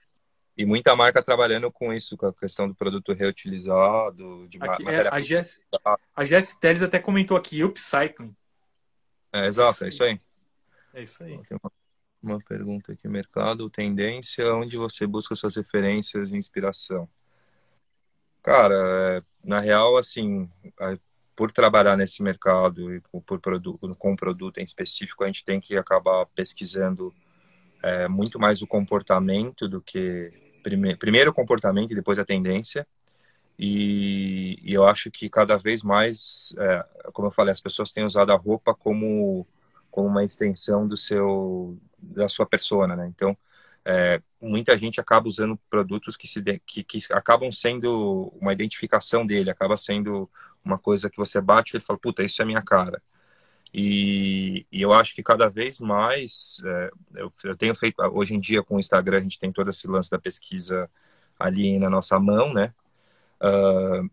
[0.57, 5.09] E muita marca trabalhando com isso, com a questão do produto reutilizado, de aqui, matéria.
[5.09, 8.35] É, a Jess Teles até comentou aqui, upcycling.
[9.31, 10.19] É, exato, é isso aí.
[10.95, 11.39] É isso aí.
[11.47, 11.71] Tem uma,
[12.23, 17.07] uma pergunta aqui, mercado, tendência, onde você busca suas referências e inspiração?
[18.41, 18.73] Cara,
[19.17, 20.49] é, na real, assim,
[21.35, 25.77] por trabalhar nesse mercado e por produto, com produto em específico, a gente tem que
[25.77, 27.13] acabar pesquisando
[27.83, 32.85] é, muito mais o comportamento do que prime, primeiro o comportamento e depois a tendência.
[33.57, 38.03] E, e, eu acho que cada vez mais, é, como eu falei, as pessoas têm
[38.03, 39.47] usado a roupa como,
[39.89, 43.07] como uma extensão do seu, da sua persona, né?
[43.07, 43.35] Então,
[43.85, 49.49] é, muita gente acaba usando produtos que, se, que, que acabam sendo uma identificação dele,
[49.49, 50.29] acaba sendo
[50.63, 53.01] uma coisa que você bate e ele fala, puta, isso é minha cara.
[53.79, 58.39] E, e, eu acho que cada vez mais, é, eu, eu, tenho feito, hoje em
[58.39, 60.89] dia com o Instagram, a gente tem todo esse lance da pesquisa
[61.37, 62.73] ali na nossa mão, né?
[63.39, 64.09] Uh,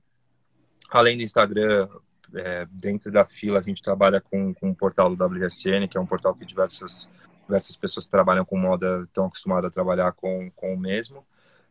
[0.91, 1.89] além do Instagram,
[2.35, 6.01] é, dentro da fila, a gente trabalha com, com o portal do WSN, que é
[6.01, 7.09] um portal que diversas,
[7.47, 11.24] diversas pessoas que trabalham com moda estão acostumadas a trabalhar com, com o mesmo,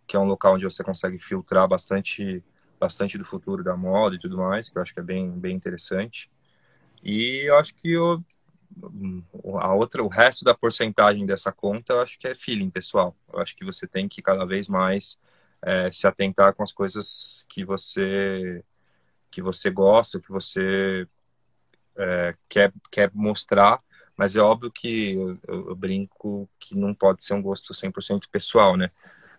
[0.07, 2.43] que é um local onde você consegue filtrar bastante,
[2.79, 5.55] bastante do futuro da moda e tudo mais, que eu acho que é bem, bem
[5.55, 6.27] interessante.
[7.03, 8.23] E eu acho que o,
[9.59, 13.15] a outra, o resto da porcentagem dessa conta, eu acho que é feeling, pessoal.
[13.31, 15.17] Eu acho que você tem que cada vez mais
[15.61, 18.63] é, se atentar com as coisas que você
[19.29, 21.07] que você gosta, que você
[21.97, 23.79] é, quer, quer mostrar,
[24.15, 28.77] mas é óbvio que eu, eu, brinco que não pode ser um gosto 100% pessoal,
[28.77, 28.91] né?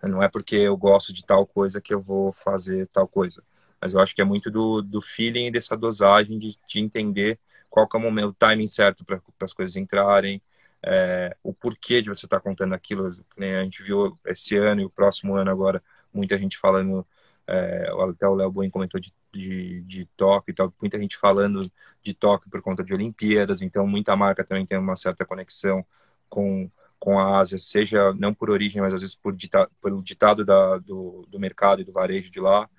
[0.03, 3.43] Não é porque eu gosto de tal coisa que eu vou fazer tal coisa.
[3.81, 7.39] Mas eu acho que é muito do, do feeling e dessa dosagem de, de entender
[7.75, 10.41] qual é o momento, o timing certo para as coisas entrarem,
[10.81, 13.11] é, o porquê de você estar tá contando aquilo.
[13.37, 13.59] Né?
[13.59, 15.83] A gente viu esse ano e o próximo ano agora
[16.13, 17.05] muita gente falando,
[17.49, 21.69] é, até o Léo Boen comentou de, de, de Tóquio e tal, muita gente falando
[22.01, 25.85] de Tóquio por conta de Olimpíadas, então muita marca também tem uma certa conexão
[26.29, 26.71] com,
[27.01, 30.79] com a Ásia, seja não por origem, mas às vezes por, dita, pelo ditado da,
[30.79, 32.71] do, do mercado e do varejo de lá.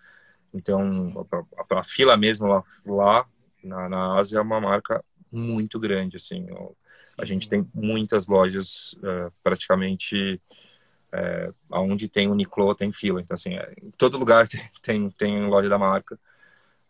[0.53, 3.27] Então, a, a, a fila mesmo lá, lá
[3.65, 6.45] na, na Ásia é uma marca muito grande, assim.
[7.17, 10.41] A gente tem muitas lojas, uh, praticamente,
[11.13, 13.21] uh, aonde tem Uniqlo tem fila.
[13.21, 14.47] Então, assim, é, em todo lugar
[14.81, 16.15] tem, tem loja da marca.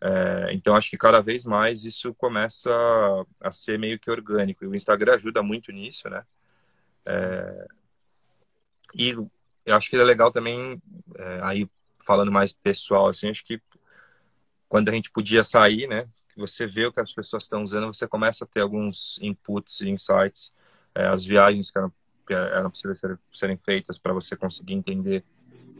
[0.02, 4.64] Uh, então, acho que cada vez mais isso começa a, a, ser meio que orgânico.
[4.64, 6.24] E o Instagram ajuda muito nisso, né?
[8.96, 10.82] e eu acho que é legal também,
[11.40, 11.70] aí
[12.04, 13.62] falando mais pessoal, assim, acho que
[14.68, 16.08] quando a gente podia sair, né?
[16.36, 19.88] Você vê o que as pessoas estão usando, você começa a ter alguns inputs e
[19.88, 20.52] insights.
[20.94, 21.92] É, as viagens que eram,
[22.26, 25.24] que eram precisas ser, serem feitas para você conseguir entender.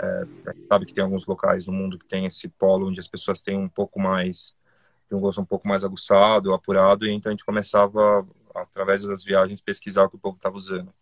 [0.01, 0.27] É,
[0.69, 3.57] sabe que tem alguns locais no mundo que tem esse polo onde as pessoas têm
[3.57, 4.55] um pouco mais,
[5.11, 9.61] um gosto um pouco mais aguçado, apurado, e então a gente começava, através das viagens,
[9.61, 10.93] pesquisar o que o povo estava usando.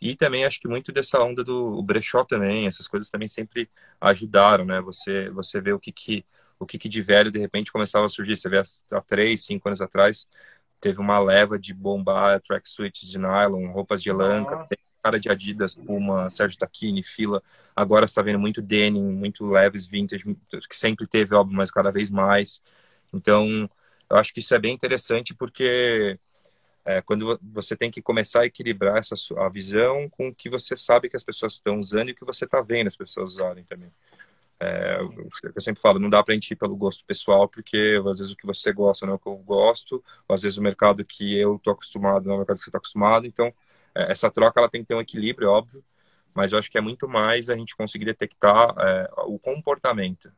[0.00, 3.70] E também acho que muito dessa onda do brechó também, essas coisas também sempre
[4.00, 4.80] ajudaram, né?
[4.80, 6.24] Você, você vê o que, que
[6.58, 8.36] o que, que de velho de repente começava a surgir.
[8.36, 10.28] Você vê há três, cinco anos atrás,
[10.80, 14.68] teve uma leva de bombar, track suits de nylon, roupas de lanca,
[15.02, 17.42] cara de Adidas, Puma, Sérgio Tacchini, Fila.
[17.76, 22.08] Agora está vendo muito denim, muito leves vintage, que sempre teve, óbvio, mas cada vez
[22.08, 22.62] mais.
[23.12, 23.68] Então,
[24.08, 26.18] eu acho que isso é bem interessante porque
[26.84, 30.76] é, quando você tem que começar a equilibrar essa a visão com o que você
[30.76, 33.64] sabe que as pessoas estão usando e o que você está vendo as pessoas usarem
[33.64, 33.90] também.
[34.60, 38.18] É, eu sempre falo, não dá para a gente ir pelo gosto pessoal, porque às
[38.18, 41.04] vezes o que você gosta não é o que eu gosto, às vezes o mercado
[41.04, 43.26] que eu estou acostumado não é o mercado que você está acostumado.
[43.26, 43.52] Então,
[43.94, 45.84] é, essa troca ela tem que ter um equilíbrio, é óbvio,
[46.32, 50.32] mas eu acho que é muito mais a gente conseguir detectar é, o comportamento.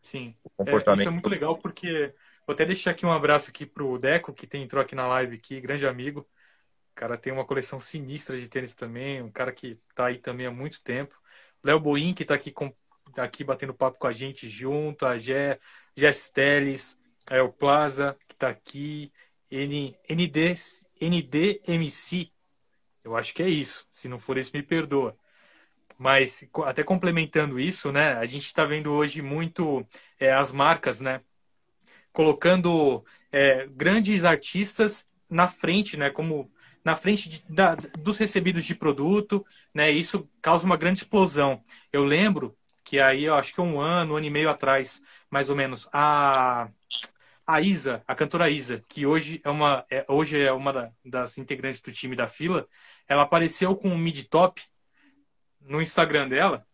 [0.00, 1.00] Sim, o comportamento.
[1.00, 2.14] É, isso é muito legal, porque
[2.46, 5.36] vou até deixar aqui um abraço aqui pro Deco, que tem entrou aqui na live
[5.36, 6.20] aqui, grande amigo.
[6.20, 10.46] O cara tem uma coleção sinistra de tênis também, um cara que está aí também
[10.46, 11.20] há muito tempo.
[11.62, 12.72] Léo Boim, que está aqui com,
[13.12, 15.58] tá aqui batendo papo com a gente junto, a Gé,
[15.96, 16.98] Jess Teles,
[17.30, 19.12] é, o Plaza, que está aqui,
[19.50, 20.54] N, ND,
[21.00, 22.30] NDMC,
[23.04, 25.16] eu acho que é isso, se não for isso me perdoa.
[25.98, 29.86] Mas até complementando isso, né, a gente está vendo hoje muito
[30.18, 31.22] é, as marcas, né,
[32.12, 36.50] colocando é, grandes artistas na frente, né, como
[36.86, 39.90] na frente de, da, dos recebidos de produto, né?
[39.90, 41.60] Isso causa uma grande explosão.
[41.92, 42.56] Eu lembro
[42.86, 45.88] que aí eu acho que um ano, um ano e meio atrás, mais ou menos,
[45.92, 46.70] a
[47.44, 51.80] a Isa, a cantora Isa, que hoje é uma é, hoje é uma das integrantes
[51.80, 52.66] do time da fila,
[53.08, 54.62] ela apareceu com um mid top
[55.60, 56.64] no Instagram dela,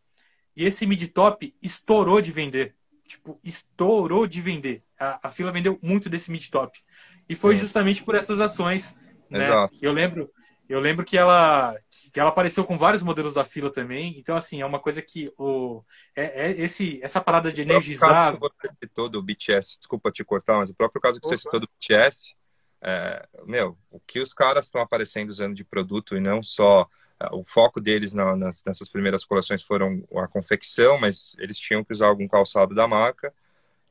[0.55, 2.75] e esse mid top estourou de vender.
[3.07, 4.83] Tipo, estourou de vender.
[4.99, 6.79] A, a fila vendeu muito desse mid top.
[7.27, 8.95] E foi justamente por essas ações,
[9.31, 9.47] né?
[9.47, 9.77] Exato.
[9.81, 10.31] Eu lembro,
[10.69, 11.77] eu lembro que ela,
[12.13, 14.19] que ela apareceu com vários modelos da fila também.
[14.19, 15.83] Então, assim, é uma coisa que o,
[16.17, 18.35] é, é esse, essa parada de energizar.
[18.35, 21.27] O caso que você citou do BTS, desculpa te cortar, mas o próprio caso que
[21.27, 21.37] Opa.
[21.37, 22.35] você citou do BTS,
[22.83, 26.89] é, meu, o que os caras estão aparecendo usando de produto e não só.
[27.21, 31.85] É, o foco deles na, nas, nessas primeiras coleções foram a confecção, mas eles tinham
[31.85, 33.33] que usar algum calçado da marca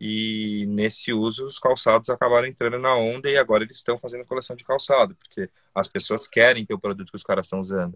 [0.03, 4.55] e nesse uso os calçados acabaram entrando na onda e agora eles estão fazendo coleção
[4.55, 7.95] de calçado, porque as pessoas querem ter o produto que os caras estão usando.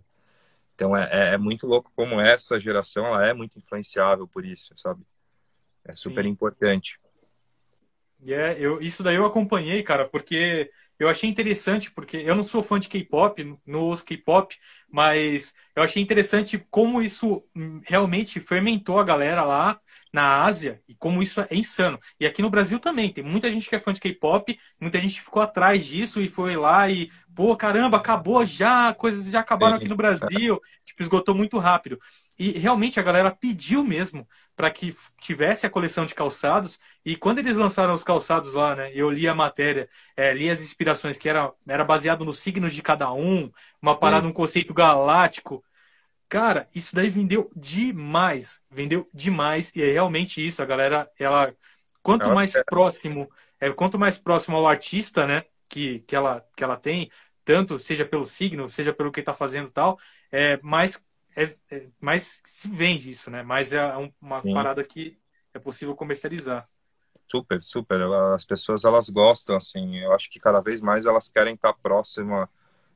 [0.75, 4.71] Então é, é, é, muito louco como essa geração ela é muito influenciável por isso,
[4.77, 5.01] sabe?
[5.83, 6.29] É super Sim.
[6.29, 6.99] importante.
[8.23, 10.69] Yeah, eu, isso daí eu acompanhei, cara, porque
[10.99, 14.55] eu achei interessante, porque eu não sou fã de K-pop, não ouço K-pop,
[14.89, 17.43] mas eu achei interessante como isso
[17.85, 19.79] realmente fermentou a galera lá
[20.13, 21.99] na Ásia e como isso é insano.
[22.19, 25.21] E aqui no Brasil também, tem muita gente que é fã de K-pop, muita gente
[25.21, 29.89] ficou atrás disso e foi lá e, pô, caramba, acabou já, coisas já acabaram aqui
[29.89, 31.99] no Brasil, tipo, esgotou muito rápido.
[32.37, 36.79] E realmente a galera pediu mesmo para que tivesse a coleção de calçados.
[37.03, 38.91] E quando eles lançaram os calçados lá, né?
[38.93, 42.81] Eu li a matéria, é, li as inspirações que era, era baseado nos signos de
[42.81, 43.51] cada um,
[43.81, 45.63] uma parada, um conceito galáctico.
[46.27, 48.61] Cara, isso daí vendeu demais.
[48.69, 49.71] Vendeu demais.
[49.75, 50.61] E é realmente isso.
[50.61, 51.53] A galera, ela.
[52.01, 53.29] Quanto mais próximo,
[53.59, 55.43] é, quanto mais próximo ao artista, né?
[55.67, 57.09] Que, que, ela, que ela tem,
[57.43, 59.99] tanto seja pelo signo, seja pelo que está fazendo tal,
[60.31, 61.03] é, mais
[61.35, 63.43] é, é, mais se vende isso, né?
[63.43, 63.81] Mas é
[64.21, 64.53] uma Sim.
[64.53, 65.17] parada que
[65.53, 66.67] é possível comercializar.
[67.27, 68.01] Super, super.
[68.33, 69.97] As pessoas elas gostam, assim.
[69.97, 72.49] Eu acho que cada vez mais elas querem estar próxima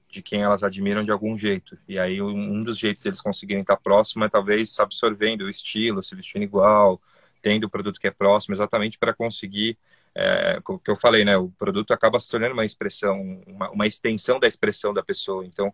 [0.08, 1.78] de quem elas admiram de algum jeito.
[1.88, 6.16] E aí um dos jeitos deles conseguirem estar próximo é talvez absorvendo o estilo, se
[6.16, 7.00] vestindo igual,
[7.42, 9.78] tendo o produto que é próximo, exatamente para conseguir
[10.16, 11.38] é, o que eu falei, né?
[11.38, 15.46] O produto acaba se tornando uma expressão, uma, uma extensão da expressão da pessoa.
[15.46, 15.74] Então,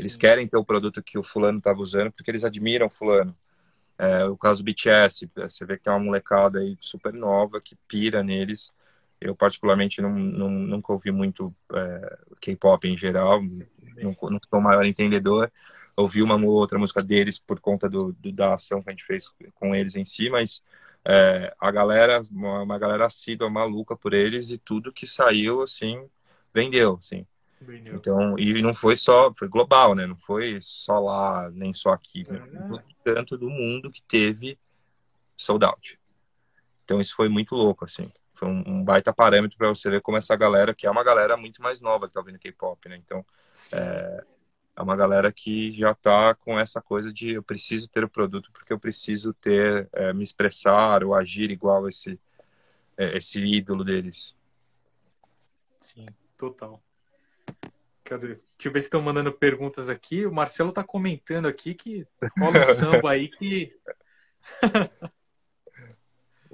[0.00, 0.18] eles Sim.
[0.18, 3.36] querem ter o produto que o fulano estava usando porque eles admiram o fulano.
[3.98, 7.76] É, o caso do BTS, você vê que tem uma molecada aí super nova que
[7.86, 8.72] pira neles.
[9.20, 14.62] Eu, particularmente, não, não nunca ouvi muito é, K-pop em geral, não, não sou o
[14.62, 15.52] maior entendedor.
[15.94, 19.04] Ouvi uma ou outra música deles por conta do, do, da ação que a gente
[19.04, 20.62] fez com eles em si, mas
[21.04, 26.08] é, a galera, uma, uma galera assídua, maluca por eles e tudo que saiu, assim,
[26.54, 27.26] vendeu, assim.
[27.92, 30.06] Então, e não foi só, foi global, né?
[30.06, 32.26] Não foi só lá, nem só aqui.
[32.30, 32.40] Né?
[33.04, 34.58] Tanto do mundo que teve
[35.36, 35.98] sold out.
[36.84, 38.10] Então, isso foi muito louco, assim.
[38.34, 41.36] Foi um, um baita parâmetro para você ver como essa galera, que é uma galera
[41.36, 42.96] muito mais nova que tá ouvindo K-pop, né?
[42.96, 43.24] Então,
[43.72, 44.24] é,
[44.76, 48.50] é, uma galera que já tá com essa coisa de eu preciso ter o produto
[48.52, 52.18] porque eu preciso ter, é, me expressar ou agir igual esse,
[52.96, 54.34] é, esse ídolo deles.
[55.78, 56.06] Sim,
[56.38, 56.82] total.
[58.10, 58.26] Cadê?
[58.26, 60.26] Deixa eu ver se estão mandando perguntas aqui.
[60.26, 62.04] O Marcelo está comentando aqui que
[62.36, 63.72] rola um samba aí que.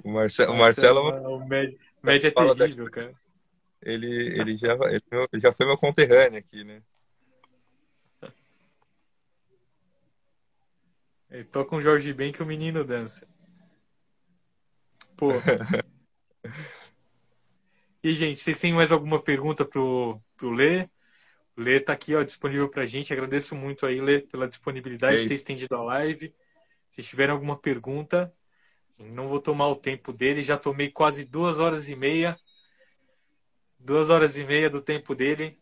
[0.03, 0.43] o, Marce...
[0.43, 0.99] o Marcelo.
[1.01, 3.11] O médio, médio é terrível, cara.
[3.81, 5.01] Ele, ele, já, ele
[5.41, 6.83] já foi meu conterrâneo aqui, né?
[11.31, 13.27] Ele toca um Jorge Ben que o menino dança.
[15.17, 15.31] Pô.
[18.03, 20.87] e, gente, vocês têm mais alguma pergunta pro, pro Lê?
[21.57, 23.11] Lê tá aqui, ó, disponível pra gente.
[23.11, 26.31] Agradeço muito aí, Lê, pela disponibilidade de ter estendido a live.
[26.91, 28.31] Se tiverem alguma pergunta,
[28.95, 30.43] não vou tomar o tempo dele.
[30.43, 32.37] Já tomei quase duas horas e meia.
[33.79, 35.57] Duas horas e meia do tempo dele.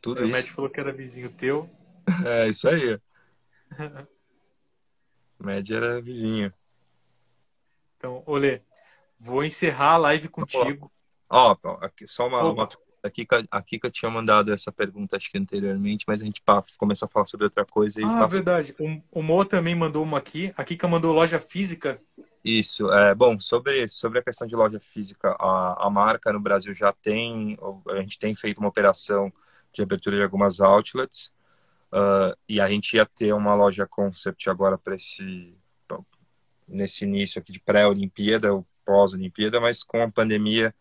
[0.00, 0.24] Tudo o.
[0.26, 1.68] O Matt falou que era vizinho teu.
[2.24, 2.98] É, isso aí.
[5.38, 6.54] Matt era vizinho.
[7.96, 8.62] Então, Olê,
[9.18, 10.90] vou encerrar a live contigo.
[11.28, 12.68] Ó, ó só uma, uma,
[13.06, 16.62] a Kika, a Kika tinha mandado essa pergunta, acho que anteriormente, mas a gente pá,
[16.78, 18.00] começou a falar sobre outra coisa.
[18.00, 18.36] E ah, passa...
[18.36, 18.74] verdade.
[18.78, 20.52] O, o Mo também mandou uma aqui.
[20.56, 22.00] A Kika mandou loja física.
[22.44, 22.90] Isso.
[22.92, 26.92] É, bom, sobre, sobre a questão de loja física, a, a marca no Brasil já
[26.92, 27.58] tem,
[27.88, 29.32] a gente tem feito uma operação
[29.72, 31.32] de abertura de algumas outlets.
[31.92, 35.56] Uh, e a gente ia ter uma loja concept agora para esse
[36.68, 40.74] nesse início aqui de pré-Olimpíada ou pós-Olimpíada, mas com a pandemia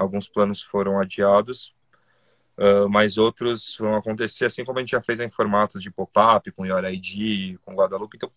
[0.00, 1.74] alguns planos foram adiados,
[2.56, 6.50] uh, mas outros vão acontecer, assim como a gente já fez em formatos de pop-up,
[6.52, 8.16] com Your ID, com Guadalupe.
[8.16, 8.32] Então,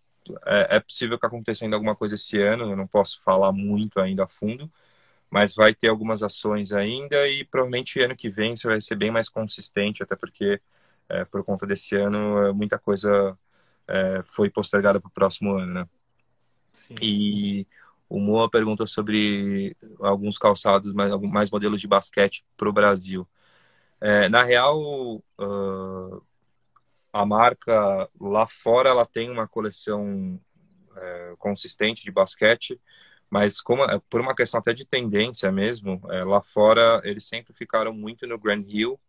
[0.45, 3.99] é, é, possível que aconteça ainda alguma coisa esse ano, eu não posso falar muito
[3.99, 4.69] ainda a fundo,
[5.29, 9.11] mas vai ter algumas ações ainda e provavelmente ano que vem isso vai ser bem
[9.11, 10.61] mais consistente, até porque
[11.09, 13.37] é, por conta desse ano muita coisa
[13.87, 15.89] é, foi postergada para o próximo ano, né?
[16.71, 16.95] Sim.
[17.01, 17.67] E
[18.13, 23.27] o Moa perguntou sobre alguns calçados, mais, mais modelos de basquete para o Brasil.
[23.99, 26.23] É, na real, uh,
[27.11, 30.39] a marca lá fora ela tem uma coleção
[30.95, 32.79] é, consistente de basquete,
[33.31, 37.51] mas como, é, por uma questão até de tendência mesmo, é, lá fora eles sempre
[37.51, 38.99] ficaram muito no Grand Hill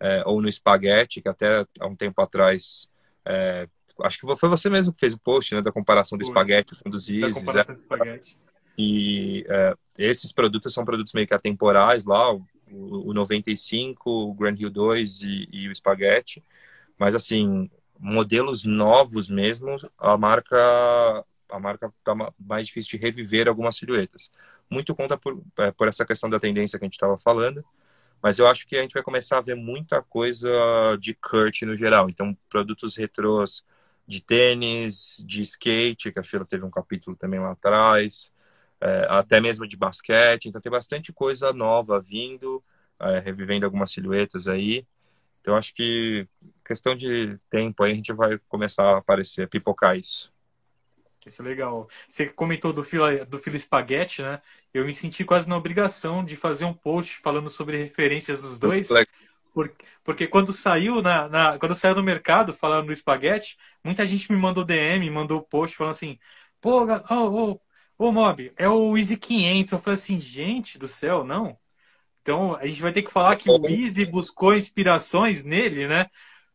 [0.00, 2.88] é, ou no Spaghetti, que até há um tempo atrás
[3.26, 3.68] é,
[4.02, 6.90] acho que foi você mesmo que fez o post, né, da comparação do espaguete com
[6.90, 7.36] dos Isis.
[7.36, 8.18] É.
[8.78, 14.56] E é, esses produtos são produtos meio que atemporais lá, o, o 95, o Grand
[14.58, 16.42] Hill 2 e, e o espaguete.
[16.98, 23.76] Mas assim, modelos novos mesmo, a marca a marca tá mais difícil de reviver algumas
[23.76, 24.30] silhuetas.
[24.70, 27.62] muito conta por, é, por essa questão da tendência que a gente estava falando.
[28.22, 30.48] Mas eu acho que a gente vai começar a ver muita coisa
[30.98, 32.08] de Kurt no geral.
[32.08, 33.64] Então, produtos retrôs
[34.06, 38.32] de tênis, de skate, que a Fila teve um capítulo também lá atrás,
[38.80, 40.46] é, até mesmo de basquete.
[40.46, 42.62] Então, tem bastante coisa nova vindo,
[43.00, 44.86] é, revivendo algumas silhuetas aí.
[45.40, 46.26] Então, acho que
[46.64, 50.32] questão de tempo aí a gente vai começar a aparecer, a pipocar isso.
[51.26, 51.88] Isso é legal.
[52.08, 54.40] Você comentou do fila, do fila espaguete, né?
[54.74, 58.88] Eu me senti quase na obrigação de fazer um post falando sobre referências dos dois.
[59.52, 64.32] Porque, porque quando saiu na, na, quando saiu no mercado falando do espaguete, muita gente
[64.32, 66.18] me mandou DM, mandou post falando assim,
[66.60, 67.60] pô, ô, ô,
[67.98, 69.72] ô Mob, é o Easy 500.
[69.72, 71.58] Eu falei assim, gente do céu, não.
[72.22, 76.06] Então a gente vai ter que falar que o Easy buscou inspirações nele, né?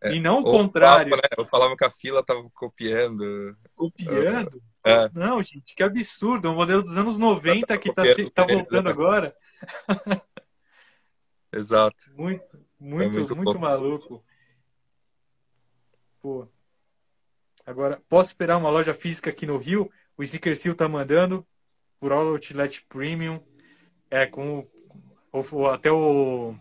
[0.01, 1.09] É, e não o contrário.
[1.09, 1.29] Falava, né?
[1.37, 3.55] Eu falava que a fila tava copiando.
[3.75, 4.61] Copiando?
[4.85, 5.09] É.
[5.13, 6.47] Não, gente, que absurdo.
[6.47, 8.03] É um modelo dos anos 90 que tá,
[8.33, 9.35] tá voltando agora.
[11.51, 11.97] Exato.
[12.15, 14.23] Muito, muito, é muito, muito maluco.
[16.21, 16.47] Pô.
[17.65, 19.91] Agora, posso esperar uma loja física aqui no Rio?
[20.17, 21.45] O Sneaker Seal tá mandando
[21.99, 23.41] por All Outlet Premium.
[24.09, 24.65] É, com
[25.33, 26.55] o, até o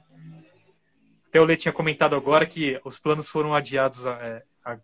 [1.29, 4.79] até o Lê tinha comentado agora que os planos foram adiados a, é, a,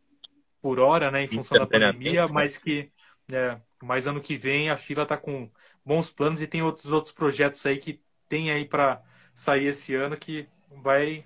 [0.60, 2.32] por hora, né, em função da pandemia, né?
[2.32, 2.92] mas que
[3.32, 5.50] é, mas ano que vem a fila está com
[5.84, 9.02] bons planos e tem outros outros projetos aí que tem aí para
[9.34, 10.46] sair esse ano que
[10.80, 11.24] vai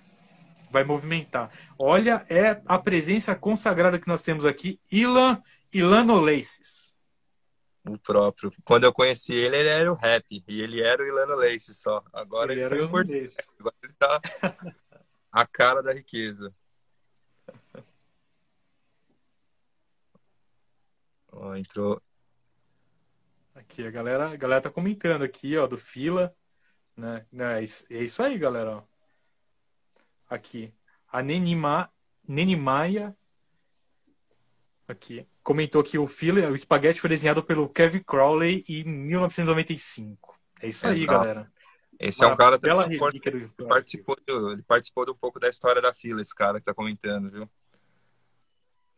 [0.70, 1.50] vai movimentar.
[1.78, 5.42] Olha, é a presença consagrada que nós temos aqui, Ilan
[5.72, 6.72] Ilanoleices.
[7.88, 8.52] O próprio.
[8.64, 10.24] Quando eu conheci ele, ele era o rap.
[10.48, 12.02] E ele era o Ilano Lace só.
[12.12, 13.36] Agora ele, ele era o importante.
[13.60, 14.20] Agora ele tá
[15.30, 16.52] a cara da riqueza.
[21.30, 22.02] Ó, entrou.
[23.54, 26.34] Aqui, a galera, a galera tá comentando aqui, ó, do fila.
[26.96, 27.24] Né?
[27.32, 28.82] É, é isso aí, galera.
[30.28, 30.72] Aqui.
[31.10, 31.90] A Nenima,
[32.26, 33.16] Nenimaia.
[34.88, 35.26] Aqui.
[35.42, 40.38] Comentou que o fila, o espaguete foi desenhado pelo Kevin Crowley em 1995.
[40.60, 41.18] É isso aí, Exato.
[41.18, 41.52] galera.
[41.98, 45.80] Esse Uma é um cara que ele participou, ele participou de um pouco da história
[45.80, 47.50] da fila, esse cara que tá comentando, viu?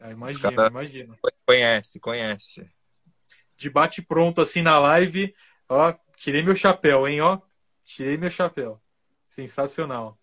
[0.00, 1.18] Ah, imagina, imagina.
[1.46, 2.70] Conhece, conhece.
[3.56, 5.34] Debate pronto assim na live.
[5.68, 7.40] Ó, tirei meu chapéu, hein, ó.
[7.84, 8.80] Tirei meu chapéu.
[9.26, 10.17] Sensacional.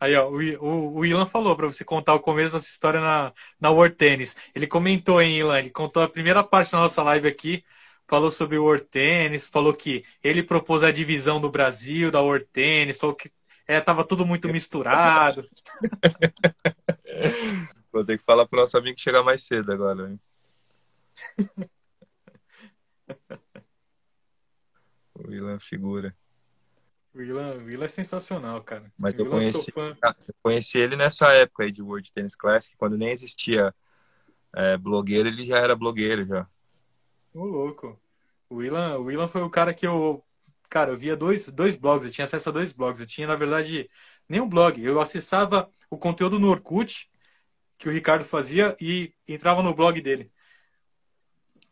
[0.00, 3.70] Aí, ó, o, o, Ilan falou para você contar o começo dessa história na, na
[3.70, 4.36] World Tennis.
[4.54, 5.58] Ele comentou, hein, Ilan?
[5.58, 7.62] Ele contou a primeira parte da nossa live aqui
[8.10, 12.44] falou sobre o World Tennis, falou que ele propôs a divisão do Brasil da World
[12.52, 13.30] Tennis, falou que
[13.68, 15.46] é, tava tudo muito misturado.
[17.92, 20.10] Vou ter que falar pro nosso amigo que chegar mais cedo agora.
[20.10, 20.18] Hein?
[25.14, 26.12] o Willan é figura.
[27.12, 28.92] O Willan, o Willan é sensacional, cara.
[28.98, 33.10] Mas eu conheci, eu conheci ele nessa época aí de World Tennis Classic, quando nem
[33.10, 33.74] existia
[34.54, 36.46] é, blogueiro, ele já era blogueiro já.
[37.34, 38.00] Ô, louco.
[38.48, 40.24] O Willan, o Willan foi o cara que eu.
[40.68, 43.00] Cara, eu via dois, dois blogs, eu tinha acesso a dois blogs.
[43.00, 43.90] Eu tinha, na verdade,
[44.28, 44.82] nem um blog.
[44.82, 47.10] Eu acessava o conteúdo no Orkut,
[47.76, 50.30] que o Ricardo fazia, e entrava no blog dele.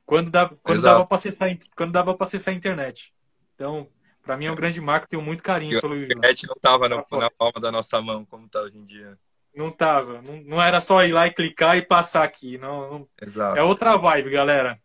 [0.05, 3.15] Quando dava, quando dava para acessar, quando dava acessar a internet.
[3.55, 3.89] Então,
[4.28, 6.96] para mim é um grande marco, tenho muito carinho pelo A internet não estava na,
[6.96, 9.18] na palma da nossa mão como está hoje em dia.
[9.55, 10.20] Não tava.
[10.20, 12.59] Não, não, era só ir lá e clicar e passar aqui.
[12.59, 13.09] Não, não...
[13.22, 13.59] Exato.
[13.59, 14.78] É outra vibe, galera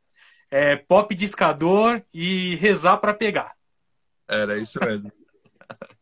[0.56, 3.58] é, pop discador e rezar para pegar.
[4.28, 5.12] Era isso mesmo.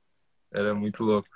[0.52, 1.30] Era muito louco.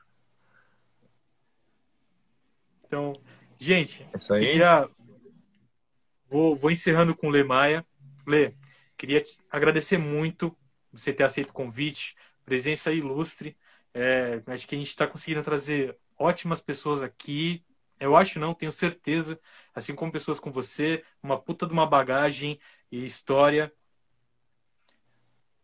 [2.86, 3.14] Então,
[3.58, 4.42] gente, é isso aí.
[4.46, 4.90] Queria...
[6.30, 7.86] Vou, vou encerrando com o Lê Maia.
[8.28, 8.54] Lê,
[8.98, 10.54] queria agradecer muito
[10.98, 13.58] você ter aceito o convite, presença ilustre.
[13.94, 17.64] É, acho que a gente está conseguindo trazer ótimas pessoas aqui,
[18.00, 19.40] eu acho não, tenho certeza,
[19.74, 22.60] assim como pessoas com você, uma puta de uma bagagem
[22.92, 23.72] e história.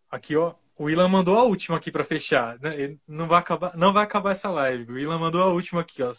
[0.10, 2.60] Aqui, ó, o Ilan mandou a última aqui para fechar.
[2.60, 2.98] Né?
[3.08, 4.92] Não vai acabar, não vai acabar essa live.
[4.94, 6.12] O Ilan mandou a última aqui, ó.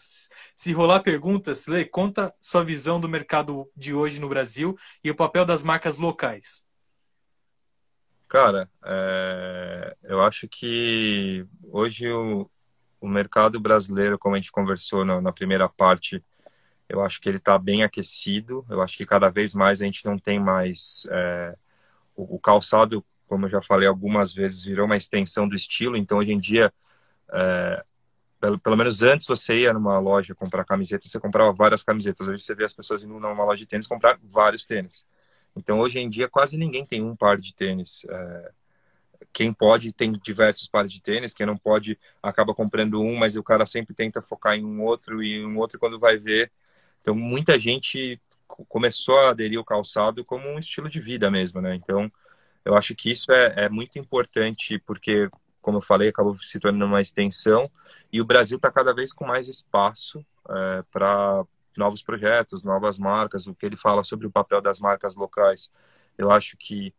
[0.55, 5.15] Se rolar perguntas, Lê, conta sua visão do mercado de hoje no Brasil e o
[5.15, 6.65] papel das marcas locais.
[8.33, 9.95] Cara, é...
[10.01, 12.49] eu acho que hoje o,
[12.99, 16.23] o mercado brasileiro, como a gente conversou na, na primeira parte,
[16.89, 18.65] eu acho que ele está bem aquecido.
[18.71, 21.55] Eu acho que cada vez mais a gente não tem mais é,
[22.15, 25.95] o, o, calçado, como eu já falei algumas vezes, virou uma extensão do estilo.
[25.95, 26.73] Então, hoje em dia,
[27.31, 27.85] é,
[28.41, 32.27] pelo, pelo menos antes você ia numa loja comprar camiseta, você comprava várias camisetas.
[32.27, 35.05] Hoje você vê as pessoas indo numa loja de tênis comprar vários tênis.
[35.55, 38.05] Então, hoje em dia, quase ninguém tem um par de tênis.
[38.09, 38.51] É,
[39.31, 43.43] quem pode tem diversos pares de tênis, quem não pode acaba comprando um, mas o
[43.43, 46.51] cara sempre tenta focar em um outro e um outro quando vai ver.
[47.01, 51.75] Então, muita gente começou a aderir ao calçado como um estilo de vida mesmo, né?
[51.75, 52.11] Então,
[52.65, 55.29] eu acho que isso é, é muito importante porque,
[55.61, 57.69] como eu falei, acabou se tornando uma extensão
[58.11, 61.45] e o Brasil está cada vez com mais espaço é, para
[61.79, 63.47] novos projetos, novas marcas.
[63.47, 65.71] O que ele fala sobre o papel das marcas locais,
[66.17, 66.93] eu acho que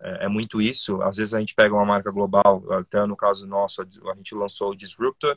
[0.00, 1.00] é, é muito isso.
[1.02, 4.70] Às vezes a gente pega uma marca global, até no caso nosso, a gente lançou
[4.70, 5.36] o Disruptor,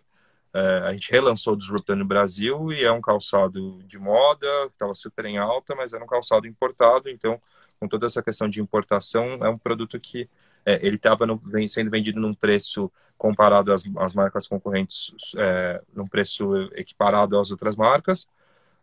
[0.54, 4.94] é, a gente relançou o Disruptor no Brasil e é um calçado de moda, estava
[4.94, 7.42] super em alta, mas era um calçado importado, então
[7.80, 10.30] com toda essa questão de importação, é um produto que
[10.66, 11.26] é, ele estava
[11.68, 17.76] sendo vendido num preço comparado às, às marcas concorrentes, é, num preço equiparado às outras
[17.76, 18.28] marcas,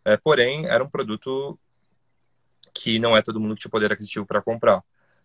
[0.05, 1.57] é, porém era um produto
[2.73, 4.83] que não é todo mundo que tinha poder aquisitivo para comprar.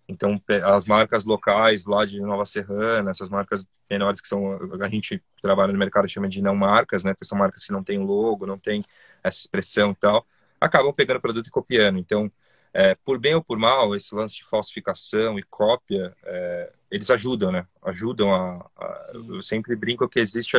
[0.08, 5.22] Então, as marcas locais lá de Nova Serrana, essas marcas menores que são a gente
[5.40, 7.14] trabalha no mercado chama de não marcas, né?
[7.14, 8.82] Porque são marcas que não têm logo, não tem
[9.22, 10.26] essa expressão e tal,
[10.60, 11.98] acabam pegando produto e copiando.
[11.98, 12.30] Então,
[12.74, 17.52] é, por bem ou por mal, esse lance de falsificação e cópia, é, eles ajudam,
[17.52, 17.64] né?
[17.80, 20.56] Ajudam a, a, Eu sempre brinco que existe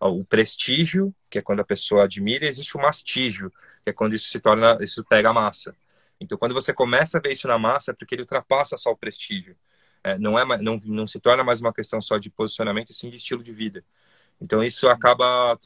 [0.00, 3.48] a, o prestígio, que é quando a pessoa admira, e existe o mastígio,
[3.84, 5.72] que é quando isso se torna, isso pega a massa.
[6.20, 8.96] Então, quando você começa a ver isso na massa, é porque ele ultrapassa só o
[8.96, 9.56] prestígio.
[10.02, 13.08] É, não, é, não, não se torna mais uma questão só de posicionamento, e sim
[13.08, 13.84] de estilo de vida.
[14.40, 15.56] Então, isso acaba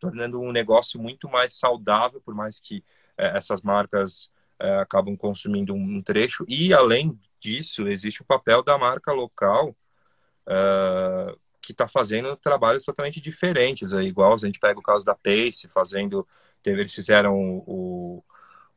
[0.00, 2.82] tornando um negócio muito mais saudável, por mais que
[3.18, 4.30] é, essas marcas
[4.62, 6.44] é, acabam consumindo um trecho.
[6.48, 9.76] E, além disso, existe o papel da marca local,
[10.46, 13.92] é, que está fazendo trabalhos totalmente diferentes.
[13.92, 16.26] É, igual a gente pega o caso da Pace, fazendo.
[16.64, 17.36] Eles fizeram
[17.66, 18.24] o,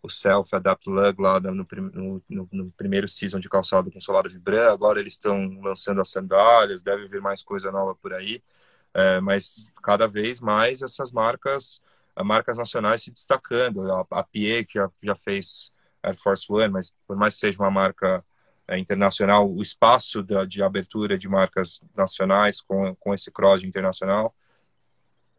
[0.01, 4.27] o Self Adapt Lug lá no, no, no, no, primeiro season de calçado com solar
[4.27, 4.73] vibrante.
[4.73, 8.43] Agora eles estão lançando as sandálias, deve vir mais coisa nova por aí.
[8.91, 11.81] É, mas cada vez mais essas marcas,
[12.23, 13.91] marcas nacionais se destacando.
[13.91, 15.74] A, a Pie, que já, já fez
[16.05, 18.23] Air Force One, mas por mais que seja uma marca
[18.67, 24.33] é, internacional, o espaço da, de abertura de marcas nacionais com, com esse cross internacional,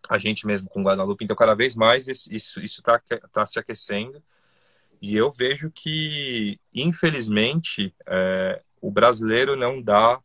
[0.09, 1.25] a gente mesmo com Guadalupe.
[1.25, 3.01] Então, cada vez mais isso está
[3.33, 4.23] tá se aquecendo
[5.01, 10.21] e eu vejo que, infelizmente, é, o brasileiro não dá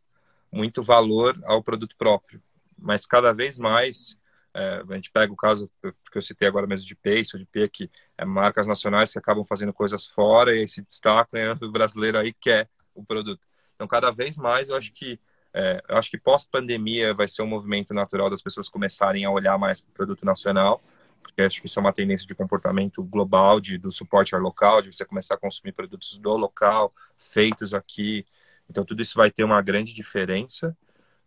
[0.50, 2.42] muito valor ao produto próprio.
[2.78, 4.16] Mas cada vez mais,
[4.54, 6.96] é, a gente pega o caso que eu citei agora mesmo de
[7.32, 11.40] ou de P, que é marcas nacionais que acabam fazendo coisas fora e se destacam,
[11.40, 13.46] e o brasileiro aí quer o produto.
[13.74, 15.18] Então, cada vez mais, eu acho que
[15.54, 19.58] é, eu acho que pós-pandemia vai ser um movimento natural das pessoas começarem a olhar
[19.58, 20.82] mais para o produto nacional
[21.22, 24.82] porque acho que isso é uma tendência de comportamento global, de, do suporte ao local,
[24.82, 28.26] de você começar a consumir produtos do local, feitos aqui.
[28.68, 30.76] Então, tudo isso vai ter uma grande diferença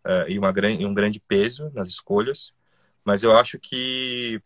[0.04, 2.52] uh, e, uma, e um grande peso nas escolhas.
[3.06, 4.42] Mas eu acho que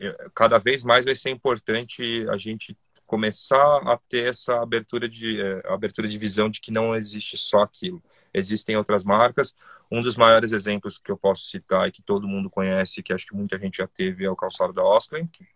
[0.00, 2.74] eh, cada vez mais vai ser importante a gente
[3.04, 7.62] começar a ter essa abertura de, uh, abertura de visão de que não existe só
[7.62, 8.02] aquilo
[8.36, 9.54] existem outras marcas.
[9.90, 13.26] Um dos maiores exemplos que eu posso citar e que todo mundo conhece, que acho
[13.26, 15.46] que muita gente já teve, é o calçado da Osklin, que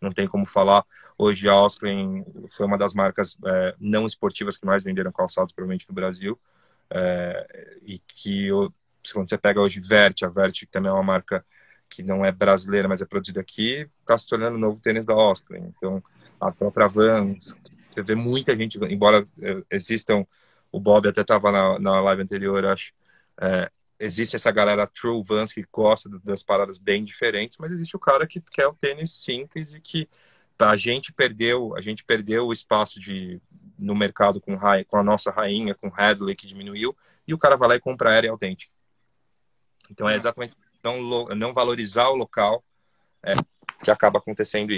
[0.00, 0.84] não tem como falar.
[1.16, 5.88] Hoje a Osklin foi uma das marcas é, não esportivas que mais venderam calçados, provavelmente,
[5.88, 6.38] no Brasil.
[6.90, 8.48] É, e que,
[9.14, 11.44] quando você pega hoje Vert, a Vert também é uma marca
[11.88, 15.14] que não é brasileira, mas é produzida aqui, está se tornando o novo tênis da
[15.14, 15.72] Osklin.
[15.76, 16.02] Então,
[16.40, 17.56] a própria Vans,
[17.90, 20.26] você vê muita gente, embora é, existam
[20.70, 22.92] o Bob até estava na, na live anterior, acho.
[23.40, 28.00] É, existe essa galera true Vans que gosta das paradas bem diferentes, mas existe o
[28.00, 30.08] cara que quer o tênis simples e que
[30.58, 33.40] a gente perdeu, a gente perdeu o espaço de
[33.78, 36.96] no mercado com, com a nossa rainha, com Hadley que diminuiu,
[37.26, 38.72] e o cara vai lá e compra aérea autêntica.
[39.90, 40.16] Então é uhum.
[40.16, 40.56] exatamente
[40.86, 42.62] não, não valorizar o local
[43.22, 43.32] é,
[43.84, 44.74] que acaba acontecendo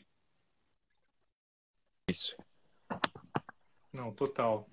[2.09, 2.35] isso.
[3.93, 4.69] Não, total.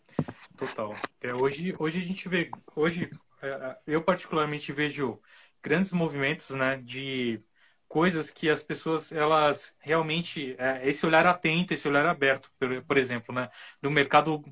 [0.57, 0.93] Total.
[1.21, 3.09] É, hoje, hoje a gente vê, hoje
[3.41, 5.19] é, é, eu particularmente vejo
[5.61, 7.41] grandes movimentos, né, de
[7.87, 12.97] coisas que as pessoas elas realmente é, esse olhar atento, esse olhar aberto, por, por
[12.97, 13.49] exemplo, né,
[13.81, 14.43] do mercado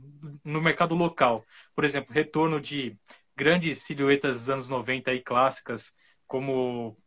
[0.43, 1.45] no mercado local.
[1.73, 2.97] Por exemplo, retorno de
[3.35, 5.91] grandes silhuetas dos anos 90 aí clássicas,
[6.33, 6.97] como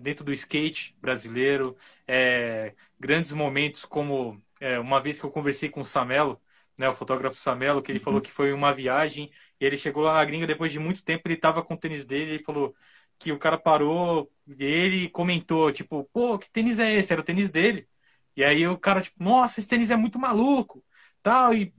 [0.00, 1.76] dentro do skate brasileiro,
[2.08, 6.40] é, grandes momentos como é, uma vez que eu conversei com o Samelo,
[6.78, 8.04] né, o fotógrafo Samelo, que ele uhum.
[8.04, 9.30] falou que foi uma viagem,
[9.60, 12.06] e ele chegou lá na gringa depois de muito tempo, ele tava com o tênis
[12.06, 12.74] dele, ele falou
[13.18, 17.12] que o cara parou, e ele comentou, tipo, pô, que tênis é esse?
[17.12, 17.86] Era o tênis dele.
[18.34, 20.82] E aí o cara, tipo, nossa, esse tênis é muito maluco,
[21.22, 21.72] tal, e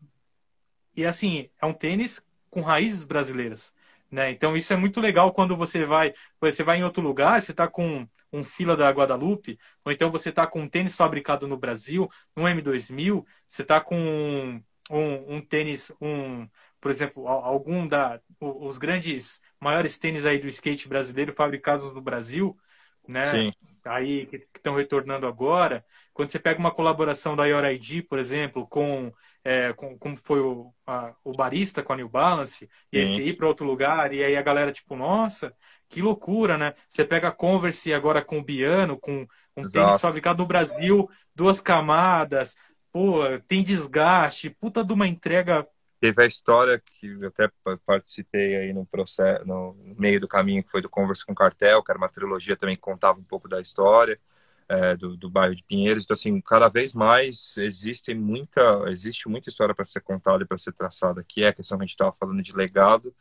[0.96, 3.74] e assim, é um tênis com raízes brasileiras.
[4.12, 4.32] Né?
[4.32, 7.68] Então isso é muito legal quando você vai, você vai em outro lugar, você está
[7.68, 12.10] com um fila da Guadalupe, ou então você está com um tênis fabricado no Brasil,
[12.36, 16.46] no M2000, você está com um, um, um, tênis, um,
[16.82, 22.58] por exemplo, algum da os grandes maiores tênis aí do skate brasileiro fabricados no Brasil,
[23.08, 23.26] né?
[23.32, 23.52] Sim.
[23.86, 25.86] Aí que estão retornando agora.
[26.14, 29.12] Quando você pega uma colaboração da Your ID, por exemplo, com,
[29.44, 33.36] é, com como foi o, a, o Barista com a New Balance, e esse ir
[33.38, 35.54] para outro lugar, e aí a galera, tipo, nossa,
[35.90, 36.74] que loucura, né?
[36.90, 39.26] Você pega a Converse agora com o Biano, com
[39.56, 39.72] um Exato.
[39.72, 42.56] tênis fabricado no Brasil, duas camadas,
[42.92, 45.68] pô, tem desgaste, puta de uma entrega
[46.02, 47.48] teve a história que eu até
[47.86, 51.92] participei aí no processo, no meio do caminho, que foi do Converse com Cartel, que
[51.92, 54.18] era uma trilogia também que contava um pouco da história
[54.72, 56.06] é, do, do bairro de Pinheiros.
[56.06, 60.58] Então, assim, cada vez mais existe muita, existe muita história para ser contada e para
[60.58, 63.14] ser traçada, que é a questão que a gente estava falando de legado,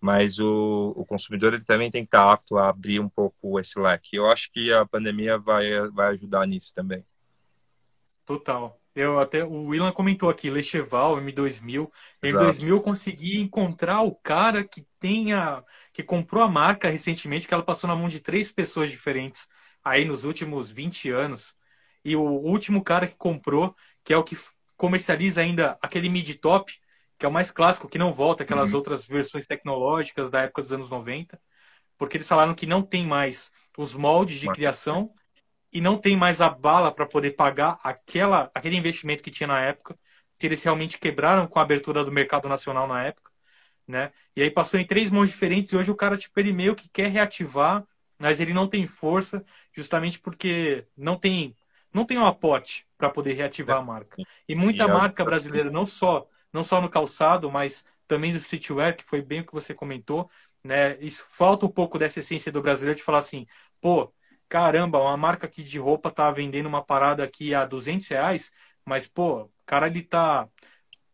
[0.00, 3.78] mas o, o consumidor ele também tem que estar apto a abrir um pouco esse
[3.78, 4.16] leque.
[4.16, 7.04] Eu acho que a pandemia vai, vai ajudar nisso também.
[8.24, 8.80] Total.
[8.94, 11.90] Eu até o Willan comentou aqui, Lecheval, M2000.
[12.24, 15.62] M2000 eu consegui encontrar o cara que tenha
[15.92, 19.46] que comprou a marca recentemente, que ela passou na mão de três pessoas diferentes
[19.86, 21.54] aí nos últimos 20 anos.
[22.04, 24.36] E o último cara que comprou, que é o que
[24.76, 26.72] comercializa ainda aquele mid top,
[27.16, 28.78] que é o mais clássico, que não volta aquelas uhum.
[28.78, 31.40] outras versões tecnológicas da época dos anos 90,
[31.96, 35.14] porque eles falaram que não tem mais os moldes de criação
[35.72, 39.60] e não tem mais a bala para poder pagar aquela, aquele investimento que tinha na
[39.60, 39.96] época,
[40.38, 43.30] que eles realmente quebraram com a abertura do mercado nacional na época,
[43.86, 44.12] né?
[44.34, 46.88] E aí passou em três mãos diferentes e hoje o cara, tipo, ele meio que
[46.88, 47.86] quer reativar,
[48.18, 49.44] mas ele não tem força,
[49.74, 51.56] justamente porque não tem
[51.92, 54.20] não tem um apote para poder reativar a marca.
[54.48, 59.02] E muita marca brasileira, não só não só no calçado, mas também do streetwear, que
[59.04, 60.30] foi bem o que você comentou,
[60.64, 60.96] né?
[61.00, 63.46] Isso falta um pouco dessa essência do brasileiro de falar assim,
[63.80, 64.12] pô,
[64.48, 68.52] caramba, uma marca aqui de roupa tá vendendo uma parada aqui a 200 reais,
[68.84, 70.48] mas, pô, o cara ele tá,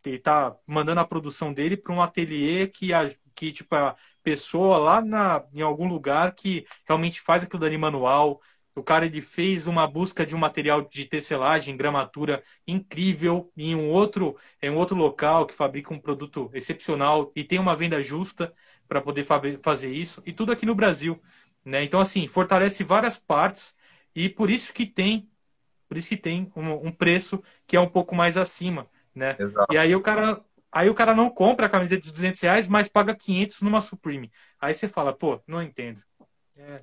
[0.05, 3.11] ele tá mandando a produção dele para um ateliê que, a,
[3.43, 8.41] que, tipo, a pessoa lá na, em algum lugar que realmente faz aquilo dali manual,
[8.73, 13.91] o cara ele fez uma busca de um material de tecelagem, gramatura incrível em um
[13.91, 18.55] outro, em um outro local que fabrica um produto excepcional e tem uma venda justa
[18.87, 19.27] para poder
[19.61, 21.21] fazer isso e tudo aqui no Brasil.
[21.65, 21.83] Né?
[21.83, 23.75] Então, assim, fortalece várias partes
[24.15, 25.29] e por isso que tem,
[25.89, 29.37] por isso que tem um, um preço que é um pouco mais acima, né?
[29.39, 29.75] Exato.
[29.75, 30.41] E aí o cara,
[30.73, 34.33] aí o cara não compra a camiseta de 200 reais, mas paga 500 numa Supreme.
[34.59, 36.03] Aí você fala, pô, não entendo.
[36.57, 36.83] É.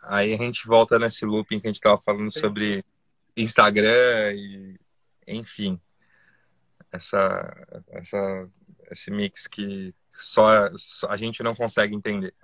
[0.00, 2.84] Aí a gente volta nesse looping que a gente estava falando sobre
[3.36, 4.78] Instagram e,
[5.26, 5.80] enfim,
[6.92, 8.48] essa, essa,
[8.90, 12.34] esse mix que só, só a gente não consegue entender.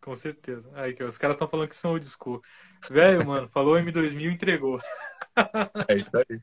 [0.00, 0.70] Com certeza.
[0.74, 2.42] Aí, que os caras estão falando que são old school.
[2.90, 4.80] Velho, mano, falou M2000 entregou.
[5.88, 6.40] É isso aí.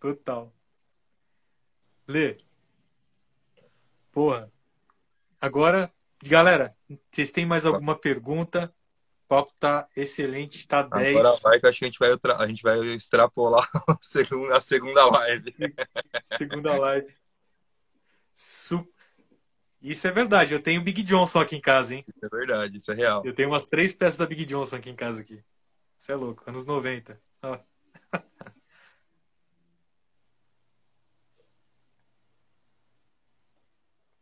[0.00, 0.52] Total.
[2.10, 2.36] Lê.
[4.10, 4.52] Porra.
[5.40, 5.92] Agora,
[6.24, 6.76] galera,
[7.08, 8.74] vocês têm mais alguma pergunta?
[9.24, 11.16] O papo tá excelente, tá 10.
[11.16, 15.54] Agora vai que a gente vai, a gente vai extrapolar a segunda, a segunda live.
[16.36, 17.14] Segunda live.
[18.34, 18.92] Super.
[19.80, 20.52] Isso é verdade.
[20.52, 22.04] Eu tenho Big Johnson aqui em casa, hein?
[22.08, 23.24] Isso é verdade, isso é real.
[23.24, 25.42] Eu tenho umas três peças da Big Johnson aqui em casa aqui.
[25.96, 27.20] Isso é louco, anos 90.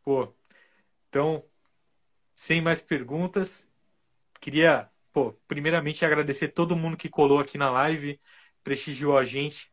[0.09, 0.35] Pô,
[1.11, 1.45] então,
[2.35, 3.69] sem mais perguntas,
[4.41, 8.19] queria, pô, primeiramente agradecer todo mundo que colou aqui na live,
[8.65, 9.71] prestigiou a gente,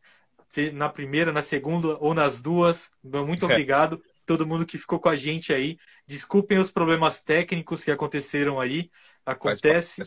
[0.74, 2.92] na primeira, na segunda ou nas duas.
[3.02, 5.78] Muito obrigado todo mundo que ficou com a gente aí.
[6.06, 8.92] Desculpem os problemas técnicos que aconteceram aí.
[9.26, 10.04] Acontece.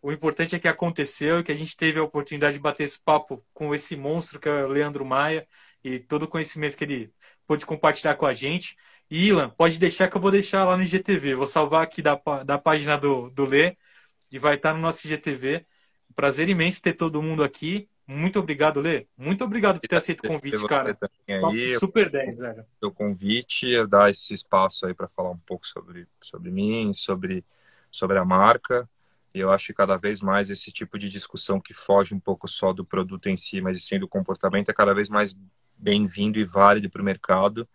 [0.00, 3.02] O importante é que aconteceu e que a gente teve a oportunidade de bater esse
[3.02, 5.44] papo com esse monstro que é o Leandro Maia
[5.82, 7.12] e todo o conhecimento que ele
[7.44, 8.76] pôde compartilhar com a gente.
[9.10, 11.34] E Ilan, pode deixar que eu vou deixar lá no IGTV.
[11.34, 13.76] Vou salvar aqui da, da página do, do Lê
[14.32, 15.66] e vai estar no nosso IGTV.
[16.14, 17.88] Prazer imenso ter todo mundo aqui.
[18.06, 19.06] Muito obrigado, Lê.
[19.16, 20.96] Muito obrigado por ter aceito o convite, cara.
[21.28, 22.64] Aí, Super 10, velho.
[22.82, 27.44] O convite, dar esse espaço aí para falar um pouco sobre, sobre mim, sobre,
[27.90, 28.88] sobre a marca.
[29.34, 32.48] E eu acho que cada vez mais esse tipo de discussão que foge um pouco
[32.48, 35.36] só do produto em si, mas sim do comportamento, é cada vez mais
[35.76, 37.68] bem-vindo e válido para o mercado,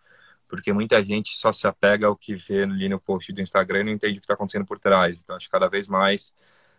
[0.48, 3.84] porque muita gente só se apega ao que vê ali no post do Instagram e
[3.86, 5.22] não entende o que está acontecendo por trás.
[5.22, 6.34] Então, acho que cada vez mais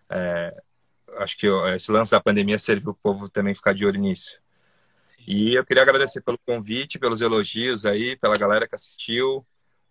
[0.09, 0.55] é,
[1.19, 4.41] acho que esse lance da pandemia serviu o povo também ficar de olho nisso.
[5.03, 5.23] Sim.
[5.27, 9.47] E eu queria agradecer pelo convite, pelos elogios aí, pela galera que assistiu.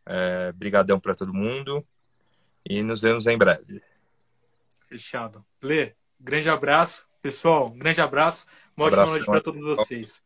[0.06, 1.86] É, brigadão para todo mundo.
[2.68, 3.82] E nos vemos em breve.
[4.88, 5.44] Fechado.
[5.62, 7.08] Lê, grande abraço.
[7.22, 8.46] Pessoal, um grande abraço.
[8.76, 10.24] Uma ótima noite para todos vocês.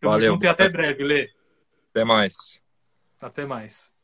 [0.00, 0.32] Tamo Valeu.
[0.32, 1.30] junto e até breve, Lê.
[1.96, 2.60] Até mais.
[3.20, 3.95] Até mais.